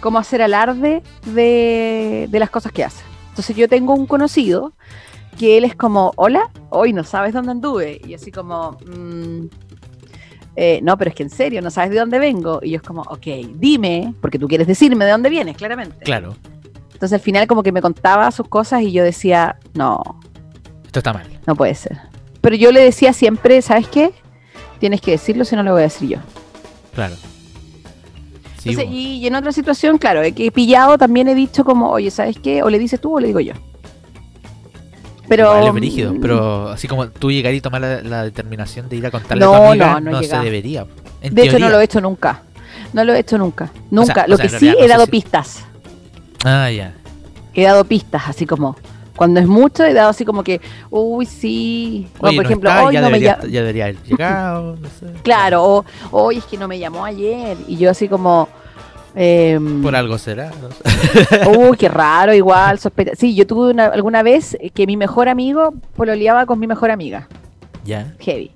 como 0.00 0.18
hacer 0.18 0.42
alarde 0.42 1.02
de, 1.26 2.26
de 2.30 2.38
las 2.38 2.50
cosas 2.50 2.72
que 2.72 2.84
hace. 2.84 3.02
Entonces 3.30 3.56
yo 3.56 3.68
tengo 3.68 3.94
un 3.94 4.06
conocido 4.06 4.72
que 5.38 5.56
él 5.58 5.64
es 5.64 5.74
como, 5.76 6.12
hola, 6.16 6.50
hoy 6.70 6.92
no 6.92 7.04
sabes 7.04 7.32
dónde 7.32 7.52
anduve. 7.52 8.00
Y 8.06 8.14
así 8.14 8.32
como, 8.32 8.76
"Mm, 8.86 9.46
eh, 10.56 10.80
no, 10.82 10.98
pero 10.98 11.10
es 11.10 11.14
que 11.14 11.22
en 11.22 11.30
serio, 11.30 11.62
no 11.62 11.70
sabes 11.70 11.90
de 11.90 11.98
dónde 12.00 12.18
vengo. 12.18 12.58
Y 12.62 12.70
yo 12.70 12.76
es 12.78 12.82
como, 12.82 13.02
ok, 13.02 13.26
dime, 13.54 14.12
porque 14.20 14.38
tú 14.40 14.48
quieres 14.48 14.66
decirme 14.66 15.04
de 15.04 15.12
dónde 15.12 15.30
vienes, 15.30 15.56
claramente. 15.56 16.04
Claro, 16.04 16.34
Entonces 16.92 17.12
al 17.12 17.20
final 17.20 17.46
como 17.46 17.62
que 17.62 17.70
me 17.70 17.80
contaba 17.80 18.28
sus 18.32 18.48
cosas 18.48 18.82
y 18.82 18.90
yo 18.90 19.04
decía, 19.04 19.56
no, 19.74 20.02
esto 20.84 20.98
está 20.98 21.12
mal. 21.12 21.26
no 21.46 21.54
puede 21.54 21.76
ser. 21.76 21.96
Pero 22.40 22.56
yo 22.56 22.72
le 22.72 22.80
decía 22.80 23.12
siempre, 23.12 23.62
¿sabes 23.62 23.86
qué? 23.86 24.10
Tienes 24.78 25.00
que 25.00 25.12
decirlo, 25.12 25.44
si 25.44 25.56
no 25.56 25.62
lo 25.62 25.72
voy 25.72 25.80
a 25.80 25.84
decir 25.84 26.08
yo. 26.08 26.18
Claro. 26.94 27.14
Sí, 28.60 28.70
Entonces, 28.70 28.84
po. 28.86 28.92
y, 28.92 28.98
y 29.18 29.26
en 29.26 29.34
otra 29.36 29.52
situación, 29.52 29.98
claro, 29.98 30.22
he 30.22 30.32
que 30.32 30.46
he 30.46 30.50
pillado 30.52 30.98
también 30.98 31.28
he 31.28 31.34
dicho 31.34 31.64
como, 31.64 31.90
oye, 31.90 32.10
¿sabes 32.10 32.36
qué? 32.42 32.62
O 32.62 32.70
le 32.70 32.78
dices 32.78 33.00
tú 33.00 33.16
o 33.16 33.20
le 33.20 33.28
digo 33.28 33.40
yo. 33.40 33.54
Pero. 35.28 35.44
Igual 35.52 35.66
es 35.68 35.74
brígido, 35.74 36.14
mm, 36.14 36.20
pero 36.20 36.68
así 36.70 36.88
como 36.88 37.08
tú 37.08 37.30
llegar 37.30 37.52
y 37.54 37.60
tomar 37.60 37.80
la, 37.80 38.00
la 38.02 38.24
determinación 38.24 38.88
de 38.88 38.96
ir 38.96 39.06
a 39.06 39.10
contarle 39.10 39.44
No, 39.44 39.54
a 39.54 39.58
tu 39.58 39.64
amiga, 39.70 40.00
no, 40.00 40.10
no 40.12 40.20
he 40.20 40.24
se 40.24 40.38
debería. 40.38 40.86
En 41.20 41.34
De 41.34 41.42
hecho, 41.44 41.58
no 41.58 41.68
lo 41.68 41.80
he 41.80 41.84
hecho 41.84 42.00
nunca. 42.00 42.42
No 42.92 43.04
lo 43.04 43.12
he 43.14 43.18
hecho 43.20 43.36
nunca. 43.36 43.70
Nunca. 43.90 44.24
o 44.26 44.30
lo 44.30 44.36
sea, 44.36 44.46
que 44.48 44.58
sí, 44.58 44.66
no 44.70 44.84
he 44.84 44.88
dado 44.88 45.04
si- 45.04 45.10
pistas. 45.10 45.64
Ah, 46.44 46.70
ya. 46.70 46.94
He 47.54 47.62
dado 47.64 47.84
pistas, 47.84 48.22
así 48.26 48.46
como. 48.46 48.76
Cuando 49.18 49.40
es 49.40 49.46
mucho, 49.48 49.84
he 49.84 49.92
dado 49.92 50.10
así 50.10 50.24
como 50.24 50.42
que, 50.44 50.60
uy, 50.90 51.26
sí. 51.26 52.06
O, 52.18 52.20
por 52.20 52.34
no 52.36 52.42
ejemplo, 52.42 52.70
está, 52.70 52.84
hoy 52.86 52.94
ya, 52.94 53.00
no 53.00 53.06
me 53.08 53.12
debería, 53.18 53.36
llama. 53.36 53.48
ya 53.52 53.60
debería 53.60 53.84
haber 53.86 54.02
llegado, 54.04 54.76
no 54.76 54.88
sé. 54.88 55.06
Claro, 55.24 55.64
o, 55.64 55.84
oye, 56.12 56.38
es 56.38 56.44
que 56.44 56.56
no 56.56 56.68
me 56.68 56.78
llamó 56.78 57.04
ayer. 57.04 57.56
Y 57.66 57.76
yo 57.76 57.90
así 57.90 58.08
como. 58.08 58.48
em, 59.16 59.82
Por 59.82 59.96
algo 59.96 60.16
será. 60.18 60.50
no 60.62 60.70
sé. 60.70 61.48
Uy, 61.58 61.76
qué 61.76 61.88
raro, 61.88 62.32
igual, 62.32 62.78
sospecha. 62.80 63.10
Sí, 63.16 63.34
yo 63.34 63.44
tuve 63.46 63.72
una- 63.72 63.86
alguna 63.86 64.22
vez 64.22 64.56
que 64.72 64.86
mi 64.86 64.96
mejor 64.96 65.28
amigo 65.28 65.74
pololeaba 65.96 66.46
con 66.46 66.60
mi 66.60 66.68
mejor 66.68 66.90
amiga. 66.92 67.26
Ya, 67.84 68.14
Heavy. 68.20 68.52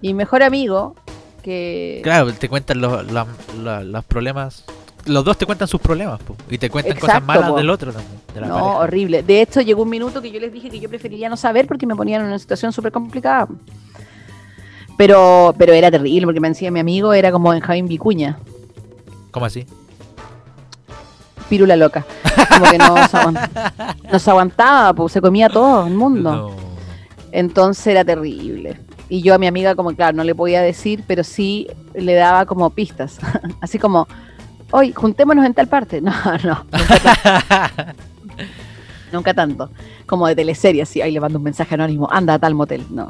Y 0.00 0.14
mejor 0.14 0.42
amigo, 0.42 0.94
que. 1.42 2.00
Claro, 2.02 2.32
te 2.32 2.48
cuentan 2.48 2.80
los, 2.80 3.04
los, 3.12 3.26
los- 3.58 3.84
los 3.84 4.04
problemas. 4.06 4.64
Los 5.06 5.24
dos 5.24 5.36
te 5.36 5.46
cuentan 5.46 5.66
sus 5.68 5.80
problemas, 5.80 6.20
po, 6.22 6.36
y 6.48 6.58
te 6.58 6.70
cuentan 6.70 6.96
cosas 6.98 7.22
malas 7.24 7.50
po. 7.50 7.56
del 7.56 7.68
otro 7.70 7.92
también. 7.92 8.20
de 8.34 8.40
la 8.40 8.46
No, 8.46 8.54
pareja. 8.54 8.78
horrible. 8.78 9.22
De 9.24 9.42
hecho, 9.42 9.60
llegó 9.60 9.82
un 9.82 9.90
minuto 9.90 10.22
que 10.22 10.30
yo 10.30 10.38
les 10.38 10.52
dije 10.52 10.70
que 10.70 10.78
yo 10.78 10.88
preferiría 10.88 11.28
no 11.28 11.36
saber 11.36 11.66
porque 11.66 11.86
me 11.86 11.96
ponían 11.96 12.20
en 12.22 12.28
una 12.28 12.38
situación 12.38 12.72
súper 12.72 12.92
complicada. 12.92 13.48
Pero, 14.96 15.54
pero 15.58 15.72
era 15.72 15.90
terrible 15.90 16.26
porque 16.26 16.40
me 16.40 16.48
decía 16.48 16.70
mi 16.70 16.80
amigo, 16.80 17.12
era 17.12 17.32
como 17.32 17.50
Benjamín 17.50 17.88
Vicuña, 17.88 18.38
¿Cómo 19.30 19.46
así? 19.46 19.66
pirula 21.48 21.76
loca. 21.76 22.04
Como 22.48 22.70
que 22.70 22.78
no 22.78 22.96
se 23.08 23.16
aguantaba, 23.18 23.72
no 24.10 24.18
se 24.18 24.30
aguantaba, 24.30 24.92
pues 24.94 25.12
se 25.12 25.20
comía 25.20 25.48
todo 25.50 25.86
el 25.86 25.94
mundo. 25.94 26.32
No. 26.32 26.50
Entonces 27.30 27.86
era 27.88 28.04
terrible. 28.04 28.78
Y 29.08 29.20
yo 29.22 29.34
a 29.34 29.38
mi 29.38 29.46
amiga, 29.46 29.74
como 29.74 29.92
claro, 29.94 30.16
no 30.16 30.24
le 30.24 30.34
podía 30.34 30.62
decir, 30.62 31.04
pero 31.06 31.24
sí 31.24 31.66
le 31.94 32.14
daba 32.14 32.46
como 32.46 32.70
pistas. 32.70 33.18
Así 33.60 33.78
como, 33.78 34.06
hoy 34.72 34.92
juntémonos 34.92 35.44
en 35.46 35.54
tal 35.54 35.68
parte. 35.68 36.00
No, 36.02 36.12
no, 36.42 36.64
nunca 36.72 36.98
tanto. 36.98 37.82
nunca 39.12 39.34
tanto. 39.34 39.70
Como 40.06 40.26
de 40.26 40.34
teleserie, 40.36 40.82
así, 40.82 41.00
ahí 41.00 41.12
le 41.12 41.20
mando 41.20 41.38
un 41.38 41.44
mensaje 41.44 41.74
anónimo, 41.74 42.08
anda 42.10 42.34
a 42.34 42.38
tal 42.38 42.54
motel. 42.54 42.84
No. 42.90 43.08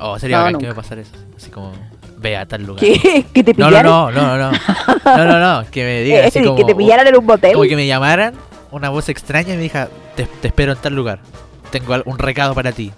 Oh, 0.00 0.18
sería 0.18 0.38
No, 0.38 0.44
bacán 0.44 0.60
que 0.60 0.66
me 0.68 0.74
pasara 0.74 1.00
eso. 1.00 1.12
Así 1.36 1.50
como, 1.50 1.72
ve 2.18 2.36
a 2.36 2.46
tal 2.46 2.64
lugar. 2.64 2.80
¿Qué? 2.80 3.24
¿Que 3.32 3.44
te 3.44 3.54
No, 3.54 3.66
no, 3.66 3.68
pillaran? 3.70 3.92
no, 3.92 4.10
no, 4.10 4.36
no. 4.36 4.50
No, 5.04 5.24
no, 5.24 5.40
no. 5.62 5.70
Que 5.70 5.84
me 5.84 6.00
digan 6.04 6.24
así 6.26 6.42
como. 6.42 6.56
¿Que 6.56 6.64
te 6.64 6.74
pillaran 6.74 7.06
en 7.06 7.16
un 7.16 7.24
motel? 7.24 7.52
Como 7.54 7.64
que 7.68 7.76
me 7.76 7.86
llamaran 7.86 8.34
una 8.72 8.90
voz 8.90 9.08
extraña 9.08 9.54
y 9.54 9.56
me 9.56 9.62
diga, 9.62 9.88
te, 10.16 10.24
te 10.26 10.48
espero 10.48 10.72
en 10.72 10.78
tal 10.78 10.94
lugar. 10.94 11.20
Tengo 11.70 11.96
un 12.04 12.18
recado 12.18 12.54
para 12.54 12.72
ti. 12.72 12.92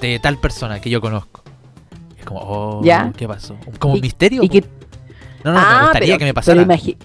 De 0.00 0.18
tal 0.18 0.38
persona 0.38 0.80
que 0.80 0.88
yo 0.90 1.00
conozco. 1.00 1.42
Es 2.18 2.24
como, 2.24 2.40
oh, 2.40 2.80
Ya. 2.82 3.12
¿qué 3.16 3.28
pasó? 3.28 3.56
Como 3.78 3.94
un 3.94 4.00
misterio. 4.00 4.42
y 4.42 4.48
que- 4.48 4.62
No, 5.44 5.52
no, 5.52 5.58
me 5.60 5.64
Ah, 5.66 5.80
gustaría 5.84 6.06
pero- 6.08 6.18
que 6.18 6.24
me 6.24 6.34
pasara. 6.34 6.66
Pero, 6.66 6.96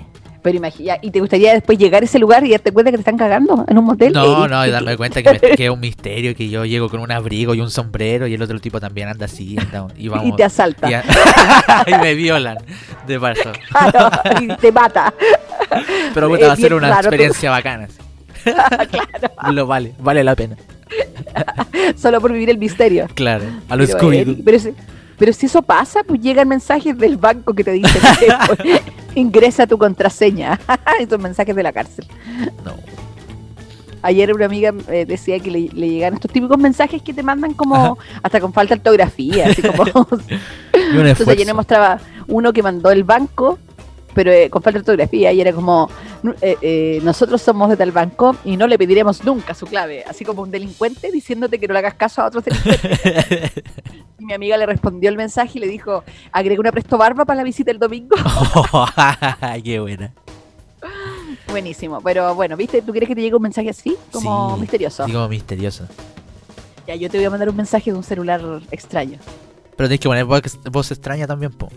pero 0.46 0.58
imagina, 0.58 0.98
¿y 1.02 1.10
te 1.10 1.20
gustaría 1.20 1.54
después 1.54 1.76
llegar 1.80 2.04
a 2.04 2.06
ese 2.06 2.20
lugar 2.20 2.46
y 2.46 2.52
darte 2.52 2.72
cuenta 2.72 2.92
que 2.92 2.98
te 2.98 3.02
están 3.02 3.18
cagando 3.18 3.66
en 3.68 3.78
un 3.80 3.84
motel? 3.86 4.14
No, 4.14 4.48
no, 4.48 4.64
y 4.64 4.68
¿qué- 4.68 4.72
darme 4.72 4.96
cuenta 4.96 5.24
que, 5.24 5.32
me- 5.32 5.40
que 5.56 5.66
es 5.66 5.70
un 5.72 5.80
misterio, 5.80 6.36
que 6.36 6.48
yo 6.50 6.66
llego 6.66 6.88
con 6.88 7.00
un 7.00 7.12
abrigo 7.12 7.56
y 7.56 7.62
un 7.62 7.72
sombrero 7.72 8.28
y 8.28 8.36
el 8.36 8.42
otro 8.44 8.60
tipo 8.60 8.80
también 8.80 9.10
anda 9.10 9.26
así. 9.26 9.58
anda- 9.60 9.88
y, 9.98 10.08
vamos, 10.08 10.28
y 10.28 10.34
te 10.34 10.44
asalta. 10.44 10.88
y, 10.88 10.94
a- 10.94 11.04
y 11.88 11.94
me 12.00 12.14
violan 12.14 12.58
de 13.08 13.20
paso. 13.20 13.52
Claro, 13.72 14.10
y 14.40 14.48
te 14.58 14.72
mata. 14.72 15.12
Pero 16.14 16.36
Es 16.36 16.48
va 16.48 16.54
a 16.54 16.56
ser 16.56 16.76
una 16.76 16.90
raro, 16.90 17.02
tú- 17.02 17.08
experiencia 17.08 17.50
bacana. 17.50 17.88
sí. 17.88 17.98
Lo 19.52 19.66
vale, 19.66 19.94
vale 19.98 20.24
la 20.24 20.36
pena. 20.36 20.56
Solo 21.98 22.22
por 22.22 22.32
vivir 22.32 22.52
el 22.52 22.60
misterio. 22.60 23.08
Claro, 23.16 23.46
a 23.68 23.76
los 23.76 23.90
Pero. 23.92 24.12
Eric, 24.12 24.40
pero, 24.46 24.60
si, 24.60 24.70
pero 25.18 25.34
si 25.34 25.48
eso 25.48 25.64
pasa, 25.64 26.02
pues 26.06 26.22
llegan 26.22 26.48
mensajes 26.48 26.96
del 26.98 27.18
banco 27.18 27.54
que 27.56 27.64
te 27.64 27.72
dicen 27.72 28.02
pues, 28.46 28.82
ingresa 29.16 29.66
tu 29.68 29.78
contraseña. 29.78 30.60
Esos 31.00 31.20
mensajes 31.20 31.56
de 31.56 31.64
la 31.64 31.74
cárcel. 31.74 32.06
No. 32.64 32.74
Ayer 34.02 34.32
una 34.32 34.46
amiga 34.46 34.72
eh, 34.88 35.06
decía 35.08 35.40
que 35.40 35.50
le, 35.50 35.70
le 35.74 35.90
llegan 35.90 36.14
estos 36.14 36.32
típicos 36.32 36.60
mensajes 36.60 37.02
que 37.02 37.12
te 37.12 37.24
mandan 37.24 37.54
como 37.54 37.98
hasta 38.22 38.40
con 38.40 38.54
falta 38.54 38.76
de 38.76 38.80
ortografía, 38.80 39.48
así 39.48 39.64
como 39.64 39.84
Entonces 40.74 41.28
ayer 41.28 41.48
me 41.48 41.54
mostraba 41.54 42.00
uno 42.28 42.54
que 42.54 42.62
mandó 42.62 42.92
el 42.92 43.04
banco 43.04 43.58
pero 44.16 44.32
eh, 44.32 44.50
con 44.50 44.64
falta 44.64 44.80
de 44.80 44.82
ortografía, 44.82 45.32
y 45.32 45.42
era 45.42 45.54
como, 45.54 45.90
"Nu- 46.24 46.34
eh, 46.42 46.58
eh, 46.62 47.00
nosotros 47.04 47.42
somos 47.42 47.70
de 47.70 47.78
tal 47.78 47.92
banco 47.92 48.36
y 48.44 48.58
no 48.58 48.66
le 48.66 48.78
pediremos 48.80 49.24
nunca 49.24 49.54
su 49.54 49.68
clave, 49.68 50.04
así 50.08 50.26
como 50.26 50.42
un 50.42 50.50
delincuente 50.50 51.12
diciéndote 51.12 51.60
que 51.60 51.68
no 51.68 51.74
le 51.74 51.80
hagas 51.80 51.94
caso 51.94 52.22
a 52.24 52.26
otros 52.28 52.44
delincuentes. 52.46 53.00
y 54.20 54.26
mi 54.26 54.34
amiga 54.34 54.58
le 54.58 54.66
respondió 54.66 55.10
el 55.12 55.18
mensaje 55.18 55.60
y 55.60 55.62
le 55.62 55.68
dijo, 55.68 56.04
agrega 56.32 56.60
una 56.60 56.72
presto 56.72 56.98
barba 56.98 57.26
para 57.26 57.38
la 57.38 57.44
visita 57.44 57.70
el 57.70 57.78
domingo. 57.78 58.16
Qué 59.64 59.80
buena. 59.80 60.14
Buenísimo, 61.50 62.02
pero 62.02 62.34
bueno, 62.36 62.58
¿viste? 62.58 62.82
¿Tú 62.82 62.92
quieres 62.92 63.08
que 63.08 63.16
te 63.16 63.22
llegue 63.22 63.36
un 63.36 63.42
mensaje 63.42 63.70
así? 63.70 63.96
Como 64.12 64.56
Sí, 64.56 64.62
misterioso. 64.62 65.04
Como 65.06 65.28
misterioso. 65.30 65.88
Ya, 66.88 66.96
yo 66.96 67.10
te 67.10 67.18
voy 67.18 67.26
a 67.26 67.30
mandar 67.30 67.50
un 67.50 67.56
mensaje 67.56 67.92
de 67.92 67.98
un 67.98 68.04
celular 68.04 68.42
extraño. 68.72 69.18
Pero 69.76 69.90
tienes 69.90 70.00
que 70.00 70.08
poner 70.10 70.26
voz, 70.26 70.42
voz 70.72 70.92
extraña 70.92 71.28
también, 71.28 71.52
po. 71.52 71.70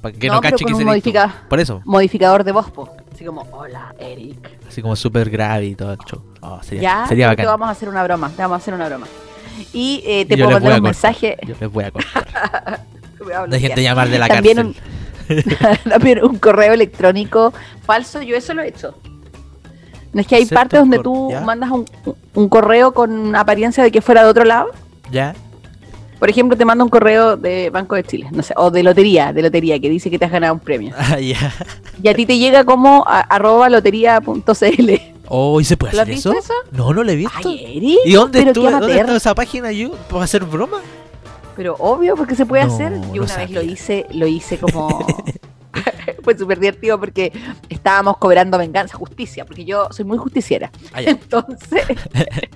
Para 0.00 0.14
que 0.14 0.28
no, 0.28 0.40
cache 0.40 0.64
que 0.64 0.72
un 0.72 0.80
tú. 0.80 0.86
modifica- 0.86 1.34
Por 1.48 1.60
eso, 1.60 1.82
Modificador 1.84 2.44
de 2.44 2.52
voz, 2.52 2.70
po. 2.70 2.88
Así 3.12 3.24
como, 3.24 3.42
hola, 3.52 3.94
Eric. 3.98 4.48
así 4.68 4.80
como 4.80 4.96
súper 4.96 5.28
grave 5.28 5.66
y 5.66 5.74
todo 5.74 5.92
el 5.92 5.98
show. 5.98 6.22
Oh, 6.40 6.62
sería, 6.62 6.82
Ya, 6.82 7.06
sería 7.06 7.26
te 7.26 7.30
bacán. 7.32 7.46
vamos 7.46 7.68
a 7.68 7.72
hacer 7.72 7.88
una 7.88 8.02
broma, 8.02 8.30
te 8.30 8.40
vamos 8.42 8.54
a 8.54 8.58
hacer 8.58 8.72
una 8.74 8.88
broma. 8.88 9.06
Y 9.74 10.02
eh, 10.06 10.24
te 10.24 10.36
puedo 10.38 10.50
mandar 10.52 10.62
un 10.62 10.62
cortar. 10.62 10.82
mensaje. 10.82 11.36
Yo 11.46 11.54
les 11.60 11.70
voy 11.70 11.84
a 11.84 11.90
te 11.90 11.98
a 13.34 13.46
Dejen 13.46 13.74
de 13.74 13.82
llamar 13.82 14.08
de 14.08 14.18
la 14.18 14.28
También 14.28 14.74
cárcel. 15.28 15.78
También 15.88 16.24
un 16.24 16.38
correo 16.38 16.72
electrónico 16.72 17.52
falso, 17.84 18.22
yo 18.22 18.36
eso 18.36 18.54
lo 18.54 18.62
he 18.62 18.68
hecho. 18.68 18.94
No 20.12 20.22
es 20.22 20.26
que 20.26 20.36
hay 20.36 20.46
partes 20.46 20.80
donde 20.80 20.98
tú 21.00 21.28
¿ya? 21.30 21.42
mandas 21.42 21.70
un, 21.70 21.84
un 22.34 22.48
correo 22.48 22.92
con 22.94 23.36
apariencia 23.36 23.84
de 23.84 23.92
que 23.92 24.00
fuera 24.00 24.24
de 24.24 24.30
otro 24.30 24.44
lado. 24.44 24.70
¿Ya? 25.12 25.34
Por 26.20 26.30
ejemplo, 26.30 26.56
te 26.56 26.64
manda 26.64 26.84
un 26.84 26.90
correo 26.90 27.36
de 27.36 27.70
Banco 27.70 27.96
de 27.96 28.04
Chile, 28.04 28.28
no 28.30 28.42
sé, 28.42 28.54
o 28.56 28.70
de 28.70 28.82
lotería, 28.84 29.32
de 29.32 29.42
lotería, 29.42 29.80
que 29.80 29.88
dice 29.88 30.10
que 30.10 30.18
te 30.18 30.26
has 30.26 30.30
ganado 30.30 30.52
un 30.54 30.60
premio. 30.60 30.94
Ah, 30.96 31.18
ya. 31.18 31.52
Y 32.02 32.08
a 32.08 32.14
ti 32.14 32.26
te 32.26 32.38
llega 32.38 32.62
como 32.64 33.02
a- 33.06 33.20
arroba 33.20 33.68
lotería.cl. 33.70 34.90
Oh, 35.28 35.60
¿y 35.60 35.64
se 35.64 35.76
puede 35.76 35.92
¿Lo 35.94 35.98
has 36.00 36.02
hacer 36.02 36.14
visto 36.14 36.30
eso? 36.32 36.40
eso? 36.40 36.52
No, 36.72 36.92
no 36.92 37.02
lo 37.02 37.10
he 37.10 37.16
visto. 37.16 37.48
Ay, 37.48 37.64
Eric, 37.76 37.98
¿Y 38.04 38.12
dónde 38.12 38.42
estuvo, 38.42 38.68
esa 38.68 39.34
página 39.34 39.72
yo? 39.72 39.92
¿Para 40.10 40.24
hacer 40.24 40.44
broma? 40.44 40.78
Pero 41.56 41.74
obvio, 41.78 42.16
porque 42.16 42.34
se 42.34 42.44
puede 42.46 42.64
No, 42.66 42.74
hacer. 42.74 42.92
Yo 43.12 43.22
una 43.22 43.36
vez 43.36 43.50
lo 43.50 43.62
hice, 43.62 44.06
lo 44.12 44.26
hice 44.26 44.58
como. 44.58 45.06
Fue 46.24 46.36
súper 46.36 46.58
divertido 46.60 46.98
porque 46.98 47.32
estábamos 47.80 48.18
cobrando 48.18 48.58
venganza, 48.58 48.96
justicia, 48.96 49.46
porque 49.46 49.64
yo 49.64 49.88
soy 49.90 50.04
muy 50.04 50.18
justiciera. 50.18 50.70
Ah. 50.92 51.00
Entonces, 51.06 51.82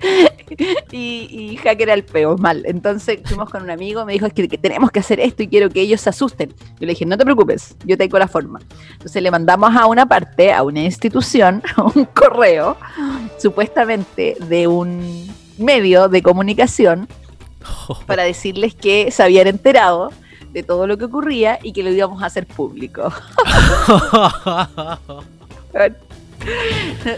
y, 0.91 1.27
y 1.31 1.57
hacker 1.57 1.89
al 1.89 2.03
peo, 2.03 2.37
mal. 2.37 2.63
Entonces 2.65 3.19
fuimos 3.25 3.49
con 3.49 3.63
un 3.63 3.71
amigo, 3.71 4.05
me 4.05 4.13
dijo, 4.13 4.27
es 4.27 4.33
que, 4.33 4.47
que 4.47 4.57
tenemos 4.57 4.91
que 4.91 4.99
hacer 4.99 5.19
esto 5.19 5.43
y 5.43 5.47
quiero 5.47 5.69
que 5.69 5.81
ellos 5.81 6.01
se 6.01 6.09
asusten. 6.09 6.49
Yo 6.79 6.85
le 6.85 6.87
dije, 6.87 7.05
no 7.05 7.17
te 7.17 7.23
preocupes, 7.23 7.75
yo 7.85 7.97
tengo 7.97 8.19
la 8.19 8.27
forma. 8.27 8.59
Entonces 8.93 9.21
le 9.21 9.31
mandamos 9.31 9.75
a 9.75 9.87
una 9.87 10.05
parte, 10.05 10.53
a 10.53 10.61
una 10.61 10.83
institución, 10.83 11.63
un 11.95 12.05
correo, 12.05 12.77
supuestamente 13.39 14.37
de 14.47 14.67
un 14.67 15.27
medio 15.57 16.07
de 16.07 16.21
comunicación, 16.21 17.07
para 18.05 18.23
decirles 18.23 18.75
que 18.75 19.09
se 19.09 19.23
habían 19.23 19.47
enterado 19.47 20.11
de 20.55 20.63
todo 20.63 20.87
lo 20.87 20.97
que 20.97 21.03
ocurría 21.03 21.59
y 21.61 21.73
que 21.73 21.83
lo 21.83 21.89
íbamos 21.89 22.23
a 22.23 22.27
hacer 22.27 22.47
público. 22.47 23.11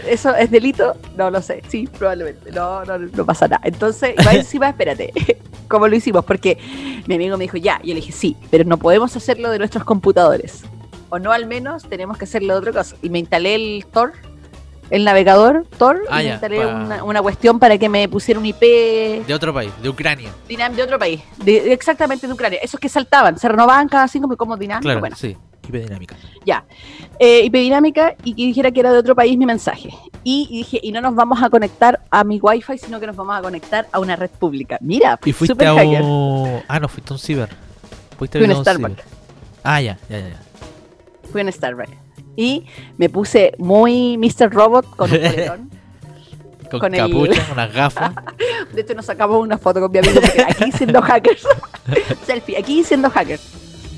¿Eso 0.08 0.34
es 0.34 0.50
delito? 0.50 0.96
No 1.16 1.30
lo 1.30 1.40
sé. 1.40 1.62
Sí, 1.68 1.86
probablemente. 1.86 2.50
No, 2.50 2.84
no, 2.84 2.98
no 2.98 3.24
pasa 3.24 3.46
nada. 3.46 3.60
Entonces, 3.62 4.16
va 4.26 4.34
encima, 4.34 4.70
espérate. 4.70 5.12
¿Cómo 5.68 5.86
lo 5.86 5.94
hicimos? 5.94 6.24
Porque 6.24 6.58
mi 7.06 7.14
amigo 7.14 7.36
me 7.38 7.44
dijo, 7.44 7.56
ya. 7.58 7.78
Yo 7.84 7.94
le 7.94 8.00
dije, 8.00 8.10
sí, 8.10 8.36
pero 8.50 8.64
no 8.64 8.76
podemos 8.76 9.14
hacerlo 9.14 9.52
de 9.52 9.58
nuestros 9.58 9.84
computadores. 9.84 10.64
O 11.10 11.20
no, 11.20 11.30
al 11.30 11.46
menos 11.46 11.84
tenemos 11.88 12.18
que 12.18 12.24
hacerlo 12.24 12.54
de 12.54 12.58
otra 12.58 12.72
cosa. 12.72 12.96
Y 13.02 13.10
me 13.10 13.20
instalé 13.20 13.54
el 13.54 13.86
Tor, 13.86 14.14
el 14.90 15.04
navegador 15.04 15.66
Tor, 15.78 16.00
Ah, 16.10 16.22
y 16.22 16.28
instalé 16.28 16.60
pa- 16.60 16.66
una, 16.68 17.04
una 17.04 17.22
cuestión 17.22 17.58
para 17.58 17.76
que 17.78 17.88
me 17.88 18.08
pusiera 18.08 18.38
un 18.40 18.46
IP 18.46 18.60
de 19.26 19.34
otro 19.34 19.52
país, 19.52 19.70
de 19.82 19.88
Ucrania. 19.88 20.30
dinam- 20.48 20.74
de 20.74 20.82
otro 20.82 20.98
país. 20.98 21.20
De, 21.36 21.72
exactamente 21.72 22.26
de 22.26 22.32
Ucrania. 22.32 22.58
Esos 22.62 22.80
que 22.80 22.88
saltaban, 22.88 23.38
se 23.38 23.48
renovaban 23.48 23.88
cada 23.88 24.08
cinco 24.08 24.34
como 24.36 24.56
dinámico. 24.56 24.82
Claro, 24.84 25.00
Bueno, 25.00 25.16
sí. 25.16 25.36
IP 25.68 25.74
dinámica. 25.84 26.16
ya. 26.46 26.64
Eh, 27.18 27.42
IP 27.44 27.52
dinámica 27.58 28.14
y 28.24 28.32
que 28.34 28.42
dijera 28.42 28.70
que 28.70 28.80
era 28.80 28.90
de 28.92 28.98
otro 28.98 29.14
país 29.14 29.36
mi 29.36 29.44
mensaje. 29.44 29.90
Y, 30.24 30.46
y 30.50 30.56
dije, 30.58 30.80
y 30.82 30.92
no 30.92 31.00
nos 31.02 31.14
vamos 31.14 31.42
a 31.42 31.50
conectar 31.50 32.00
a 32.10 32.24
mi 32.24 32.38
wifi, 32.40 32.78
sino 32.78 32.98
que 32.98 33.06
nos 33.06 33.16
vamos 33.16 33.36
a 33.38 33.42
conectar 33.42 33.86
a 33.92 33.98
una 34.00 34.16
red 34.16 34.30
pública. 34.30 34.78
Mira, 34.80 35.18
Y 35.24 35.32
fuiste 35.32 35.52
super 35.52 35.68
a 35.68 35.74
hacker. 35.74 36.02
un... 36.02 36.62
Ah, 36.68 36.80
no, 36.80 36.88
fuiste 36.88 37.12
a 37.12 37.14
un 37.14 37.18
ciber. 37.18 37.50
Fuiste 38.18 38.38
Fui 38.38 38.46
a 38.46 38.50
a 38.50 38.52
un 38.52 38.58
un 38.58 38.64
Starbucks. 38.64 39.02
Ah, 39.62 39.80
ya, 39.82 39.98
ya, 40.08 40.18
ya. 40.20 40.40
Fui 41.30 41.42
en 41.42 41.52
Starbucks. 41.52 41.90
Y 42.40 42.64
me 42.98 43.08
puse 43.08 43.52
muy 43.58 44.16
Mr. 44.16 44.48
Robot 44.52 44.94
con 44.94 45.10
un 45.10 45.16
polerón. 45.22 45.70
Con, 46.70 46.78
Con 46.80 46.94
el- 46.94 47.12
unas 47.52 47.72
gafas. 47.74 48.12
De 48.72 48.82
hecho, 48.82 48.94
nos 48.94 49.06
sacamos 49.06 49.42
una 49.42 49.58
foto 49.58 49.80
con 49.80 49.90
mi 49.90 49.98
amigo 49.98 50.20
porque 50.20 50.42
aquí 50.48 50.70
siendo 50.70 51.02
hackers. 51.02 51.44
Selfie, 52.26 52.56
aquí 52.56 52.84
siendo 52.84 53.10
hackers. 53.10 53.42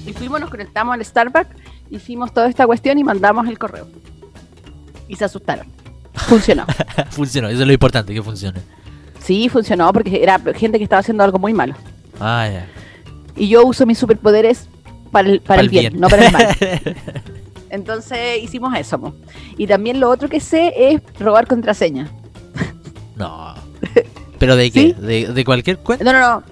Y 0.06 0.14
fuimos, 0.14 0.40
nos 0.40 0.48
conectamos 0.48 0.94
al 0.94 1.04
Starbucks, 1.04 1.50
hicimos 1.90 2.32
toda 2.32 2.48
esta 2.48 2.66
cuestión 2.66 2.96
y 2.98 3.04
mandamos 3.04 3.46
el 3.46 3.58
correo. 3.58 3.86
Y 5.06 5.16
se 5.16 5.26
asustaron. 5.26 5.66
Funcionó. 6.14 6.64
Funcionó, 7.10 7.48
eso 7.48 7.60
es 7.60 7.66
lo 7.66 7.72
importante, 7.74 8.14
que 8.14 8.22
funcione. 8.22 8.60
Sí, 9.22 9.50
funcionó 9.50 9.92
porque 9.92 10.22
era 10.22 10.38
gente 10.54 10.78
que 10.78 10.84
estaba 10.84 11.00
haciendo 11.00 11.24
algo 11.24 11.38
muy 11.38 11.52
malo. 11.52 11.74
Ah, 12.18 12.48
ya. 12.50 12.66
Y 13.36 13.48
yo 13.48 13.66
uso 13.66 13.84
mis 13.84 13.98
superpoderes 13.98 14.66
para 15.12 15.28
el, 15.28 15.40
para 15.40 15.60
el 15.60 15.68
bien, 15.68 15.92
bien. 15.92 16.00
no 16.00 16.08
para 16.08 16.26
el 16.26 16.32
mal. 16.32 16.56
Entonces 17.70 18.42
hicimos 18.42 18.76
eso. 18.78 19.14
Y 19.56 19.66
también 19.66 20.00
lo 20.00 20.10
otro 20.10 20.28
que 20.28 20.40
sé 20.40 20.72
es 20.76 21.00
robar 21.18 21.46
contraseña. 21.46 22.10
no. 23.16 23.54
¿Pero 24.38 24.56
de 24.56 24.70
qué? 24.70 24.80
¿Sí? 24.80 24.92
¿De, 24.98 25.26
de 25.32 25.44
cualquier 25.44 25.78
cuenta? 25.78 26.04
No, 26.04 26.12
no, 26.12 26.20
no. 26.20 26.42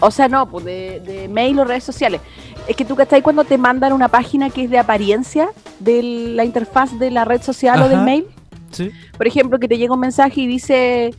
O 0.00 0.10
sea, 0.10 0.28
no, 0.28 0.48
pues 0.48 0.64
de, 0.64 1.00
de 1.00 1.28
mail 1.28 1.58
o 1.60 1.64
redes 1.64 1.84
sociales. 1.84 2.20
Es 2.66 2.74
que 2.76 2.84
tú 2.84 2.96
cachai 2.96 3.22
cuando 3.22 3.44
te 3.44 3.56
mandan 3.58 3.92
una 3.92 4.08
página 4.08 4.50
que 4.50 4.64
es 4.64 4.70
de 4.70 4.78
apariencia 4.78 5.50
de 5.78 6.02
la 6.02 6.44
interfaz 6.44 6.98
de 6.98 7.10
la 7.12 7.24
red 7.24 7.40
social 7.42 7.80
o 7.82 7.88
del 7.88 8.00
mail. 8.02 8.26
Sí. 8.72 8.90
Por 9.16 9.26
ejemplo, 9.28 9.58
que 9.60 9.68
te 9.68 9.78
llega 9.78 9.94
un 9.94 10.00
mensaje 10.00 10.40
y 10.40 10.46
dice, 10.48 11.06
eh, 11.06 11.14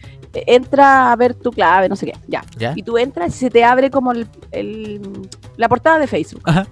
entra 0.48 1.12
a 1.12 1.16
ver 1.16 1.34
tu 1.34 1.52
clave, 1.52 1.88
no 1.88 1.96
sé 1.96 2.08
qué. 2.08 2.14
Ya. 2.28 2.44
¿Ya? 2.58 2.74
Y 2.76 2.84
tú 2.84 2.98
entras 2.98 3.34
y 3.36 3.40
se 3.40 3.50
te 3.50 3.64
abre 3.64 3.90
como 3.90 4.12
el- 4.12 4.28
el- 4.52 5.02
la 5.56 5.70
portada 5.70 6.00
de 6.00 6.08
Facebook. 6.08 6.42
Ajá. 6.46 6.68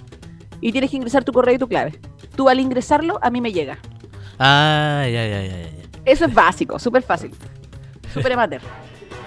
Y 0.59 0.71
tienes 0.73 0.89
que 0.91 0.97
ingresar 0.97 1.23
tu 1.23 1.31
correo 1.31 1.55
y 1.55 1.59
tu 1.59 1.67
clave. 1.67 1.93
Tú 2.35 2.49
al 2.49 2.59
ingresarlo, 2.59 3.19
a 3.21 3.29
mí 3.29 3.41
me 3.41 3.51
llega. 3.51 3.77
Ah, 4.39 5.03
ya, 5.05 5.27
ya, 5.27 5.41
ya, 5.43 5.57
ya. 5.61 5.69
Eso 6.05 6.25
es 6.25 6.33
básico, 6.33 6.79
súper 6.79 7.03
fácil. 7.03 7.31
Súper 8.13 8.33
amateur. 8.33 8.61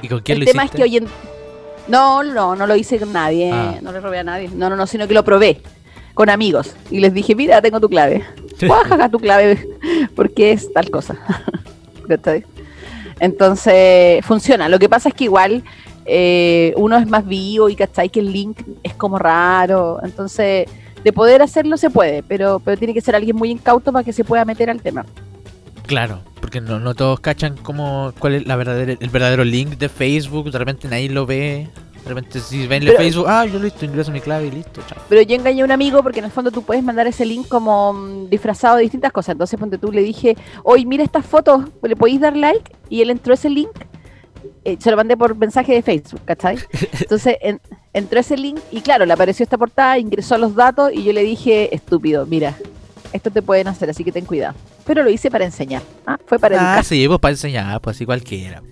¿Y 0.02 0.08
con 0.08 0.20
quién 0.20 0.36
El 0.36 0.44
lo 0.44 0.50
tema 0.50 0.64
hiciste? 0.64 0.76
es 0.82 0.84
que 0.84 0.90
hoy 0.90 0.96
en... 0.98 1.06
No, 1.88 2.22
no, 2.22 2.54
no 2.56 2.66
lo 2.66 2.76
hice 2.76 2.98
con 2.98 3.12
nadie, 3.12 3.50
Ah. 3.52 3.76
no 3.80 3.92
le 3.92 4.00
robé 4.00 4.18
a 4.18 4.24
nadie. 4.24 4.50
No, 4.54 4.68
no, 4.68 4.76
no, 4.76 4.86
sino 4.86 5.06
que 5.08 5.14
lo 5.14 5.24
probé 5.24 5.60
con 6.14 6.28
amigos. 6.30 6.74
Y 6.90 7.00
les 7.00 7.12
dije, 7.14 7.34
mira, 7.34 7.62
tengo 7.62 7.80
tu 7.80 7.88
clave. 7.88 8.24
Guajaja, 8.60 9.08
tu 9.08 9.18
clave, 9.18 9.66
porque 10.16 10.52
es 10.52 10.72
tal 10.72 10.90
cosa. 10.90 11.16
Entonces, 13.20 14.24
funciona. 14.24 14.68
Lo 14.68 14.78
que 14.78 14.88
pasa 14.88 15.08
es 15.08 15.14
que 15.14 15.24
igual 15.24 15.62
eh, 16.04 16.72
uno 16.76 16.96
es 16.98 17.06
más 17.06 17.26
vivo 17.26 17.68
y 17.68 17.76
¿cachai? 17.76 18.08
Que 18.08 18.20
el 18.20 18.32
link 18.32 18.60
es 18.82 18.94
como 18.94 19.18
raro. 19.18 19.98
Entonces, 20.02 20.66
de 21.04 21.12
poder 21.12 21.42
hacerlo 21.42 21.76
se 21.76 21.90
puede, 21.90 22.22
pero, 22.22 22.60
pero 22.64 22.78
tiene 22.78 22.94
que 22.94 23.00
ser 23.02 23.14
alguien 23.14 23.36
muy 23.36 23.50
incauto 23.50 23.92
para 23.92 24.02
que 24.02 24.12
se 24.12 24.24
pueda 24.24 24.44
meter 24.44 24.70
al 24.70 24.80
tema. 24.80 25.04
Claro, 25.86 26.20
porque 26.40 26.62
no, 26.62 26.80
no 26.80 26.94
todos 26.94 27.20
cachan 27.20 27.56
cómo, 27.62 28.12
cuál 28.18 28.34
es 28.34 28.46
la 28.46 28.56
verdadera, 28.56 28.96
el 28.98 29.10
verdadero 29.10 29.44
link 29.44 29.76
de 29.76 29.90
Facebook, 29.90 30.50
de 30.50 30.58
repente 30.58 30.88
nadie 30.88 31.10
lo 31.10 31.26
ve. 31.26 31.68
De 32.04 32.10
repente 32.10 32.40
si 32.40 32.66
ven 32.66 32.82
el 32.82 32.96
Facebook, 32.96 33.24
ah, 33.26 33.46
yo 33.46 33.58
listo, 33.58 33.86
ingreso 33.86 34.12
mi 34.12 34.20
clave 34.20 34.46
y 34.46 34.50
listo, 34.50 34.82
chao. 34.86 34.98
Pero 35.08 35.22
yo 35.22 35.36
engañé 35.36 35.62
a 35.62 35.64
un 35.64 35.70
amigo 35.70 36.02
porque 36.02 36.18
en 36.18 36.26
el 36.26 36.30
fondo 36.30 36.50
tú 36.50 36.62
puedes 36.62 36.84
mandar 36.84 37.06
ese 37.06 37.24
link 37.24 37.48
como 37.48 37.94
mm, 37.94 38.28
disfrazado 38.28 38.76
de 38.76 38.82
distintas 38.82 39.10
cosas. 39.10 39.32
Entonces, 39.32 39.58
ponte 39.58 39.78
tú, 39.78 39.90
le 39.90 40.02
dije, 40.02 40.36
oye, 40.64 40.84
mira 40.84 41.02
estas 41.02 41.24
fotos, 41.24 41.64
¿le 41.82 41.96
podéis 41.96 42.20
dar 42.20 42.36
like? 42.36 42.72
Y 42.90 43.00
él 43.00 43.08
entró 43.08 43.32
ese 43.32 43.48
link, 43.48 43.70
eh, 44.64 44.76
se 44.80 44.90
lo 44.90 44.96
mandé 44.96 45.16
por 45.16 45.34
mensaje 45.36 45.72
de 45.74 45.82
Facebook, 45.82 46.20
¿cachai? 46.24 46.58
Entonces, 47.00 47.36
en- 47.40 47.60
entró 47.92 48.20
ese 48.20 48.36
link 48.36 48.58
y 48.70 48.80
claro, 48.80 49.06
le 49.06 49.12
apareció 49.12 49.44
esta 49.44 49.58
portada, 49.58 49.98
ingresó 49.98 50.38
los 50.38 50.54
datos 50.54 50.90
y 50.92 51.02
yo 51.04 51.12
le 51.12 51.22
dije, 51.22 51.74
estúpido, 51.74 52.26
mira, 52.26 52.54
esto 53.12 53.30
te 53.30 53.42
pueden 53.42 53.68
hacer, 53.68 53.90
así 53.90 54.02
que 54.04 54.12
ten 54.12 54.24
cuidado. 54.24 54.54
Pero 54.86 55.02
lo 55.02 55.10
hice 55.10 55.30
para 55.30 55.44
enseñar, 55.44 55.82
¿ah? 56.06 56.18
fue 56.26 56.38
para 56.38 56.56
Ah, 56.56 56.64
educar. 56.66 56.84
sí, 56.84 57.06
pues 57.06 57.20
para 57.20 57.32
enseñar, 57.32 57.80
pues 57.80 57.96
así 57.96 58.04
cualquiera. 58.04 58.62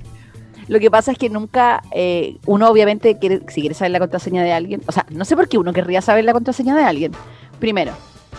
Lo 0.68 0.78
que 0.78 0.90
pasa 0.90 1.12
es 1.12 1.18
que 1.18 1.28
nunca, 1.28 1.82
eh, 1.92 2.36
uno 2.46 2.68
obviamente, 2.68 3.18
quiere, 3.18 3.40
si 3.48 3.60
quiere 3.60 3.74
saber 3.74 3.90
la 3.90 3.98
contraseña 3.98 4.42
de 4.44 4.52
alguien, 4.52 4.80
o 4.86 4.92
sea, 4.92 5.04
no 5.10 5.24
sé 5.24 5.34
por 5.36 5.48
qué 5.48 5.58
uno 5.58 5.72
querría 5.72 6.00
saber 6.02 6.24
la 6.24 6.32
contraseña 6.32 6.76
de 6.76 6.84
alguien, 6.84 7.12
primero. 7.58 7.92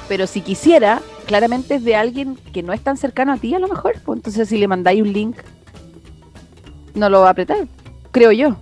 Pero 0.07 0.25
si 0.27 0.41
quisiera, 0.41 1.01
claramente 1.25 1.75
es 1.75 1.83
de 1.83 1.95
alguien 1.95 2.37
que 2.53 2.63
no 2.63 2.73
es 2.73 2.81
tan 2.81 2.97
cercano 2.97 3.33
a 3.33 3.37
ti 3.37 3.53
a 3.55 3.59
lo 3.59 3.67
mejor. 3.67 3.95
pues 4.05 4.17
entonces 4.17 4.47
si 4.49 4.57
le 4.57 4.67
mandáis 4.67 5.01
un 5.01 5.11
link, 5.13 5.37
no 6.95 7.09
lo 7.09 7.21
va 7.21 7.27
a 7.27 7.31
apretar, 7.31 7.67
creo 8.11 8.31
yo. 8.31 8.55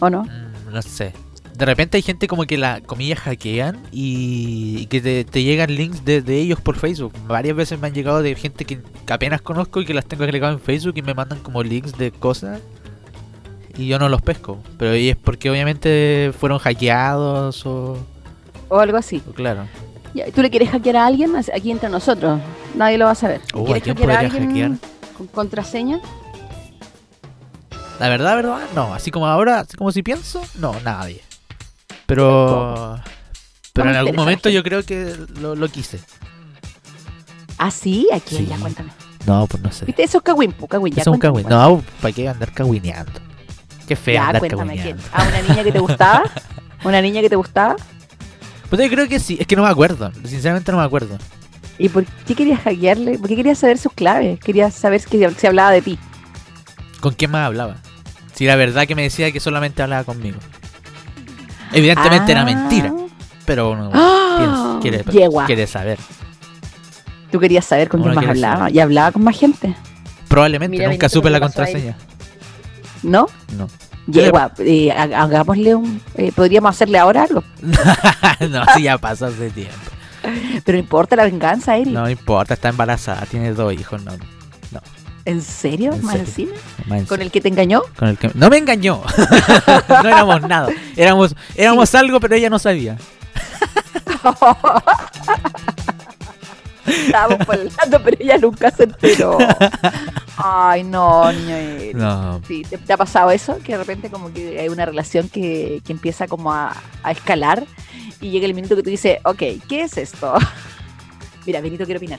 ¿O 0.00 0.10
no? 0.10 0.24
Mm, 0.24 0.72
no 0.72 0.82
sé. 0.82 1.12
de 1.54 1.64
repente 1.66 1.96
hay 1.96 2.02
gente 2.02 2.26
como 2.26 2.44
que 2.44 2.56
la 2.58 2.80
comillas 2.80 3.20
hackean 3.20 3.78
y, 3.92 4.78
y 4.80 4.86
que 4.86 5.00
te, 5.00 5.24
te 5.24 5.42
llegan 5.44 5.74
links 5.74 6.04
de, 6.04 6.20
de 6.22 6.38
ellos 6.40 6.60
por 6.60 6.76
Facebook. 6.76 7.12
Varias 7.28 7.54
veces 7.56 7.78
me 7.78 7.86
han 7.88 7.94
llegado 7.94 8.22
de 8.22 8.34
gente 8.34 8.64
que, 8.64 8.80
que 9.06 9.12
apenas 9.12 9.42
conozco 9.42 9.80
y 9.80 9.84
que 9.84 9.94
las 9.94 10.06
tengo 10.06 10.24
agregado 10.24 10.52
en 10.54 10.60
Facebook 10.60 10.94
y 10.96 11.02
me 11.02 11.14
mandan 11.14 11.38
como 11.40 11.62
links 11.62 11.96
de 11.96 12.10
cosas 12.10 12.60
y 13.76 13.86
yo 13.86 13.98
no 13.98 14.08
los 14.08 14.22
pesco. 14.22 14.58
Pero 14.78 14.92
es 14.92 15.16
porque 15.16 15.50
obviamente 15.50 16.32
fueron 16.38 16.58
hackeados 16.58 17.64
o, 17.66 17.96
O 18.68 18.78
algo 18.80 18.96
así. 18.96 19.22
o 19.28 19.32
claro. 19.32 19.66
Ya, 20.14 20.30
¿Tú 20.30 20.42
le 20.42 20.50
quieres 20.50 20.68
hackear 20.70 20.96
a 20.96 21.06
alguien? 21.06 21.32
Aquí 21.36 21.70
entre 21.70 21.88
nosotros. 21.88 22.40
Nadie 22.74 22.98
lo 22.98 23.04
va 23.06 23.12
a 23.12 23.14
saber. 23.14 23.40
Uh, 23.54 23.72
¿a 23.72 23.80
¿Quieres 23.80 23.82
quién 23.82 23.96
hackear 23.96 24.10
a 24.10 24.18
alguien 24.20 24.46
hackear? 24.48 24.70
con 25.16 25.26
contraseña? 25.28 26.00
La 28.00 28.08
verdad, 28.08 28.34
verdad, 28.36 28.60
no. 28.74 28.94
Así 28.94 29.10
como 29.10 29.26
ahora, 29.26 29.60
así 29.60 29.76
como 29.76 29.92
si 29.92 30.02
pienso, 30.02 30.42
no, 30.58 30.74
nadie. 30.80 31.20
Pero. 32.06 32.98
Pero 33.72 33.90
en 33.90 33.96
algún 33.96 34.16
momento 34.16 34.50
yo 34.50 34.62
creo 34.62 34.82
que 34.84 35.14
lo, 35.40 35.54
lo 35.54 35.68
quise. 35.68 36.00
Ah, 37.58 37.70
sí, 37.70 38.08
aquí 38.12 38.36
Sí. 38.36 38.46
ya 38.46 38.56
cuéntame. 38.58 38.90
No, 39.26 39.46
pues 39.46 39.62
no 39.62 39.70
sé. 39.70 39.84
¿Viste? 39.84 40.02
Eso 40.02 40.18
es 40.18 40.24
cagüín. 40.24 40.52
ya, 40.94 41.02
Eso 41.02 41.14
es 41.14 41.20
un. 41.24 41.42
No, 41.48 41.82
¿para 42.00 42.12
qué 42.12 42.28
andar 42.28 42.52
cagüineando? 42.52 43.12
Qué 43.86 43.94
feo 43.96 44.14
Ya, 44.14 44.26
andar 44.26 44.40
cuéntame 44.40 44.74
quién. 44.74 44.96
cagüineando. 44.98 45.16
¿A 45.16 45.28
una 45.28 45.42
niña 45.48 45.64
que 45.64 45.72
te 45.72 45.78
gustaba? 45.86 46.22
¿Una 46.84 47.00
niña 47.00 47.20
que 47.20 47.30
te 47.30 47.36
gustaba? 47.36 47.76
Pues 48.68 48.82
yo 48.82 48.88
creo 48.90 49.08
que 49.08 49.20
sí, 49.20 49.36
es 49.40 49.46
que 49.46 49.54
no 49.54 49.62
me 49.62 49.68
acuerdo. 49.68 50.10
Sinceramente 50.24 50.72
no 50.72 50.78
me 50.78 50.84
acuerdo. 50.84 51.18
¿Y 51.78 51.88
por 51.88 52.04
qué 52.26 52.34
querías 52.34 52.60
hackearle? 52.60 53.18
¿Por 53.18 53.28
qué 53.28 53.36
querías 53.36 53.58
saber 53.58 53.78
sus 53.78 53.92
claves? 53.92 54.40
Querías 54.40 54.74
saber 54.74 55.00
se 55.00 55.46
hablaba 55.46 55.70
de 55.70 55.82
ti. 55.82 55.98
¿Con 57.02 57.12
quién 57.12 57.30
más 57.30 57.44
hablaba? 57.46 57.76
Si 58.32 58.46
la 58.46 58.56
verdad 58.56 58.86
que 58.86 58.94
me 58.94 59.02
decía 59.02 59.30
que 59.30 59.40
solamente 59.40 59.82
hablaba 59.82 60.04
conmigo. 60.04 60.38
Evidentemente 61.72 62.32
era 62.32 62.42
Ah. 62.42 62.44
mentira, 62.46 62.94
pero 63.44 63.72
uno 63.72 63.90
¡Ah! 63.92 64.78
piensa- 64.80 65.44
quiere, 65.46 65.66
saber. 65.66 65.98
Tú 67.30 67.38
querías 67.40 67.64
saber 67.64 67.88
con 67.90 68.02
quién 68.02 68.14
más 68.14 68.26
hablaba. 68.26 68.56
saber. 68.56 68.74
¿Y 68.76 68.80
hablaba 68.80 69.12
con 69.12 69.24
más 69.24 69.38
gente? 69.38 69.74
Probablemente, 70.28 70.76
Mira, 70.78 70.88
nunca 70.90 71.08
supe 71.10 71.28
la 71.28 71.36
ahí. 71.38 71.42
contraseña. 71.42 71.96
¿No? 73.02 73.26
No. 73.56 73.68
Yegua, 74.06 74.52
eh, 74.58 74.90
ha- 74.92 75.22
hagámosle 75.22 75.74
un... 75.74 76.00
eh, 76.16 76.32
podríamos 76.34 76.70
hacerle 76.70 76.98
ahora 76.98 77.24
algo. 77.24 77.42
no, 78.50 78.64
sí 78.76 78.82
ya 78.84 78.96
pasó 78.98 79.26
hace 79.26 79.50
tiempo. 79.50 79.74
Pero 80.64 80.76
no 80.76 80.82
importa 80.82 81.16
la 81.16 81.24
venganza, 81.24 81.76
Eric. 81.76 81.92
No 81.92 82.08
importa, 82.08 82.54
está 82.54 82.68
embarazada, 82.68 83.26
tiene 83.26 83.52
dos 83.52 83.72
hijos, 83.72 84.02
no. 84.04 84.12
¿En 85.24 85.40
serio? 85.42 85.92
En 85.94 87.06
¿Con 87.06 87.22
el 87.22 87.30
que 87.30 87.40
te 87.40 87.48
engañó? 87.48 87.82
Con 87.96 88.08
el 88.08 88.18
que- 88.18 88.30
No 88.34 88.50
me 88.50 88.56
engañó. 88.58 89.02
no 89.88 90.08
éramos 90.08 90.42
nada. 90.42 90.68
Éramos, 90.96 91.34
éramos 91.54 91.94
algo, 91.94 92.18
pero 92.20 92.34
ella 92.34 92.50
no 92.50 92.58
sabía. 92.58 92.96
Estábamos 96.84 97.48
hablando, 97.48 98.02
pero 98.04 98.16
ella 98.18 98.38
nunca 98.38 98.70
se 98.72 98.84
enteró. 98.84 99.38
Ay, 100.36 100.82
no, 100.82 101.30
niño. 101.32 101.54
No. 101.94 102.40
Sí, 102.46 102.62
¿te, 102.68 102.76
te 102.78 102.92
ha 102.92 102.96
pasado 102.96 103.30
eso? 103.30 103.58
Que 103.64 103.72
de 103.72 103.78
repente 103.78 104.10
como 104.10 104.32
que 104.32 104.58
hay 104.58 104.68
una 104.68 104.84
relación 104.84 105.28
que, 105.28 105.80
que 105.86 105.92
empieza 105.92 106.26
como 106.26 106.52
a, 106.52 106.74
a 107.04 107.12
escalar 107.12 107.64
y 108.20 108.30
llega 108.30 108.46
el 108.46 108.54
minuto 108.54 108.74
que 108.74 108.82
tú 108.82 108.90
dices, 108.90 109.18
ok, 109.24 109.42
¿qué 109.68 109.82
es 109.82 109.96
esto? 109.96 110.34
Mira, 111.46 111.60
Benito 111.60 111.84
quiere 111.84 111.98
opinar. 111.98 112.18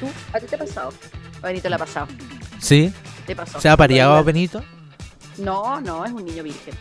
¿Tú? 0.00 0.08
¿A 0.32 0.40
ti 0.40 0.46
te 0.46 0.56
ha 0.56 0.58
pasado? 0.58 0.92
A 1.42 1.46
Benito 1.46 1.68
le 1.68 1.74
ha 1.74 1.78
pasado. 1.78 2.08
¿Sí? 2.58 2.92
¿Te 3.26 3.36
pasó? 3.36 3.60
¿Se 3.60 3.68
ha 3.68 3.76
pareado 3.76 4.12
iba- 4.14 4.22
Benito? 4.22 4.62
No, 5.38 5.80
no, 5.80 6.04
es 6.04 6.12
un 6.12 6.24
niño 6.24 6.42
virgen. 6.42 6.74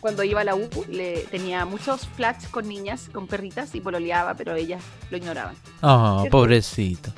Cuando 0.00 0.24
iba 0.24 0.40
a 0.40 0.44
la 0.44 0.56
U, 0.56 0.68
le, 0.88 1.20
tenía 1.30 1.64
muchos 1.64 2.08
flats 2.16 2.48
con 2.48 2.66
niñas, 2.66 3.08
con 3.12 3.28
perritas 3.28 3.72
y 3.76 3.80
pololeaba, 3.80 4.34
pero 4.34 4.54
ellas 4.56 4.82
lo 5.10 5.16
ignoraban. 5.16 5.54
Oh, 5.80 6.18
¿Cierto? 6.22 6.36
pobrecito. 6.38 7.12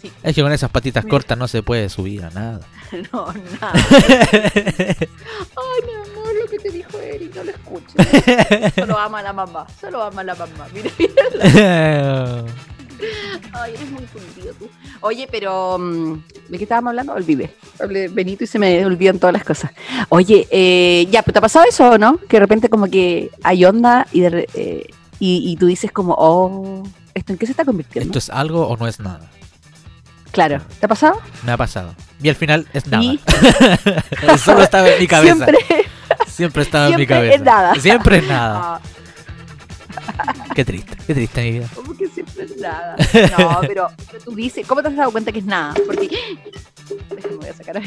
Sí. 0.00 0.10
Es 0.22 0.34
que 0.34 0.42
con 0.42 0.52
esas 0.52 0.70
patitas 0.70 1.04
Mira. 1.04 1.10
cortas 1.14 1.36
no 1.36 1.46
se 1.46 1.62
puede 1.62 1.88
subir 1.90 2.24
a 2.24 2.30
nada. 2.30 2.60
No, 3.12 3.26
nada. 3.60 3.72
Lo 5.56 5.86
que 5.86 6.03
te 6.64 6.70
dijo 6.70 6.98
Eric, 6.98 7.34
no 7.36 7.44
lo 7.44 7.50
escuches. 7.50 8.74
Solo 8.74 8.98
ama 8.98 9.18
a 9.18 9.22
la 9.22 9.32
mamá, 9.34 9.66
solo 9.80 10.02
ama 10.02 10.22
a 10.22 10.24
la 10.24 10.34
mamá. 10.34 10.66
Mira, 10.72 10.90
mira. 10.98 12.44
Ay, 13.52 13.74
eres 13.74 13.90
muy 13.90 14.06
fundido 14.06 14.54
tú. 14.54 14.68
Oye, 15.00 15.28
pero 15.30 15.76
mm, 15.78 16.14
¿de 16.48 16.58
qué 16.58 16.64
estábamos 16.64 16.90
hablando? 16.90 17.12
Olvidé. 17.12 17.54
Hablé 17.80 18.00
de 18.00 18.08
Benito 18.08 18.44
y 18.44 18.46
se 18.46 18.58
me 18.58 18.84
olvidan 18.86 19.18
todas 19.18 19.32
las 19.34 19.44
cosas. 19.44 19.72
Oye, 20.08 20.46
eh, 20.50 21.06
ya, 21.10 21.22
¿te 21.22 21.36
ha 21.38 21.42
pasado 21.42 21.66
eso 21.68 21.90
o 21.90 21.98
no? 21.98 22.16
Que 22.18 22.36
de 22.36 22.40
repente 22.40 22.68
como 22.70 22.86
que 22.88 23.30
hay 23.42 23.64
onda 23.64 24.06
y, 24.12 24.20
de 24.20 24.30
re- 24.30 24.48
eh, 24.54 24.86
y, 25.18 25.50
y 25.52 25.56
tú 25.56 25.66
dices 25.66 25.92
como, 25.92 26.14
oh, 26.16 26.82
¿esto 27.14 27.32
en 27.32 27.38
qué 27.38 27.46
se 27.46 27.52
está 27.52 27.64
convirtiendo? 27.64 28.08
¿Esto 28.08 28.18
es 28.18 28.30
algo 28.30 28.66
o 28.68 28.76
no 28.76 28.86
es 28.86 28.98
nada? 29.00 29.28
Claro, 30.32 30.62
¿te 30.80 30.86
ha 30.86 30.88
pasado? 30.88 31.20
Me 31.44 31.52
ha 31.52 31.56
pasado. 31.56 31.94
Y 32.22 32.28
al 32.28 32.34
final 32.36 32.66
es 32.72 32.86
nada. 32.86 33.04
Y 33.04 33.20
Solo 34.38 34.62
estaba 34.62 34.88
en 34.88 35.00
mi 35.00 35.06
cabeza. 35.06 35.34
siempre, 35.46 35.58
Siempre 36.34 36.62
estaba 36.62 36.88
en 36.88 36.96
mi 36.96 37.06
cabeza. 37.06 37.34
es 37.36 37.42
nada. 37.42 37.74
Siempre 37.76 38.18
es 38.18 38.26
nada. 38.28 38.80
Ah, 40.18 40.34
Qué 40.54 40.64
triste, 40.64 40.96
qué 41.06 41.14
triste 41.14 41.42
mi 41.42 41.50
vida. 41.52 41.68
¿Cómo 41.74 41.96
que 41.96 42.06
siempre 42.08 42.44
es 42.44 42.56
nada? 42.58 42.96
No, 43.38 43.60
pero, 43.66 43.88
pero 44.10 44.24
tú 44.24 44.34
dices, 44.34 44.66
¿cómo 44.66 44.82
te 44.82 44.88
has 44.88 44.96
dado 44.96 45.10
cuenta 45.12 45.32
que 45.32 45.38
es 45.40 45.44
nada? 45.44 45.74
Porque. 45.86 46.08
Déjame, 47.14 47.36
voy 47.36 47.48
a 47.48 47.54
sacar 47.54 47.76
a. 47.78 47.80
Mi. 47.80 47.86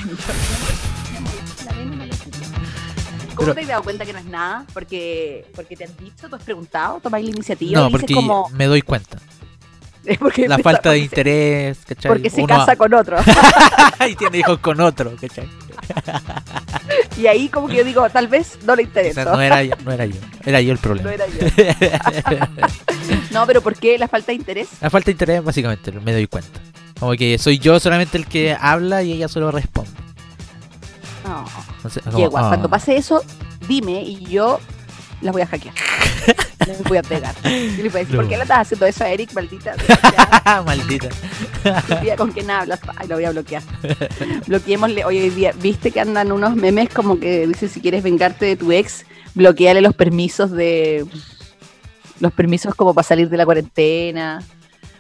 ¿Cómo 3.36 3.46
Pero- 3.46 3.54
te 3.56 3.62
has 3.62 3.68
dado 3.68 3.84
cuenta 3.84 4.06
que 4.06 4.14
no 4.14 4.20
es 4.20 4.26
nada? 4.26 4.66
Porque, 4.74 5.46
porque 5.56 5.76
te 5.76 5.84
han 5.86 5.96
dicho, 5.98 6.28
tú 6.28 6.36
has 6.36 6.42
preguntado, 6.44 7.00
tomáis 7.00 7.26
la 7.26 7.32
iniciativa 7.32 7.80
No, 7.82 7.86
y 7.86 7.88
dices 7.90 8.02
porque 8.02 8.14
como. 8.16 8.50
me 8.50 8.66
doy 8.66 8.82
cuenta. 8.82 9.20
porque 10.20 10.48
La 10.48 10.58
falta 10.60 10.92
de 10.92 11.00
interés, 11.00 11.80
¿cachai? 11.86 12.10
Porque 12.10 12.30
se 12.30 12.42
Uno 12.42 12.56
casa 12.56 12.74
a- 12.74 12.76
con 12.76 12.94
otro. 12.94 13.18
y 14.10 14.16
tiene 14.16 14.40
hijos 14.40 14.60
con 14.60 14.80
otro, 14.80 15.14
¿cachai? 15.20 15.50
y 17.18 17.28
ahí, 17.28 17.50
como 17.50 17.68
que 17.68 17.76
yo 17.76 17.84
digo, 17.84 18.10
tal 18.10 18.28
vez 18.28 18.58
no 18.66 18.76
le 18.76 18.84
interesa. 18.84 19.26
No 19.26 19.42
era, 19.42 19.64
yo- 19.64 19.76
no 19.84 19.92
era 19.92 20.06
yo. 20.06 20.16
Era 20.46 20.62
yo 20.62 20.72
el 20.72 20.78
problema. 20.80 21.10
No 21.10 21.16
era 21.16 21.26
yo. 21.28 22.38
no, 23.32 23.46
pero 23.46 23.62
¿por 23.62 23.76
qué 23.76 23.98
la 23.98 24.08
falta 24.08 24.28
de 24.28 24.36
interés? 24.36 24.70
La 24.82 24.90
falta 24.90 25.08
de 25.08 25.12
interés, 25.12 25.44
básicamente, 25.44 25.92
me 25.92 26.14
doy 26.14 26.28
cuenta. 26.28 26.60
Como 27.00 27.14
que 27.14 27.38
soy 27.38 27.60
yo 27.60 27.80
solamente 27.80 28.18
el 28.18 28.26
que 28.26 28.56
habla 28.60 29.04
y 29.04 29.12
ella 29.12 29.28
solo 29.28 29.52
responde. 29.52 29.92
No. 31.26 31.46
Entonces, 31.76 32.04
como, 32.04 32.18
Yegua, 32.18 32.46
ah. 32.46 32.48
cuando 32.48 32.70
pase 32.70 32.96
eso, 32.96 33.24
dime 33.68 34.02
y 34.02 34.26
yo 34.26 34.60
las 35.22 35.34
voy 35.34 35.42
a 35.42 35.48
hackear. 35.48 35.74
Les 36.68 36.84
voy 36.84 36.98
a 36.98 37.02
pegar. 37.04 37.34
Y 37.46 37.82
les 37.82 37.92
voy 37.94 38.02
a 38.02 38.04
decir, 38.04 38.16
No. 38.16 38.22
¿por 38.22 38.28
qué 38.30 38.36
le 38.36 38.44
estás 38.44 38.60
haciendo 38.60 38.86
eso 38.88 39.04
a 39.06 39.10
Eric, 39.10 39.32
maldita? 39.34 39.74
Maldita. 40.66 41.08
¿Con 42.18 42.32
quién 42.34 42.52
hablas? 42.52 42.82
Ay, 42.98 43.08
lo 43.08 43.16
voy 43.16 43.24
a 43.24 43.32
bloquear. 43.32 43.62
Bloqueémosle. 44.48 45.06
Hoy 45.06 45.20
hoy 45.20 45.30
día, 45.30 45.54
¿viste 45.62 45.92
que 45.92 46.02
andan 46.02 46.32
unos 46.34 46.58
memes 46.58 46.90
como 46.90 47.20
que 47.22 47.48
dicen 47.48 47.70
si 47.70 47.80
quieres 47.80 48.04
vengarte 48.04 48.46
de 48.46 48.56
tu 48.58 48.74
ex, 48.74 49.06
bloqueale 49.34 49.82
los 49.82 49.96
permisos 49.96 50.52
de. 50.52 51.06
Los 52.20 52.34
permisos 52.34 52.76
como 52.76 52.94
para 52.94 53.08
salir 53.08 53.30
de 53.30 53.38
la 53.38 53.46
cuarentena. 53.46 54.44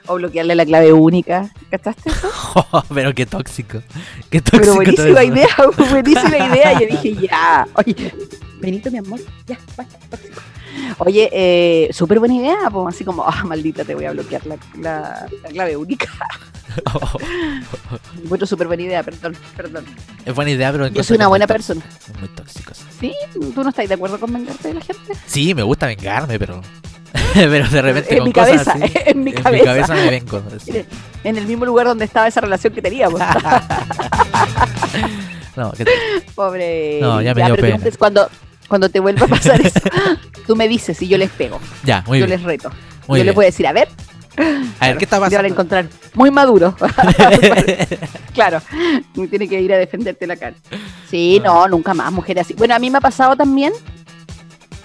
O 0.07 0.15
bloquearle 0.15 0.55
la 0.55 0.65
clave 0.65 0.93
única. 0.93 1.51
¿Cachaste 1.69 2.09
eso? 2.09 2.29
Pero 2.93 3.13
qué 3.13 3.25
tóxico. 3.25 3.81
Qué 4.29 4.41
tóxico. 4.41 4.61
Pero 4.61 4.75
buenísima 4.75 5.23
idea, 5.23 5.47
buenísima 5.91 6.37
idea. 6.49 6.73
Yo 6.79 6.87
dije, 6.87 7.15
ya. 7.27 7.67
Oye, 7.73 8.13
Benito, 8.59 8.89
mi 8.91 8.97
amor, 8.99 9.19
ya, 9.45 9.57
basta, 9.75 9.97
tóxico. 10.09 10.41
Oye, 10.99 11.29
eh, 11.31 11.89
súper 11.91 12.19
buena 12.19 12.35
idea, 12.35 12.69
pues 12.71 12.95
así 12.95 13.03
como, 13.03 13.23
ah, 13.27 13.43
maldita, 13.43 13.83
te 13.83 13.95
voy 13.95 14.05
a 14.05 14.11
bloquear 14.11 14.45
la, 14.45 14.57
la- 14.79 15.27
la 15.43 15.49
clave 15.49 15.75
única. 15.75 16.07
Encuentro 18.23 18.45
súper 18.47 18.67
buena 18.67 18.83
idea, 18.83 19.03
perdón, 19.03 19.35
perdón. 19.55 19.85
Es 20.25 20.33
buena 20.35 20.51
idea, 20.51 20.71
pero 20.71 20.87
Yo 20.87 21.03
soy 21.03 21.15
una 21.17 21.27
buena 21.27 21.47
persona. 21.47 21.81
tóxico, 21.81 22.19
Muy 22.19 22.29
tóxicos. 22.29 22.85
¿Sí? 22.99 23.13
¿Tú 23.33 23.63
no 23.63 23.69
estás 23.69 23.87
de 23.87 23.93
acuerdo 23.95 24.19
con 24.19 24.31
vengarte 24.33 24.67
de 24.69 24.73
la 24.75 24.81
gente? 24.81 25.13
Sí, 25.25 25.53
me 25.55 25.63
gusta 25.63 25.87
vengarme, 25.87 26.37
pero. 26.39 26.61
pero 27.33 27.67
de 27.69 27.81
repente 27.81 28.11
En 28.13 28.17
con 28.19 28.27
mi 28.27 28.33
cosas 28.33 28.63
cabeza, 28.63 28.85
así, 28.85 28.93
en 29.05 29.23
mi 29.23 29.33
cabeza. 29.33 29.93
me 29.93 30.09
vengo. 30.09 30.41
sí. 30.59 30.71
Mire, 30.71 30.85
En 31.23 31.37
el 31.37 31.45
mismo 31.45 31.65
lugar 31.65 31.87
donde 31.87 32.05
estaba 32.05 32.27
esa 32.27 32.41
relación 32.41 32.73
que 32.73 32.81
teníamos. 32.81 33.19
No, 35.55 35.71
que- 35.71 35.85
Pobre. 36.35 36.99
No, 37.01 37.19
ya 37.21 37.33
me 37.33 37.43
dio 37.43 37.55
pero 37.55 37.77
pena. 37.79 37.89
cuando, 37.97 38.29
cuando 38.67 38.89
te 38.89 38.99
vuelva 38.99 39.25
a 39.25 39.29
pasar 39.29 39.59
eso, 39.59 39.79
tú 40.45 40.55
me 40.55 40.67
dices 40.67 41.01
y 41.01 41.07
yo 41.07 41.17
les 41.17 41.31
pego. 41.31 41.59
ya, 41.83 42.03
muy 42.05 42.19
yo 42.19 42.27
bien. 42.27 42.37
les 42.39 42.45
reto. 42.45 42.69
Muy 43.07 43.19
yo 43.19 43.25
les 43.25 43.33
voy 43.33 43.45
a 43.45 43.47
decir, 43.47 43.65
a 43.65 43.73
ver, 43.73 43.87
A 44.79 44.87
ver, 44.87 44.97
¿qué 44.97 45.05
está 45.05 45.15
te 45.15 45.21
van 45.21 45.23
a 45.23 45.29
pasando? 45.29 45.47
encontrar 45.47 45.87
muy 46.13 46.29
maduro. 46.29 46.75
claro, 48.35 48.61
tiene 49.13 49.47
que 49.47 49.59
ir 49.59 49.73
a 49.73 49.77
defenderte 49.77 50.27
la 50.27 50.35
cara. 50.35 50.55
Sí, 51.09 51.41
no, 51.43 51.67
nunca 51.67 51.93
más, 51.95 52.11
mujeres 52.11 52.45
así. 52.45 52.53
Bueno, 52.53 52.75
a 52.75 52.79
mí 52.79 52.91
me 52.91 52.99
ha 52.99 53.01
pasado 53.01 53.35
también, 53.35 53.73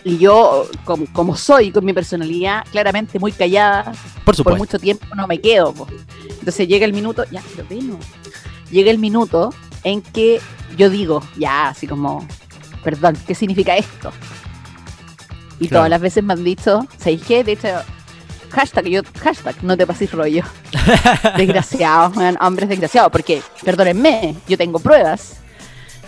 y 0.05 0.19
yo, 0.19 0.67
como, 0.85 1.07
como 1.13 1.37
soy, 1.37 1.71
con 1.71 1.85
mi 1.85 1.93
personalidad 1.93 2.65
claramente 2.71 3.19
muy 3.19 3.33
callada, 3.33 3.93
Por 4.25 4.59
mucho 4.59 4.79
tiempo 4.79 5.07
no 5.15 5.27
me 5.27 5.41
quedo. 5.41 5.73
po. 5.73 5.87
Entonces 6.29 6.67
llega 6.67 6.85
el 6.85 6.93
minuto, 6.93 7.25
ya, 7.31 7.43
pero 7.55 7.67
ven, 7.69 7.89
no. 7.91 7.99
Llega 8.71 8.91
el 8.91 8.99
minuto 8.99 9.55
en 9.85 10.03
que 10.03 10.41
yo 10.77 10.91
digo, 10.91 11.23
ya, 11.37 11.69
así 11.69 11.87
como, 11.87 12.27
perdón, 12.83 13.17
¿qué 13.27 13.35
significa 13.35 13.77
esto? 13.77 14.11
Y 15.61 15.69
Claro. 15.69 15.81
todas 15.83 15.91
las 15.91 16.01
veces 16.01 16.25
me 16.25 16.33
han 16.33 16.43
dicho, 16.43 16.87
¿sabéis 16.99 17.23
qué? 17.25 17.45
De 17.45 17.53
hecho, 17.53 17.69
hashtag, 18.51 18.87
yo, 18.87 19.03
hashtag, 19.23 19.63
no 19.63 19.77
te 19.77 19.87
pases 19.87 20.11
rollo. 20.11 20.43
Desgraciados, 21.37 22.17
hombres 22.41 22.69
desgraciados, 22.69 23.13
porque, 23.13 23.43
perdónenme, 23.65 24.35
yo 24.49 24.57
tengo 24.59 24.79
pruebas 24.81 25.37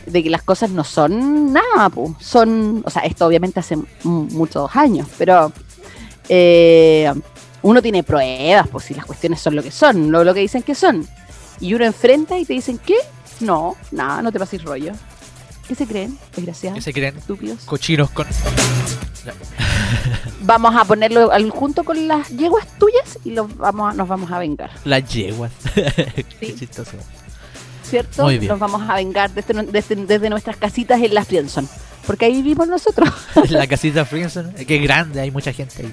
de 0.07 0.23
que 0.23 0.31
las 0.31 0.43
cosas 0.43 0.71
no 0.71 0.85
son 0.85 1.53
nada, 1.53 1.89
pu. 1.91 2.15
son, 2.21 2.83
o 2.87 2.91
sea, 2.91 3.03
esto 3.03 3.27
obviamente 3.27 3.61
hace 3.61 3.77
muchos 4.05 4.75
años, 4.77 5.07
pero 5.19 5.53
eh, 6.29 7.13
uno 7.63 7.81
tiene 7.83 8.03
pruebas, 8.03 8.69
pues 8.69 8.85
si 8.85 8.95
las 8.95 9.05
cuestiones 9.07 9.41
son 9.41 9.55
lo 9.57 9.63
que 9.63 9.71
son, 9.71 10.11
lo, 10.13 10.25
lo 10.25 10.35
que 10.35 10.41
dicen 10.41 10.63
que 10.63 10.75
son, 10.75 11.07
y 11.61 11.75
uno 11.75 11.85
enfrenta 11.85 12.39
y 12.39 12.45
te 12.45 12.53
dicen, 12.53 12.79
¿qué? 12.85 12.97
No, 13.41 13.77
nada, 13.91 14.23
no 14.23 14.31
te 14.33 14.39
pases 14.39 14.63
rollo. 14.63 14.93
¿Qué 15.67 15.75
se 15.75 15.87
creen? 15.87 16.19
Desgraciados, 16.37 16.85
se 16.85 16.93
creen 16.93 17.17
estúpidos. 17.17 17.61
cochinos 17.65 18.11
con. 18.11 18.27
Vamos 20.43 20.75
a 20.77 20.85
ponerlo 20.85 21.33
al- 21.33 21.51
junto 21.51 21.85
con 21.85 22.07
las 22.07 22.29
yeguas 22.29 22.67
tuyas 22.79 23.19
y 23.25 23.31
los 23.31 23.57
vamos 23.57 23.93
a- 23.93 23.97
nos 23.97 24.07
vamos 24.07 24.31
a 24.31 24.39
vengar, 24.39 24.71
Las 24.85 25.09
yeguas. 25.13 25.53
Qué 26.41 26.55
chistoso. 26.55 26.93
¿Cierto? 27.85 28.25
Muy 28.25 28.39
bien. 28.39 28.51
Nos 28.51 28.59
vamos 28.59 28.83
a 28.89 28.95
vengar 28.95 29.31
desde, 29.31 29.63
desde, 29.65 29.97
desde 29.97 30.31
nuestras 30.31 30.57
casitas 30.57 31.01
en 31.01 31.15
la 31.15 31.25
Friendzone, 31.25 31.69
porque 32.07 32.27
ahí 32.27 32.35
vivimos 32.35 32.69
nosotros. 32.69 33.09
La 33.51 33.67
casita 33.67 34.05
Friendson. 34.05 34.53
Que 34.53 34.79
grande, 34.79 35.21
hay 35.21 35.31
mucha 35.31 35.53
gente 35.53 35.83
ahí. 35.83 35.93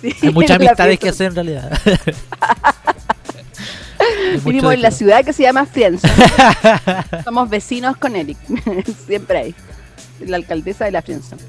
Sí, 0.00 0.26
Hay 0.26 0.32
muchas 0.32 0.56
amistades 0.56 0.98
que 0.98 1.10
hacer 1.10 1.26
en 1.28 1.34
realidad. 1.34 1.78
Vivimos 4.44 4.72
en 4.72 4.82
la 4.82 4.90
ciudad 4.90 5.24
que 5.24 5.32
se 5.32 5.42
llama 5.42 5.66
Friendzone. 5.66 6.14
Somos 7.24 7.50
vecinos 7.50 7.96
con 7.96 8.16
Eric. 8.16 8.38
Siempre 9.06 9.38
hay. 9.38 9.54
La 10.20 10.36
alcaldesa 10.36 10.84
de 10.86 10.92
la 10.92 11.02
Friendzone. 11.02 11.42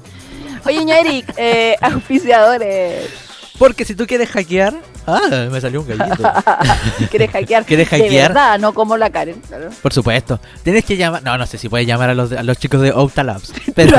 Oye, 0.64 0.84
ña 0.84 1.00
Eric, 1.00 1.32
eh, 1.36 1.76
auspiciadores. 1.80 3.10
Porque 3.58 3.84
si 3.84 3.94
tú 3.94 4.06
quieres 4.06 4.28
hackear. 4.30 4.74
Ah, 5.06 5.48
me 5.50 5.60
salió 5.60 5.80
un 5.82 5.86
gallito. 5.88 6.22
¿Quieres 7.10 7.30
hackear? 7.30 7.64
¿Quieres 7.64 7.90
De 7.90 7.98
hackear? 7.98 8.28
verdad, 8.32 8.58
no 8.58 8.72
como 8.72 8.96
la 8.96 9.10
Karen. 9.10 9.40
Claro. 9.40 9.68
Por 9.82 9.92
supuesto. 9.92 10.40
Tienes 10.62 10.84
que 10.84 10.96
llamar. 10.96 11.22
No, 11.22 11.36
no 11.36 11.46
sé 11.46 11.58
si 11.58 11.68
puedes 11.68 11.86
llamar 11.86 12.10
a 12.10 12.14
los, 12.14 12.32
a 12.32 12.42
los 12.42 12.56
chicos 12.58 12.80
de 12.80 12.92
Opta 12.92 13.22
Labs. 13.22 13.52
Pero. 13.74 13.98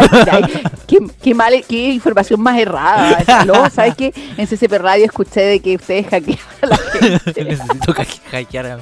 Qué, 0.87 0.97
qué 1.21 1.33
mal, 1.35 1.53
qué 1.67 1.89
información 1.91 2.41
más 2.41 2.57
errada. 2.59 3.23
¿sabes 3.73 3.95
qué? 3.95 4.13
En 4.37 4.47
CCP 4.47 4.73
Radio 4.79 5.05
escuché 5.05 5.41
de 5.41 5.59
que 5.59 5.75
ustedes 5.75 6.07
hackeaban 6.07 6.45
a 6.61 6.65
la 6.67 6.77
gente. 6.77 7.43
Necesito 7.45 7.91
ha- 7.91 8.31
hackear 8.31 8.65
a, 8.65 8.79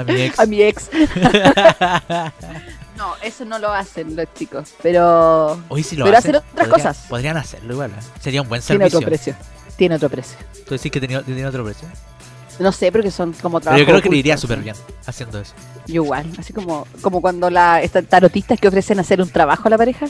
a 0.00 0.04
mi 0.04 0.20
ex. 0.22 0.38
A 0.40 0.46
mi 0.46 0.62
ex. 0.62 0.90
No, 2.96 3.14
eso 3.22 3.44
no 3.44 3.58
lo 3.58 3.72
hacen 3.72 4.14
los 4.14 4.26
chicos. 4.34 4.70
Pero 4.82 5.60
Hoy 5.68 5.82
sí 5.82 5.96
lo 5.96 6.04
Pero 6.04 6.18
hacen. 6.18 6.36
hacer 6.36 6.44
otras 6.52 6.68
Podría- 6.68 6.70
cosas. 6.92 7.06
Podrían 7.08 7.36
hacerlo 7.36 7.72
igual. 7.72 7.90
¿eh? 7.90 8.02
Sería 8.20 8.42
un 8.42 8.48
buen 8.48 8.62
servicio. 8.62 9.00
precio. 9.00 9.34
Tiene 9.82 9.96
otro 9.96 10.10
precio. 10.10 10.38
Tú 10.64 10.76
decís 10.76 10.92
que 10.92 11.00
tenía, 11.00 11.22
tenía 11.22 11.48
otro 11.48 11.64
precio. 11.64 11.88
No 12.60 12.70
sé, 12.70 12.92
porque 12.92 13.10
son 13.10 13.32
como 13.32 13.58
Pero 13.58 13.76
yo 13.76 13.84
trabajos 13.84 13.84
creo 13.84 14.00
que 14.00 14.10
le 14.10 14.18
iría 14.18 14.36
súper 14.36 14.60
bien 14.60 14.76
haciendo 15.06 15.40
eso. 15.40 15.54
Yo 15.88 16.04
igual, 16.04 16.30
así 16.38 16.52
como, 16.52 16.86
como 17.00 17.20
cuando 17.20 17.50
la 17.50 17.82
estas 17.82 18.06
tarotistas 18.06 18.60
que 18.60 18.68
ofrecen 18.68 19.00
hacer 19.00 19.20
un 19.20 19.28
trabajo 19.28 19.66
a 19.66 19.70
la 19.70 19.78
pareja. 19.78 20.06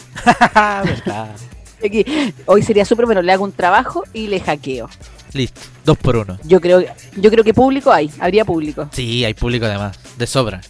Hoy 2.45 2.63
sería 2.63 2.85
súper 2.85 3.07
bueno, 3.07 3.23
le 3.23 3.33
hago 3.33 3.45
un 3.45 3.53
trabajo 3.53 4.05
y 4.13 4.27
le 4.27 4.41
hackeo. 4.41 4.91
Listo. 5.33 5.63
Dos 5.87 5.97
por 5.97 6.17
uno. 6.17 6.37
Yo 6.45 6.61
creo, 6.61 6.85
yo 7.17 7.31
creo 7.31 7.43
que 7.43 7.55
público 7.55 7.91
hay, 7.91 8.11
habría 8.21 8.45
público. 8.45 8.91
Sí, 8.93 9.25
hay 9.25 9.33
público 9.33 9.65
además. 9.65 9.99
De 10.19 10.27
sobra. 10.27 10.61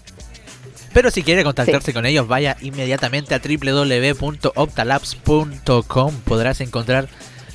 Pero 0.95 1.11
si 1.11 1.25
quiere 1.25 1.43
contactarse 1.43 1.93
con 1.93 2.07
ellos, 2.07 2.29
vaya 2.29 2.57
inmediatamente 2.61 3.35
a 3.35 3.41
www.optalabs.com. 3.41 6.15
Podrás 6.25 6.61
encontrar 6.61 7.09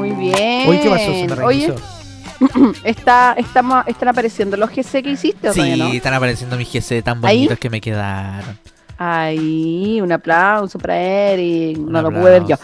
Muy 0.00 0.10
bien. 0.12 0.68
Uy, 0.68 0.78
¿qué 0.80 0.90
pasó? 0.90 1.04
Se 1.04 1.26
me 1.28 1.44
Oye, 1.44 1.74
está, 2.84 3.34
estamos, 3.36 3.84
están 3.86 4.08
apareciendo 4.08 4.56
los 4.56 4.70
GC 4.70 5.02
que 5.02 5.10
hiciste 5.10 5.48
o 5.50 5.52
Sí, 5.52 5.76
no? 5.76 5.88
están 5.92 6.14
apareciendo 6.14 6.56
mis 6.56 6.72
GC 6.72 7.02
tan 7.02 7.24
¿Ahí? 7.24 7.36
bonitos 7.38 7.58
que 7.58 7.70
me 7.70 7.80
quedaron. 7.80 8.58
Ahí, 8.98 9.98
un 10.02 10.12
aplauso 10.12 10.78
para 10.78 10.96
Eric. 10.96 11.78
Un 11.78 11.90
no 11.90 12.02
lo 12.02 12.10
pude 12.10 12.30
ver 12.38 12.44
yo. 12.46 12.56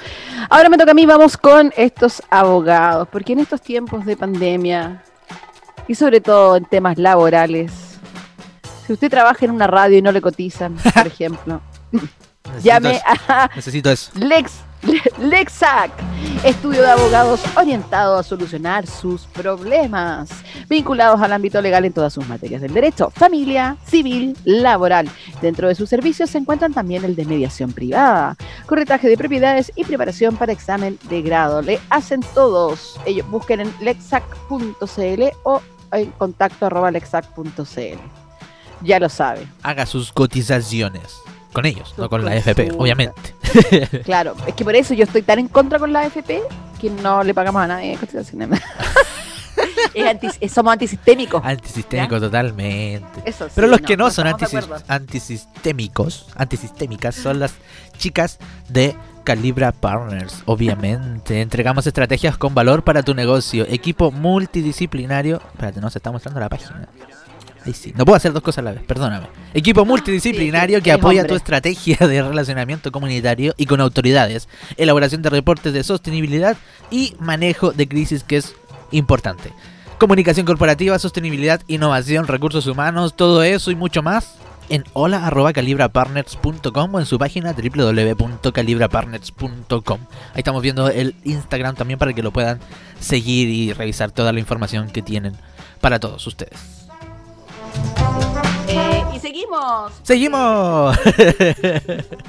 Ahora 0.50 0.68
me 0.68 0.76
toca 0.76 0.90
a 0.90 0.94
mí, 0.94 1.06
vamos 1.06 1.36
con 1.36 1.72
estos 1.76 2.22
abogados, 2.30 3.08
porque 3.10 3.32
en 3.32 3.38
estos 3.40 3.60
tiempos 3.62 4.04
de 4.04 4.16
pandemia 4.16 5.02
y 5.88 5.94
sobre 5.94 6.20
todo 6.20 6.56
en 6.56 6.64
temas 6.66 6.98
laborales, 6.98 7.72
si 8.86 8.92
usted 8.92 9.10
trabaja 9.10 9.44
en 9.46 9.50
una 9.50 9.66
radio 9.66 9.96
y 9.98 10.02
no 10.02 10.12
le 10.12 10.20
cotizan, 10.20 10.74
por 10.94 11.06
ejemplo, 11.06 11.60
Necesito 11.90 12.62
llame 12.62 12.90
eso. 12.96 13.04
a 13.28 13.50
Necesito 13.56 13.90
eso. 13.90 14.10
Lex, 14.14 14.52
Lexac, 15.18 15.90
estudio 16.44 16.82
de 16.82 16.90
abogados 16.90 17.40
orientado 17.56 18.16
a 18.16 18.22
solucionar 18.22 18.86
sus 18.86 19.22
problemas, 19.26 20.28
vinculados 20.68 21.20
al 21.20 21.32
ámbito 21.32 21.60
legal 21.60 21.84
en 21.84 21.92
todas 21.92 22.12
sus 22.12 22.26
materias 22.28 22.62
del 22.62 22.72
derecho, 22.72 23.10
familia, 23.10 23.76
civil, 23.86 24.36
laboral. 24.44 25.08
Dentro 25.40 25.68
de 25.68 25.74
sus 25.74 25.88
servicios 25.88 26.30
se 26.30 26.38
encuentran 26.38 26.72
también 26.72 27.04
el 27.04 27.16
de 27.16 27.24
mediación 27.24 27.72
privada, 27.72 28.36
corretaje 28.66 29.08
de 29.08 29.16
propiedades 29.16 29.72
y 29.74 29.84
preparación 29.84 30.36
para 30.36 30.52
examen 30.52 30.98
de 31.08 31.22
grado. 31.22 31.62
Le 31.62 31.80
hacen 31.90 32.20
todos. 32.34 32.98
Ellos 33.06 33.28
busquen 33.30 33.60
en 33.60 33.72
lexac.cl 33.80 35.22
o 35.42 35.62
en 35.92 36.10
contacto 36.12 36.66
arroba 36.66 36.90
lexac.cl. 36.90 37.98
Ya 38.82 39.00
lo 39.00 39.08
sabe. 39.08 39.46
Haga 39.62 39.86
sus 39.86 40.12
cotizaciones. 40.12 41.25
Con 41.56 41.64
ellos, 41.64 41.94
no 41.96 42.10
con 42.10 42.22
la 42.22 42.36
FP, 42.36 42.68
consultas. 42.68 42.80
obviamente. 42.82 44.02
Claro, 44.04 44.36
es 44.46 44.52
que 44.54 44.62
por 44.62 44.76
eso 44.76 44.92
yo 44.92 45.04
estoy 45.04 45.22
tan 45.22 45.38
en 45.38 45.48
contra 45.48 45.78
con 45.78 45.90
la 45.90 46.00
AFP 46.00 46.42
que 46.78 46.90
no 46.90 47.24
le 47.24 47.32
pagamos 47.32 47.62
a 47.62 47.66
nadie. 47.66 47.98
Es 49.94 50.06
anti- 50.06 50.28
es- 50.40 50.52
somos 50.52 50.74
antisistémicos. 50.74 51.42
Antisistémico 51.42 52.20
totalmente. 52.20 53.22
Eso 53.24 53.46
sí, 53.46 53.52
Pero 53.54 53.68
los 53.68 53.80
que 53.80 53.96
no, 53.96 54.10
son 54.10 54.26
antisis- 54.26 54.68
antisistémicos, 54.86 56.26
antisistémicas, 56.36 57.14
son 57.14 57.38
las 57.38 57.54
chicas 57.96 58.38
de 58.68 58.94
Calibra 59.24 59.72
Partners, 59.72 60.42
obviamente. 60.44 61.40
Entregamos 61.40 61.86
estrategias 61.86 62.36
con 62.36 62.54
valor 62.54 62.84
para 62.84 63.02
tu 63.02 63.14
negocio. 63.14 63.64
Equipo 63.70 64.10
multidisciplinario. 64.10 65.40
Espérate, 65.54 65.80
no 65.80 65.88
se 65.88 65.98
está 66.00 66.12
mostrando 66.12 66.38
la 66.40 66.50
página. 66.50 66.88
Ahí 67.66 67.74
sí. 67.74 67.92
No 67.96 68.04
puedo 68.04 68.16
hacer 68.16 68.32
dos 68.32 68.42
cosas 68.42 68.58
a 68.58 68.62
la 68.62 68.72
vez, 68.72 68.82
perdóname. 68.84 69.26
Equipo 69.52 69.84
multidisciplinario 69.84 70.78
sí, 70.78 70.84
que 70.84 70.92
apoya 70.92 71.22
hombre. 71.22 71.30
tu 71.30 71.36
estrategia 71.36 71.96
de 72.06 72.22
relacionamiento 72.22 72.92
comunitario 72.92 73.54
y 73.56 73.66
con 73.66 73.80
autoridades. 73.80 74.48
Elaboración 74.76 75.22
de 75.22 75.30
reportes 75.30 75.72
de 75.72 75.82
sostenibilidad 75.82 76.56
y 76.90 77.16
manejo 77.18 77.72
de 77.72 77.88
crisis 77.88 78.22
que 78.22 78.36
es 78.36 78.54
importante. 78.92 79.52
Comunicación 79.98 80.46
corporativa, 80.46 80.96
sostenibilidad, 80.98 81.60
innovación, 81.66 82.28
recursos 82.28 82.68
humanos, 82.68 83.16
todo 83.16 83.42
eso 83.42 83.72
y 83.72 83.74
mucho 83.74 84.02
más 84.02 84.36
en 84.68 84.84
hola.calibrapartners.com 84.92 86.94
o 86.94 87.00
en 87.00 87.06
su 87.06 87.18
página 87.18 87.52
www.calibrapartners.com. 87.52 90.00
Ahí 90.34 90.38
estamos 90.38 90.62
viendo 90.62 90.88
el 90.88 91.16
Instagram 91.24 91.74
también 91.74 91.98
para 91.98 92.12
que 92.12 92.22
lo 92.22 92.30
puedan 92.30 92.60
seguir 93.00 93.48
y 93.48 93.72
revisar 93.72 94.12
toda 94.12 94.32
la 94.32 94.38
información 94.40 94.90
que 94.90 95.02
tienen 95.02 95.32
para 95.80 95.98
todos 95.98 96.24
ustedes. 96.26 96.75
Eh, 98.68 99.04
y 99.14 99.18
seguimos. 99.18 99.92
¡Seguimos! 100.02 100.96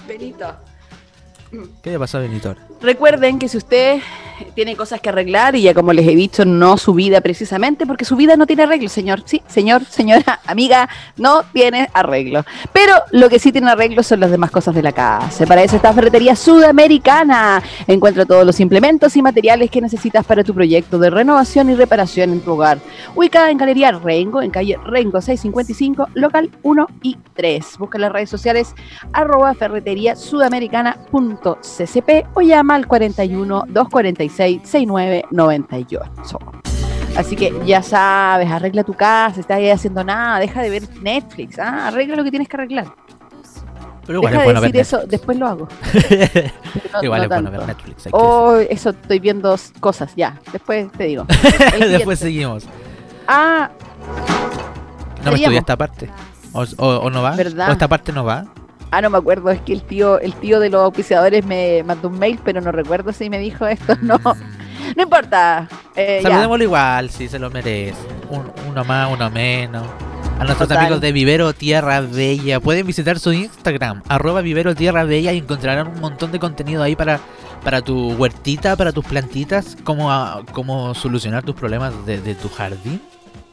Benito. 0.08 0.56
¿Qué 1.82 1.92
le 1.92 2.00
pasó? 2.00 2.20
Recuerden 2.82 3.40
que 3.40 3.48
si 3.48 3.58
usted 3.58 4.02
tiene 4.54 4.76
cosas 4.76 5.02
que 5.02 5.10
arreglar 5.10 5.56
y 5.56 5.64
ya 5.64 5.74
como 5.74 5.94
les 5.94 6.08
he 6.08 6.16
dicho, 6.16 6.46
no 6.46 6.78
su 6.78 6.94
vida 6.94 7.22
precisamente, 7.22 7.88
porque 7.88 8.06
su 8.06 8.16
vida 8.16 8.36
no 8.36 8.46
tiene 8.46 8.64
arreglo, 8.64 8.90
señor. 8.90 9.24
Sí, 9.26 9.42
señor, 9.48 9.86
señora, 9.86 10.42
amiga, 10.46 10.90
no 11.16 11.44
tiene 11.54 11.90
arreglo. 11.94 12.44
Pero 12.74 12.94
lo 13.12 13.30
que 13.30 13.40
sí 13.40 13.52
tiene 13.52 13.72
arreglo 13.72 14.04
son 14.04 14.20
las 14.20 14.30
demás 14.30 14.52
cosas 14.52 14.76
de 14.76 14.84
la 14.84 14.92
casa. 14.92 15.46
Para 15.46 15.64
eso 15.64 15.78
está 15.78 15.94
Ferretería 15.94 16.36
Sudamericana. 16.36 17.64
Encuentra 17.88 18.26
todos 18.26 18.46
los 18.46 18.60
implementos 18.60 19.16
y 19.16 19.22
materiales 19.22 19.72
que 19.72 19.82
necesitas 19.82 20.26
para 20.26 20.44
tu 20.44 20.54
proyecto 20.54 21.00
de 21.00 21.10
renovación 21.10 21.70
y 21.70 21.76
reparación 21.76 22.32
en 22.34 22.42
tu 22.42 22.52
hogar. 22.54 22.80
Ubicada 23.16 23.50
en 23.50 23.58
Galería 23.58 23.92
Rengo, 23.92 24.42
en 24.42 24.52
calle 24.52 24.78
Rengo 24.86 25.22
655, 25.22 26.10
local 26.14 26.52
1 26.62 26.88
y 27.02 27.18
3. 27.36 27.78
Busca 27.80 27.98
las 27.98 28.12
redes 28.12 28.30
sociales 28.30 28.76
arroba 29.14 29.54
ferreteriasudamericana.cl. 29.54 31.37
ccp 31.42 32.26
o 32.34 32.42
llama 32.42 32.76
al 32.76 32.88
41 32.88 33.64
246 33.68 34.62
6998. 34.64 36.40
Así 37.16 37.36
que 37.36 37.54
ya 37.66 37.82
sabes, 37.82 38.50
arregla 38.52 38.84
tu 38.84 38.94
casa, 38.94 39.40
estás 39.40 39.58
ahí 39.58 39.70
haciendo 39.72 40.04
nada, 40.04 40.40
deja 40.40 40.62
de 40.62 40.70
ver 40.70 40.84
Netflix, 41.02 41.58
ah, 41.58 41.88
arregla 41.88 42.16
lo 42.16 42.24
que 42.24 42.30
tienes 42.30 42.48
que 42.48 42.58
arreglar. 42.58 42.86
Pero 44.06 44.20
igual 44.20 44.32
deja 44.34 44.44
es 44.44 44.48
de 44.48 44.54
bueno 44.54 44.62
decir 44.62 44.74
ver 44.74 44.82
eso, 44.82 45.00
después 45.08 45.38
lo 45.38 45.48
hago. 45.48 45.68
No- 46.94 47.04
igual 47.04 47.20
no 47.20 47.24
es 47.24 47.30
bueno 47.30 47.52
ver 47.52 47.68
Netflix. 47.68 48.08
Oh, 48.12 48.56
eso 48.70 48.92
estoy 48.92 49.20
viendo 49.20 49.56
cosas, 49.80 50.14
ya, 50.16 50.40
después 50.52 50.92
te 50.94 51.06
digo. 51.06 51.26
Después 51.80 52.20
seguimos. 52.20 52.66
Ah, 53.28 53.70
No 55.26 55.32
me 55.32 55.38
estudia 55.38 55.60
esta 55.60 55.76
parte. 55.76 56.10
O, 56.54 56.64
o- 56.78 56.98
o 57.00 57.10
no 57.10 57.22
va. 57.22 57.32
¿Verdad? 57.32 57.70
O 57.70 57.72
esta 57.74 57.88
parte 57.88 58.14
no 58.14 58.24
va. 58.24 58.46
Ah, 58.92 59.02
no 59.02 59.10
me 59.10 59.18
acuerdo, 59.18 59.50
es 59.52 59.62
que 59.62 59.74
el 59.74 59.82
tío, 59.82 60.20
el 60.20 60.34
tío 60.34 60.60
de 60.60 60.70
los 60.70 60.82
auspiciadores 60.84 61.46
me 61.46 61.84
mandó 61.84 62.08
un 62.10 62.20
mail, 62.20 62.40
pero 62.44 62.62
no 62.62 62.72
recuerdo 62.72 63.12
si 63.14 63.30
me 63.30 63.40
dijo 63.40 63.68
esto, 63.68 63.96
no. 64.02 64.18
Mm. 64.18 64.94
No 64.96 65.04
importa. 65.04 65.68
Eh, 65.96 66.22
ya. 66.24 66.30
Saludémoslo 66.30 66.64
igual, 66.64 67.10
si 67.10 67.28
se 67.28 67.40
lo 67.40 67.50
merece. 67.50 67.98
Un- 68.30 68.52
uno 68.70 68.86
más, 68.86 69.12
uno 69.12 69.30
menos. 69.30 69.86
A 70.40 70.44
nuestros 70.44 70.70
Total. 70.70 70.78
amigos 70.86 71.02
de 71.02 71.12
Vivero 71.12 71.52
Tierra 71.54 72.00
Bella. 72.02 72.60
Pueden 72.60 72.86
visitar 72.86 73.18
su 73.20 73.34
Instagram, 73.34 74.04
arroba 74.08 74.42
Vivero 74.42 74.76
Tierra 74.76 75.04
Bella, 75.04 75.34
y 75.34 75.40
encontrarán 75.40 75.88
un 75.88 76.00
montón 76.00 76.32
de 76.32 76.40
contenido 76.40 76.84
ahí 76.84 76.96
para, 76.96 77.20
para 77.64 77.82
tu 77.82 78.12
huertita, 78.14 78.76
para 78.76 78.92
tus 78.92 79.04
plantitas, 79.04 79.76
cómo, 79.84 80.12
a- 80.12 80.44
cómo 80.54 80.94
solucionar 80.94 81.44
tus 81.44 81.56
problemas 81.56 82.06
de, 82.06 82.22
de 82.22 82.36
tu 82.36 82.50
jardín. 82.50 83.02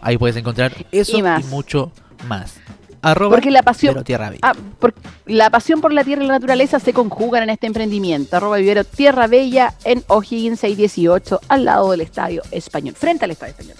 Ahí 0.02 0.18
puedes 0.18 0.36
encontrar 0.36 0.72
eso 0.92 1.18
Y 1.18 1.22
mucho 1.44 1.90
más. 2.28 2.60
Arroba 3.04 3.36
Porque 3.36 3.50
la 3.50 3.62
pasión, 3.62 3.92
Vivero 3.94 4.04
Tierra 4.04 4.30
Bella. 4.30 4.40
Ah, 4.42 4.54
por- 4.78 4.94
la 5.26 5.50
pasión 5.50 5.80
por 5.80 5.92
la 5.92 6.04
tierra 6.04 6.24
y 6.24 6.26
la 6.26 6.34
naturaleza 6.34 6.78
se 6.80 6.92
conjugan 6.92 7.42
en 7.44 7.50
este 7.50 7.66
emprendimiento. 7.66 8.36
Arroba 8.36 8.56
vivero 8.56 8.84
Tierra 8.84 9.26
Bella 9.26 9.74
en 9.84 10.02
O'Higgins 10.08 10.60
618, 10.60 11.40
al 11.48 11.64
lado 11.64 11.90
del 11.90 12.00
Estadio 12.00 12.42
Español, 12.50 12.94
frente 12.94 13.24
al 13.24 13.30
Estadio 13.32 13.52
Español. 13.52 13.76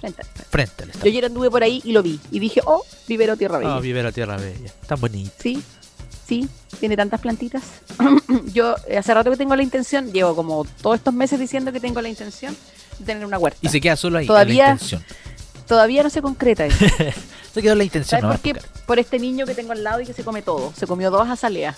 Frente 0.00 0.20
al 0.22 0.26
estadio. 0.28 0.46
Frente 0.50 0.82
al 0.82 0.88
Yo 0.88 0.92
estadio. 0.92 1.10
ayer 1.12 1.24
anduve 1.26 1.50
por 1.50 1.62
ahí 1.62 1.80
y 1.84 1.92
lo 1.92 2.02
vi. 2.02 2.20
Y 2.30 2.38
dije, 2.38 2.60
oh, 2.66 2.82
vivero 3.08 3.36
Tierra 3.36 3.58
Bella. 3.58 3.76
Oh, 3.76 3.80
Vivero 3.80 4.12
Tierra 4.12 4.36
Bella. 4.36 4.70
Tan 4.86 5.00
bonito. 5.00 5.32
Sí, 5.38 5.62
sí, 6.26 6.48
tiene 6.80 6.96
tantas 6.96 7.20
plantitas. 7.20 7.62
Yo 8.52 8.74
eh, 8.88 8.98
hace 8.98 9.14
rato 9.14 9.30
que 9.30 9.36
tengo 9.36 9.56
la 9.56 9.62
intención, 9.62 10.12
llevo 10.12 10.34
como 10.36 10.64
todos 10.82 10.96
estos 10.96 11.14
meses 11.14 11.38
diciendo 11.40 11.72
que 11.72 11.80
tengo 11.80 12.00
la 12.02 12.08
intención 12.08 12.54
de 12.98 13.04
tener 13.04 13.24
una 13.26 13.38
huerta. 13.38 13.58
Y 13.62 13.68
se 13.68 13.80
queda 13.80 13.96
solo 13.96 14.18
ahí, 14.18 14.26
Todavía- 14.26 14.64
en 14.64 14.66
la 14.68 14.72
intención. 14.74 15.04
Todavía 15.66 16.02
no 16.02 16.10
se 16.10 16.20
concreta 16.20 16.66
eso. 16.66 16.84
Se 17.54 17.62
quedó 17.62 17.72
en 17.72 17.78
la 17.78 17.84
intención, 17.84 18.20
¿Sabes 18.20 18.24
¿no? 18.24 18.30
por 18.30 18.40
qué? 18.62 18.68
Por 18.84 18.98
este 18.98 19.18
niño 19.18 19.46
que 19.46 19.54
tengo 19.54 19.72
al 19.72 19.82
lado 19.84 20.00
y 20.00 20.06
que 20.06 20.12
se 20.12 20.24
come 20.24 20.42
todo. 20.42 20.72
Se 20.76 20.86
comió 20.88 21.10
dos 21.10 21.28
azaleas. 21.28 21.76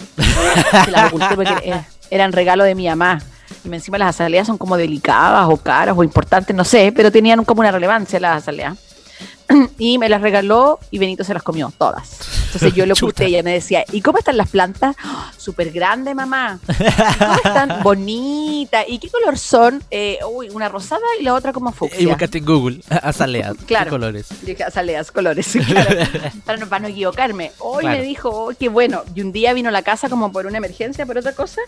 Se 0.85 0.91
las 0.91 1.09
oculté 1.13 1.37
porque 1.37 1.55
era- 1.63 1.87
eran 2.11 2.33
regalo 2.33 2.65
de 2.65 2.75
mi 2.75 2.89
mamá. 2.89 3.21
Y 3.63 3.73
encima 3.73 3.99
las 3.99 4.09
azaleas 4.17 4.47
son 4.47 4.57
como 4.59 4.77
delicadas 4.77 5.47
o 5.51 5.57
caras 5.59 5.95
o 5.97 6.03
importantes, 6.03 6.57
no 6.57 6.65
sé, 6.65 6.93
pero 6.97 7.13
tenían 7.13 7.45
como 7.45 7.61
una 7.61 7.71
relevancia 7.71 8.19
las 8.19 8.39
azaleas. 8.43 8.77
Y 9.79 9.99
me 9.99 10.09
las 10.09 10.21
regaló 10.23 10.81
y 10.91 10.99
Benito 10.99 11.23
se 11.25 11.35
las 11.35 11.43
comió 11.43 11.73
todas. 11.79 12.11
Entonces 12.57 12.75
yo 12.75 12.85
Chuta. 12.95 13.05
oculté 13.05 13.29
y 13.29 13.35
ella 13.35 13.43
me 13.43 13.53
decía, 13.53 13.85
¿y 13.93 14.01
cómo 14.01 14.19
están 14.19 14.37
las 14.37 14.49
plantas? 14.51 14.97
¡Oh, 15.05 15.25
Súper 15.37 15.71
grande, 15.71 16.15
mamá. 16.15 16.59
¿Cómo 17.19 17.35
están? 17.37 17.81
Bonitas. 17.83 18.85
¿Y 18.89 18.99
qué 18.99 19.09
color 19.11 19.39
son? 19.39 19.83
Eh, 19.91 20.19
uy, 20.31 20.49
una 20.51 20.69
rosada 20.69 21.03
y 21.21 21.23
la 21.23 21.35
otra 21.35 21.53
como 21.53 21.71
Y 21.71 21.73
fucsia. 21.73 22.09
buscaste 22.09 22.39
en 22.39 22.45
Google, 22.45 22.81
azaleas, 23.03 23.55
Claro. 23.67 23.85
¿qué 23.85 23.91
colores? 23.91 24.27
Y 24.43 24.47
dije, 24.47 24.65
azaleas, 24.65 25.11
colores, 25.13 25.47
claro, 25.67 26.01
para, 26.45 26.59
no, 26.59 26.67
para 26.69 26.81
no 26.83 26.89
equivocarme. 26.89 27.53
Hoy 27.59 27.83
Claro. 27.83 27.99
me 27.99 28.05
dijo, 28.05 28.29
oh, 28.31 28.53
qué 28.59 28.69
bueno. 28.69 29.03
Y 29.15 29.21
un 29.21 29.33
día 29.33 29.53
vino 29.53 29.69
a 29.69 29.73
la 29.73 29.83
casa 29.83 30.09
como 30.09 30.33
por 30.33 30.47
una 30.47 30.59
emergencia, 30.59 31.07
por 31.07 31.19
otra 31.19 31.33
cosa, 31.33 31.61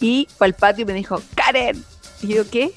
y 0.00 0.28
fue 0.36 0.46
al 0.48 0.54
patio 0.54 0.82
y 0.82 0.86
me 0.86 0.92
dijo, 0.94 1.20
Karen. 1.34 1.82
Y 2.22 2.28
yo, 2.34 2.48
¿qué? 2.50 2.70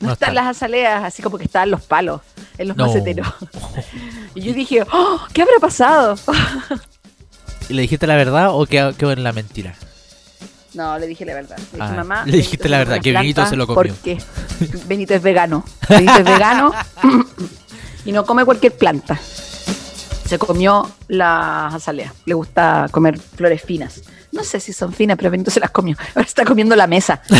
No, 0.00 0.08
No 0.08 0.12
están 0.12 0.30
están. 0.30 0.34
las 0.34 0.56
azaleas, 0.56 1.04
así 1.04 1.22
como 1.22 1.38
que 1.38 1.44
estaban 1.44 1.70
los 1.70 1.82
palos, 1.82 2.20
en 2.58 2.68
los 2.68 2.76
No. 2.76 2.86
maceteros. 2.86 3.26
Y 4.34 4.40
yo 4.42 4.52
dije, 4.52 4.82
oh, 4.92 5.20
¿qué 5.32 5.42
habrá 5.42 5.54
pasado? 5.60 6.16
¿Y 7.68 7.74
le 7.74 7.82
dijiste 7.82 8.06
la 8.06 8.16
verdad 8.16 8.48
o 8.50 8.66
quedó, 8.66 8.92
quedó 8.96 9.12
en 9.12 9.22
la 9.22 9.32
mentira? 9.32 9.74
No, 10.74 10.98
le 10.98 11.06
dije 11.06 11.24
la 11.24 11.34
verdad. 11.34 11.56
Le 11.56 11.64
dije, 11.64 11.78
Ah, 11.80 11.92
mamá. 11.96 12.24
le 12.26 12.36
dijiste 12.38 12.68
la 12.68 12.78
verdad, 12.78 13.00
que 13.00 13.12
Benito 13.12 13.46
se 13.46 13.54
lo 13.56 13.66
comió. 13.68 13.94
Porque 13.94 14.18
Benito 14.86 15.14
es 15.14 15.22
vegano. 15.22 15.64
Benito 15.88 16.16
es 16.18 16.24
vegano 16.24 16.72
y 18.04 18.10
no 18.12 18.26
come 18.26 18.44
cualquier 18.44 18.76
planta. 18.76 19.16
Se 20.26 20.36
comió 20.38 20.90
las 21.06 21.74
azaleas. 21.74 22.12
Le 22.24 22.34
gusta 22.34 22.88
comer 22.90 23.18
flores 23.20 23.62
finas. 23.62 24.02
No 24.34 24.42
sé 24.44 24.60
si 24.60 24.72
son 24.72 24.92
finas, 24.92 25.16
pero 25.16 25.30
Benito 25.30 25.50
se 25.50 25.60
las 25.60 25.70
comió. 25.70 25.96
Ahora 26.14 26.26
está 26.26 26.44
comiendo 26.44 26.76
la 26.76 26.86
mesa. 26.86 27.22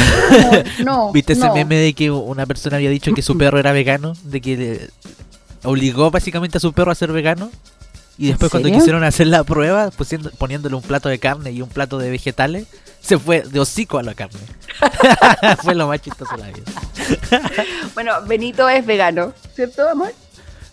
No, 0.79 1.07
no, 1.07 1.13
¿Viste 1.13 1.33
ese 1.35 1.47
no. 1.47 1.55
meme 1.55 1.77
de 1.77 1.93
que 1.93 2.11
una 2.11 2.47
persona 2.47 2.77
había 2.77 2.91
dicho 2.91 3.13
que 3.15 3.23
su 3.23 3.37
perro 3.37 3.59
era 3.59 3.73
vegano? 3.73 4.15
De 4.25 4.41
que 4.41 4.57
le 4.57 4.91
obligó 5.63 6.11
básicamente 6.11 6.59
a 6.59 6.61
su 6.61 6.73
perro 6.73 6.91
a 6.93 6.95
ser 6.95 7.13
vegano. 7.13 7.51
Y 8.17 8.27
¿En 8.27 8.31
después 8.33 8.51
cuando 8.51 8.71
quisieron 8.71 9.03
hacer 9.03 9.27
la 9.27 9.43
prueba, 9.45 9.91
pusiendo- 9.91 10.31
poniéndole 10.39 10.77
un 10.77 10.83
plato 10.83 11.09
de 11.09 11.19
carne 11.19 11.51
y 11.51 11.63
un 11.63 11.69
plato 11.69 11.99
de 11.99 12.11
vegetales, 12.11 12.67
se 13.01 13.19
fue 13.19 13.43
de 13.43 13.59
hocico 13.61 13.99
a 13.99 14.03
la 14.05 14.15
carne. 14.15 14.39
fue 15.63 15.75
lo 15.75 15.89
más 15.89 16.01
chistoso 16.01 16.37
de 16.37 16.43
la 16.43 16.47
vida. 16.49 16.63
Bueno, 17.95 18.13
Benito 18.27 18.69
es 18.69 18.87
vegano, 18.87 19.33
¿cierto, 19.55 19.89
amor? 19.89 20.13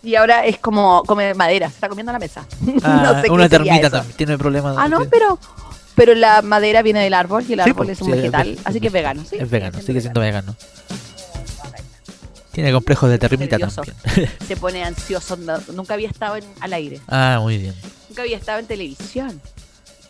Y 0.04 0.16
ahora 0.16 0.46
es 0.46 0.58
como 0.60 1.04
come 1.06 1.34
madera, 1.34 1.68
se 1.70 1.76
está 1.76 1.90
comiendo 1.90 2.12
la 2.12 2.20
mesa. 2.20 2.46
Ah, 2.84 3.02
no 3.16 3.22
sé 3.22 3.30
una 3.32 3.50
termita 3.50 3.90
también 3.90 4.16
tiene 4.18 4.38
problemas. 4.38 4.76
Ah, 4.78 4.88
no, 4.88 5.06
pero 5.10 5.38
pero 5.96 6.14
la 6.16 6.42
madera 6.42 6.82
viene 6.82 7.02
del 7.04 7.14
árbol 7.14 7.44
y 7.48 7.54
el 7.54 7.60
árbol 7.62 7.76
pues, 7.88 7.90
es 7.90 8.02
un 8.02 8.08
sí, 8.08 8.18
vegetal, 8.18 8.56
ve- 8.56 8.62
así 8.66 8.80
que 8.80 8.88
es 8.88 8.94
vegano, 8.94 9.24
¿sí? 9.30 9.36
Es 9.40 9.50
vegano, 9.50 9.82
sigue 9.82 10.02
siendo 10.02 10.22
vegano. 10.22 10.56
Tiene 12.52 12.74
complejos 12.74 13.10
de 13.10 13.18
Nervioso. 13.18 13.82
también. 13.84 14.30
Se 14.48 14.58
pone 14.58 14.84
ansioso, 14.84 15.38
no- 15.38 15.60
nunca 15.74 15.94
había 15.94 16.10
estado 16.10 16.36
en- 16.36 16.44
al 16.60 16.74
aire, 16.74 17.00
ah, 17.08 17.40
muy 17.42 17.58
bien. 17.58 17.74
nunca 18.10 18.24
había 18.24 18.38
estado 18.38 18.60
en 18.60 18.66
televisión, 18.68 19.42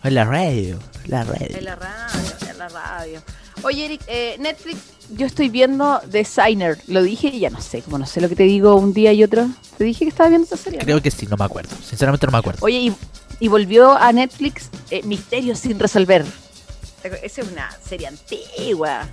En 0.03 0.15
la 0.15 0.25
radio, 0.25 0.79
la 1.05 1.23
radio. 1.23 1.55
en 1.57 1.65
la 1.65 1.75
radio, 1.75 2.49
en 2.49 2.57
la 2.57 2.67
radio. 2.69 3.21
Oye, 3.63 3.85
Eric, 3.85 4.01
eh, 4.07 4.37
Netflix, 4.39 4.79
yo 5.11 5.27
estoy 5.27 5.49
viendo 5.49 6.01
Designer, 6.07 6.79
lo 6.87 7.03
dije 7.03 7.27
y 7.27 7.41
ya 7.41 7.51
no 7.51 7.61
sé, 7.61 7.83
como 7.83 7.99
no 7.99 8.07
sé 8.07 8.19
lo 8.21 8.27
que 8.29 8.35
te 8.35 8.43
digo 8.43 8.75
un 8.75 8.91
día 8.91 9.13
y 9.13 9.23
otro, 9.23 9.47
te 9.77 9.83
dije 9.83 10.05
que 10.05 10.09
estaba 10.09 10.29
viendo 10.29 10.45
esa 10.45 10.57
serie. 10.57 10.79
¿no? 10.79 10.85
Creo 10.85 10.99
que 11.01 11.11
sí, 11.11 11.27
no 11.27 11.37
me 11.37 11.45
acuerdo. 11.45 11.69
Sinceramente 11.87 12.25
no 12.25 12.31
me 12.31 12.39
acuerdo. 12.39 12.65
Oye, 12.65 12.77
y, 12.79 12.93
y 13.41 13.47
volvió 13.49 13.91
a 13.97 14.13
Netflix 14.13 14.69
eh, 14.91 15.03
Misterios 15.03 15.59
sin 15.59 15.77
resolver. 15.79 16.23
Esa 17.03 17.41
es 17.41 17.47
una 17.51 17.69
serie 17.83 18.07
antigua 18.07 19.07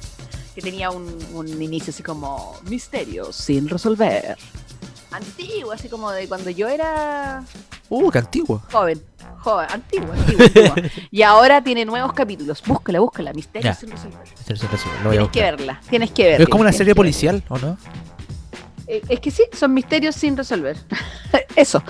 que 0.55 0.61
tenía 0.63 0.91
un, 0.91 1.19
un 1.33 1.63
inicio 1.63 1.91
así 1.93 2.03
como 2.05 2.55
Misterios 2.69 3.35
sin 3.35 3.69
resolver. 3.69 4.37
Antigua, 5.11 5.75
así 5.75 5.89
como 5.89 6.11
de 6.13 6.29
cuando 6.29 6.51
yo 6.51 6.69
era 6.69 7.43
Uh, 7.89 8.11
qué 8.11 8.19
antiguo. 8.19 8.63
joven. 8.71 9.03
Joven, 9.39 9.67
antigua, 9.71 10.15
antigua, 10.15 10.45
antigua. 10.45 10.75
Y 11.11 11.23
ahora 11.23 11.63
tiene 11.65 11.85
nuevos 11.87 12.13
capítulos. 12.13 12.63
Búscala, 12.67 13.01
búscala. 13.01 13.33
Misterios 13.33 13.65
Ya. 13.65 13.81
sin 13.81 13.91
resolver. 13.91 14.23
Lo 15.03 15.09
voy 15.11 15.17
a 15.17 15.21
Tienes 15.21 15.31
que 15.31 15.41
verla, 15.43 15.81
tienes 15.89 16.11
que 16.11 16.25
verla. 16.25 16.43
Es 16.45 16.49
como 16.51 16.61
una 16.63 16.73
serie 16.73 16.95
policial, 16.95 17.43
¿o 17.49 17.57
no? 17.59 17.79
Eh, 18.87 19.01
es 19.09 19.21
que 19.21 19.31
sí, 19.31 19.45
son 19.53 19.73
misterios 19.73 20.15
sin 20.17 20.37
resolver. 20.37 20.77
Eso. 21.57 21.83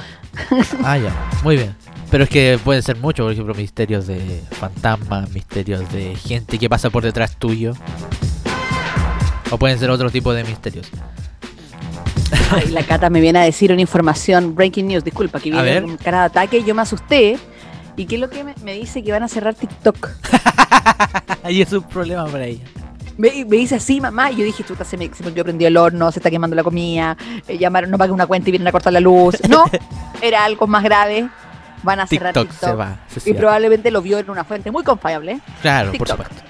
Ah, 0.85 0.99
ya. 0.99 1.13
Muy 1.43 1.57
bien. 1.57 1.75
Pero 2.11 2.25
es 2.25 2.31
que 2.31 2.59
pueden 2.63 2.83
ser 2.83 2.97
muchos, 2.97 3.25
por 3.25 3.33
ejemplo, 3.33 3.55
misterios 3.55 4.07
de 4.07 4.43
fantasmas, 4.51 5.31
misterios 5.31 5.91
de 5.93 6.17
gente 6.17 6.59
que 6.59 6.69
pasa 6.69 6.89
por 6.91 7.03
detrás 7.03 7.37
tuyo. 7.37 7.75
O 9.51 9.59
pueden 9.59 9.79
ser 9.79 9.91
otro 9.91 10.11
tipo 10.11 10.33
de 10.33 10.45
misterios. 10.45 10.91
Ay, 12.51 12.69
la 12.69 12.83
Cata 12.83 13.11
me 13.11 13.21
viene 13.21 13.39
a 13.39 13.43
decir 13.43 13.73
una 13.73 13.81
información, 13.81 14.55
breaking 14.55 14.89
news, 14.89 15.05
disculpa, 15.05 15.39
que 15.41 15.51
viene 15.51 15.83
un 15.83 15.97
cara 15.97 16.21
de 16.21 16.27
ataque, 16.27 16.65
yo 16.65 16.75
me 16.75 16.83
asusté. 16.83 17.39
¿Y 17.97 18.07
qué 18.07 18.15
es 18.15 18.21
lo 18.21 18.31
que 18.31 18.45
me, 18.45 18.55
me 18.63 18.75
dice? 18.75 19.03
Que 19.03 19.11
van 19.13 19.23
a 19.23 19.29
cerrar 19.29 19.55
TikTok. 19.55 20.11
Ahí 21.43 21.61
es 21.61 21.73
un 21.73 21.83
problema 21.83 22.27
para 22.27 22.47
ella. 22.47 22.65
Me, 23.17 23.45
me 23.45 23.57
dice 23.57 23.75
así, 23.75 24.01
mamá, 24.01 24.31
y 24.31 24.37
yo 24.37 24.45
dije, 24.45 24.63
chuta, 24.63 24.85
se 24.85 24.97
me, 24.97 25.13
se 25.13 25.25
me 25.25 25.33
prendió 25.33 25.67
el 25.67 25.77
horno, 25.77 26.13
se 26.13 26.21
está 26.21 26.31
quemando 26.31 26.55
la 26.55 26.63
comida, 26.63 27.17
eh, 27.49 27.59
llamaron, 27.59 27.91
no 27.91 27.99
pagué 27.99 28.13
una 28.13 28.29
cuenta 28.29 28.49
y 28.49 28.53
vienen 28.53 28.69
a 28.69 28.73
cortar 28.73 28.93
la 28.93 29.01
luz. 29.01 29.37
No, 29.49 29.65
era 30.23 30.45
algo 30.45 30.69
más 30.69 30.85
grave. 30.85 31.29
Van 31.89 32.01
a 32.01 32.07
cerrar 32.07 32.33
TikTok, 32.35 32.51
TikTok. 32.51 32.69
se 32.71 32.75
va. 32.77 32.99
se 33.09 33.19
Y 33.19 33.23
cierra. 33.23 33.39
probablemente 33.41 33.91
lo 33.91 34.03
vio 34.03 34.19
en 34.19 34.31
una 34.31 34.45
fuente 34.45 34.71
muy 34.71 34.85
confiable. 34.85 35.33
¿eh? 35.33 35.41
Claro, 35.63 35.93
por 35.93 36.07
TikTok. 36.07 36.27
supuesto. 36.27 36.43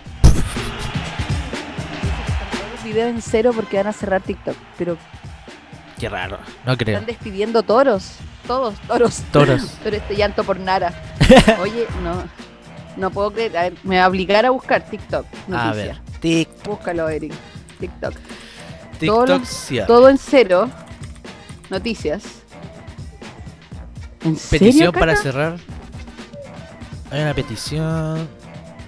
Los 2.75 2.85
videos 2.85 3.09
en 3.11 3.23
cero 3.23 3.53
porque 3.55 3.77
van 3.77 3.87
a 3.87 3.93
cerrar 3.93 4.21
TikTok. 4.23 4.57
Pero 4.77 4.97
Qué 5.99 6.09
raro. 6.09 6.39
No 6.65 6.77
creo. 6.77 6.97
están 6.99 7.07
despidiendo 7.07 7.63
toros. 7.63 8.13
Todos, 8.47 8.75
toros. 8.87 9.23
Toros. 9.33 9.73
Pero 9.85 9.97
este 9.97 10.15
llanto 10.17 10.45
por 10.45 10.59
Nara. 10.61 10.93
Oye, 11.61 11.87
no. 12.03 12.23
No 12.97 13.11
puedo 13.11 13.31
creer. 13.33 13.57
A 13.57 13.63
ver, 13.63 13.75
me 13.83 13.99
va 13.99 14.05
a 14.05 14.09
obligar 14.09 14.47
a 14.47 14.51
buscar 14.51 14.85
TikTok. 14.89 15.27
A 15.27 15.51
Noticias. 15.51 15.77
ver. 15.77 16.01
Tic, 16.21 16.49
Búscalo, 16.65 17.09
Eric. 17.09 17.33
TikTok. 17.81 18.15
TikTok. 18.99 19.43
Todo 19.87 20.09
en 20.09 20.19
cero. 20.19 20.69
Noticias. 21.71 22.23
¿En 24.25 24.35
Petición 24.35 24.73
serio, 24.73 24.93
para 24.93 25.17
cerrar. 25.17 25.57
Hay 27.11 27.23
una 27.23 27.35
petición. 27.35 28.29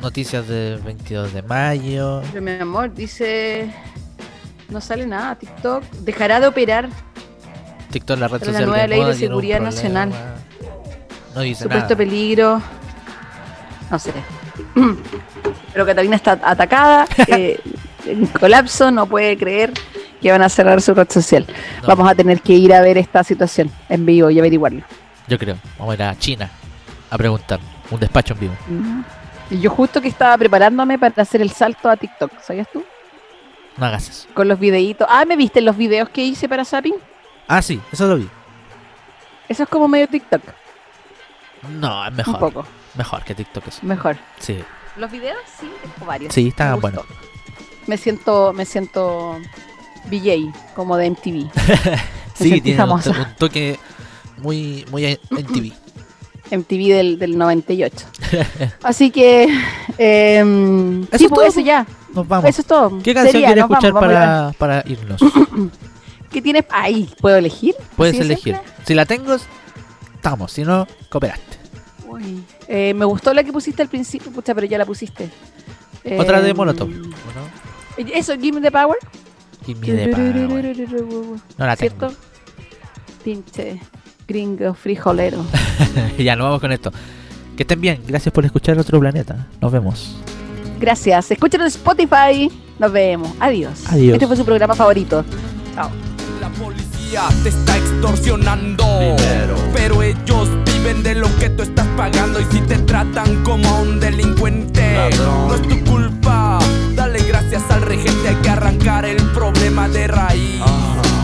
noticias 0.02 0.46
del 0.48 0.80
22 0.80 1.32
de 1.32 1.42
mayo. 1.42 2.22
Pero 2.30 2.42
mi 2.42 2.50
amor, 2.52 2.92
dice. 2.94 3.72
No 4.68 4.80
sale 4.80 5.06
nada. 5.06 5.34
TikTok 5.36 5.82
dejará 6.00 6.40
de 6.40 6.46
operar. 6.48 6.88
TikTok, 7.90 8.18
la 8.18 8.28
red 8.28 8.38
Tras 8.38 8.52
la 8.52 8.60
social. 8.60 8.68
nueva 8.68 8.82
de 8.82 8.88
ley 8.88 9.04
de 9.04 9.14
seguridad 9.14 9.60
nacional. 9.60 10.10
No 11.34 11.40
dice 11.42 11.64
Supuesto 11.64 11.84
nada. 11.84 11.96
peligro. 11.96 12.62
No 13.90 13.98
sé. 13.98 14.12
Pero 15.72 15.86
Catalina 15.86 16.16
está 16.16 16.32
atacada, 16.44 17.06
eh, 17.28 17.58
en 18.06 18.26
colapso, 18.26 18.90
no 18.90 19.06
puede 19.06 19.36
creer 19.36 19.72
que 20.20 20.30
van 20.30 20.42
a 20.42 20.48
cerrar 20.48 20.80
su 20.82 20.94
red 20.94 21.08
social. 21.10 21.46
No, 21.82 21.88
Vamos 21.88 22.08
a 22.10 22.14
tener 22.14 22.40
que 22.42 22.52
ir 22.54 22.72
a 22.74 22.80
ver 22.80 22.98
esta 22.98 23.22
situación 23.24 23.70
en 23.88 24.04
vivo 24.06 24.30
y 24.30 24.38
averiguarlo. 24.38 24.82
Yo 25.30 25.38
creo. 25.38 25.56
Vamos 25.78 25.92
a 25.92 25.94
ir 25.94 26.02
a 26.02 26.18
China 26.18 26.50
a 27.10 27.16
preguntar. 27.16 27.58
Un 27.90 27.98
despacho 27.98 28.34
en 28.34 28.40
vivo. 28.40 28.54
Y 29.50 29.58
yo 29.60 29.70
justo 29.70 30.00
que 30.02 30.08
estaba 30.08 30.36
preparándome 30.36 30.98
para 30.98 31.22
hacer 31.22 31.40
el 31.40 31.50
salto 31.50 31.88
a 31.88 31.96
TikTok, 31.96 32.40
¿sabías 32.40 32.68
tú? 32.72 32.84
No 33.76 33.86
hagas 33.86 34.08
eso. 34.08 34.28
Con 34.34 34.46
los 34.48 34.60
videitos. 34.60 35.06
Ah, 35.10 35.24
¿me 35.24 35.36
viste 35.36 35.60
los 35.60 35.76
videos 35.76 36.08
que 36.10 36.22
hice 36.22 36.48
para 36.48 36.64
Zapping? 36.64 36.94
Ah, 37.48 37.62
sí, 37.62 37.80
eso 37.90 38.06
lo 38.06 38.16
vi. 38.16 38.28
Eso 39.48 39.62
es 39.64 39.68
como 39.68 39.88
medio 39.88 40.06
TikTok, 40.08 40.42
No, 41.68 42.04
es 42.04 42.10
un 42.10 42.16
mejor. 42.16 42.38
poco, 42.38 42.66
Mejor 42.94 43.24
que 43.24 43.34
TikTok 43.34 43.66
eso. 43.68 43.80
mejor. 43.82 44.16
Sí. 44.38 44.62
Los 44.96 45.10
videos 45.10 45.38
sí, 45.58 45.68
tengo 45.82 46.06
varios. 46.06 46.32
Sí, 46.34 46.42
Me 46.44 46.48
está 46.50 46.72
gustó. 46.74 46.80
bueno. 46.80 47.02
Me 47.88 47.96
siento, 47.96 48.52
me 48.52 48.64
siento 48.64 49.38
VJ, 50.10 50.52
como 50.74 50.96
de 50.96 51.10
MTV. 51.10 51.50
Sí, 52.34 52.60
tiene 52.62 52.82
un, 52.84 52.90
un 52.92 53.34
toque 53.36 53.78
muy, 54.40 54.84
muy 54.90 55.04
en 55.06 55.18
en 55.30 55.46
TV. 55.46 55.72
MTV 56.50 56.88
del, 56.94 57.18
del 57.18 57.38
98. 57.38 58.06
Así 58.82 59.10
que, 59.10 59.44
eh, 59.98 60.38
Eso 61.10 61.18
sí, 61.18 61.24
es 61.24 61.28
pues 61.28 61.30
todo. 61.30 61.42
eso 61.44 61.60
ya. 61.60 61.86
Nos 62.14 62.26
vamos. 62.26 62.48
Eso 62.50 62.60
es 62.62 62.66
todo. 62.66 62.98
¿Qué 63.02 63.14
canción 63.14 63.42
quieres 63.42 63.62
vamos, 63.64 63.76
escuchar 63.76 63.92
vamos 63.92 64.08
para, 64.08 64.52
para 64.58 64.84
irnos? 64.86 65.20
¿Qué 66.30 66.42
tienes 66.42 66.64
ahí? 66.70 67.08
¿Puedo 67.20 67.36
elegir? 67.36 67.74
Puedes 67.96 68.14
¿Así 68.14 68.20
de 68.26 68.34
elegir. 68.34 68.56
Si 68.86 68.94
la 68.94 69.04
tengo, 69.06 69.36
estamos. 70.14 70.52
Si 70.52 70.64
no, 70.64 70.86
cooperaste. 71.08 71.58
Uy, 72.08 72.42
eh, 72.68 72.94
me 72.94 73.04
gustó 73.04 73.32
la 73.34 73.42
que 73.44 73.52
pusiste 73.52 73.82
al 73.82 73.88
principio, 73.88 74.30
pucha, 74.32 74.54
pero 74.54 74.66
ya 74.66 74.78
la 74.78 74.84
pusiste. 74.86 75.30
Otra 76.18 76.40
de 76.40 76.50
Eh, 76.50 76.54
Molotov. 76.54 76.88
¿o 76.88 76.92
no? 76.92 78.10
Eso, 78.14 78.34
Give 78.34 78.52
Me 78.52 78.60
the 78.60 78.70
Power. 78.70 78.96
Give 79.66 79.78
me 79.80 79.86
the 79.86 80.08
power. 80.08 80.76
No 81.58 81.66
la 81.66 81.76
tengo. 81.76 82.08
¿Cierto? 82.08 82.14
Pinche 83.22 83.80
gringo 84.30 84.74
frijolero. 84.74 85.44
ya, 86.18 86.36
nos 86.36 86.44
vamos 86.46 86.60
con 86.60 86.70
esto. 86.70 86.92
Que 87.56 87.64
estén 87.64 87.80
bien. 87.80 88.00
Gracias 88.06 88.32
por 88.32 88.44
escuchar 88.44 88.78
Otro 88.78 89.00
Planeta. 89.00 89.48
Nos 89.60 89.72
vemos. 89.72 90.16
Gracias. 90.78 91.32
Escúchanos 91.32 91.74
en 91.74 91.80
Spotify. 91.80 92.50
Nos 92.78 92.92
vemos. 92.92 93.32
Adiós. 93.40 93.82
Adiós. 93.88 94.14
Este 94.14 94.26
fue 94.26 94.36
su 94.36 94.44
programa 94.44 94.74
favorito. 94.74 95.24
Chao. 95.74 95.90
La 96.40 96.48
policía 96.50 97.22
te 97.42 97.48
está 97.48 97.76
extorsionando. 97.76 98.84
Dinero. 99.00 99.56
Pero 99.74 100.02
ellos 100.02 100.48
viven 100.64 101.02
de 101.02 101.16
lo 101.16 101.28
que 101.38 101.50
tú 101.50 101.64
estás 101.64 101.86
pagando. 101.96 102.40
Y 102.40 102.44
si 102.44 102.60
te 102.60 102.78
tratan 102.78 103.42
como 103.42 103.68
a 103.68 103.80
un 103.80 103.98
delincuente, 103.98 104.94
Ladrón. 104.94 105.48
no 105.48 105.54
es 105.56 105.62
tu 105.62 105.84
culpa. 105.84 106.60
Dale 106.94 107.18
gracias 107.24 107.62
al 107.70 107.82
regente. 107.82 108.28
Hay 108.28 108.36
que 108.36 108.48
arrancar 108.48 109.04
el 109.04 109.20
problema 109.32 109.88
de 109.88 110.06
raíz. 110.06 110.62
Y 110.62 111.19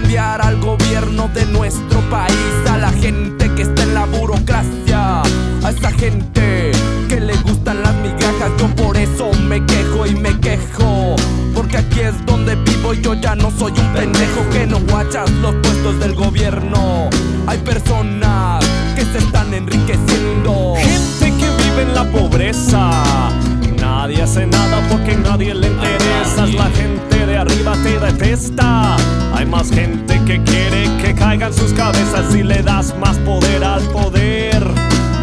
cambiar 0.00 0.40
al 0.40 0.60
gobierno 0.60 1.28
de 1.34 1.44
nuestro 1.46 2.00
país. 2.08 2.70
A 2.70 2.78
la 2.78 2.90
gente 2.90 3.52
que 3.54 3.62
está 3.62 3.82
en 3.82 3.94
la 3.94 4.04
burocracia. 4.06 5.22
A 5.22 5.70
esa 5.70 5.90
gente 5.90 6.70
que 7.08 7.20
le 7.20 7.36
gustan 7.38 7.82
las 7.82 7.94
migajas. 7.96 8.52
Yo 8.58 8.68
por 8.76 8.96
caigan 31.48 31.54
sus 31.54 31.72
cabezas 31.72 32.34
y 32.34 32.42
le 32.42 32.62
das 32.62 32.94
más 32.98 33.16
poder 33.18 33.64
al 33.64 33.82
poder. 33.84 34.62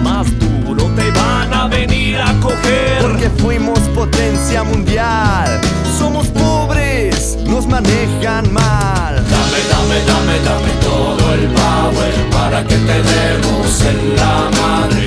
Más 0.03 0.27
duro 0.39 0.85
te 0.95 1.09
van 1.11 1.53
a 1.53 1.67
venir 1.67 2.19
a 2.19 2.33
coger. 2.39 3.01
Porque 3.01 3.29
fuimos 3.41 3.79
potencia 3.93 4.63
mundial. 4.63 5.61
Somos 5.97 6.27
pobres, 6.27 7.37
nos 7.45 7.67
manejan 7.67 8.51
mal. 8.53 9.15
Dame, 9.15 9.59
dame, 9.71 9.99
dame, 10.05 10.39
dame 10.43 10.71
todo 10.81 11.33
el 11.33 11.47
power 11.47 12.29
para 12.31 12.63
que 12.63 12.75
te 12.75 13.01
demos 13.03 13.81
en 13.81 14.15
la 14.15 14.49
madre. 14.61 15.04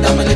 Dámele, 0.00 0.31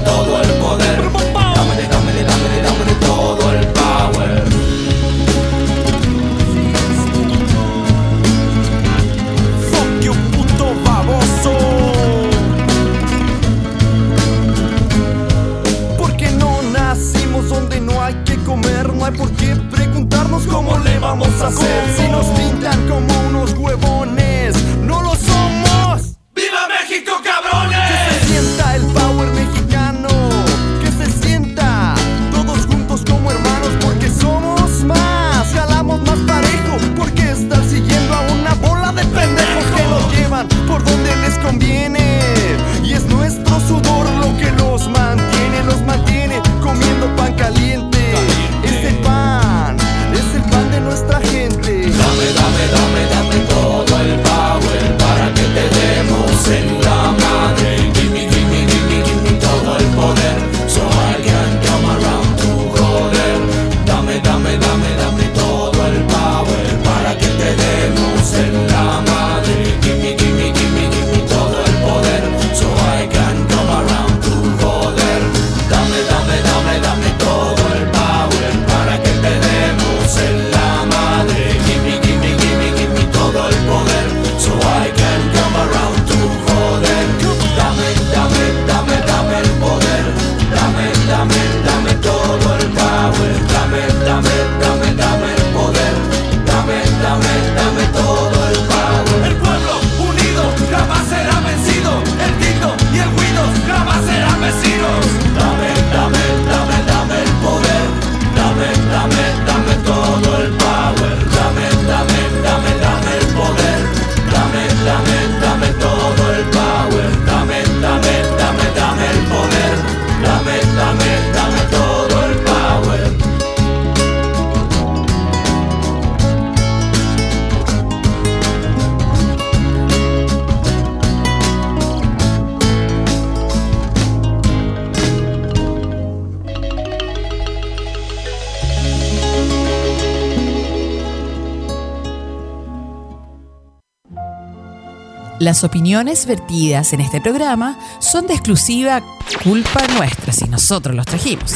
Las 145.47 145.63
opiniones 145.63 146.27
vertidas 146.27 146.93
en 146.93 147.01
este 147.01 147.21
programa 147.21 147.79
son 148.01 148.27
de 148.27 148.35
exclusiva 148.35 149.01
culpa 149.45 149.81
nuestra 149.97 150.33
si 150.33 150.47
nosotros 150.49 150.97
los 150.97 151.07
trajimos. 151.07 151.55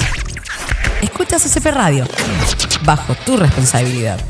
Escucha 1.02 1.38
CCP 1.38 1.66
Radio, 1.72 2.06
bajo 2.84 3.16
tu 3.26 3.36
responsabilidad. 3.36 4.20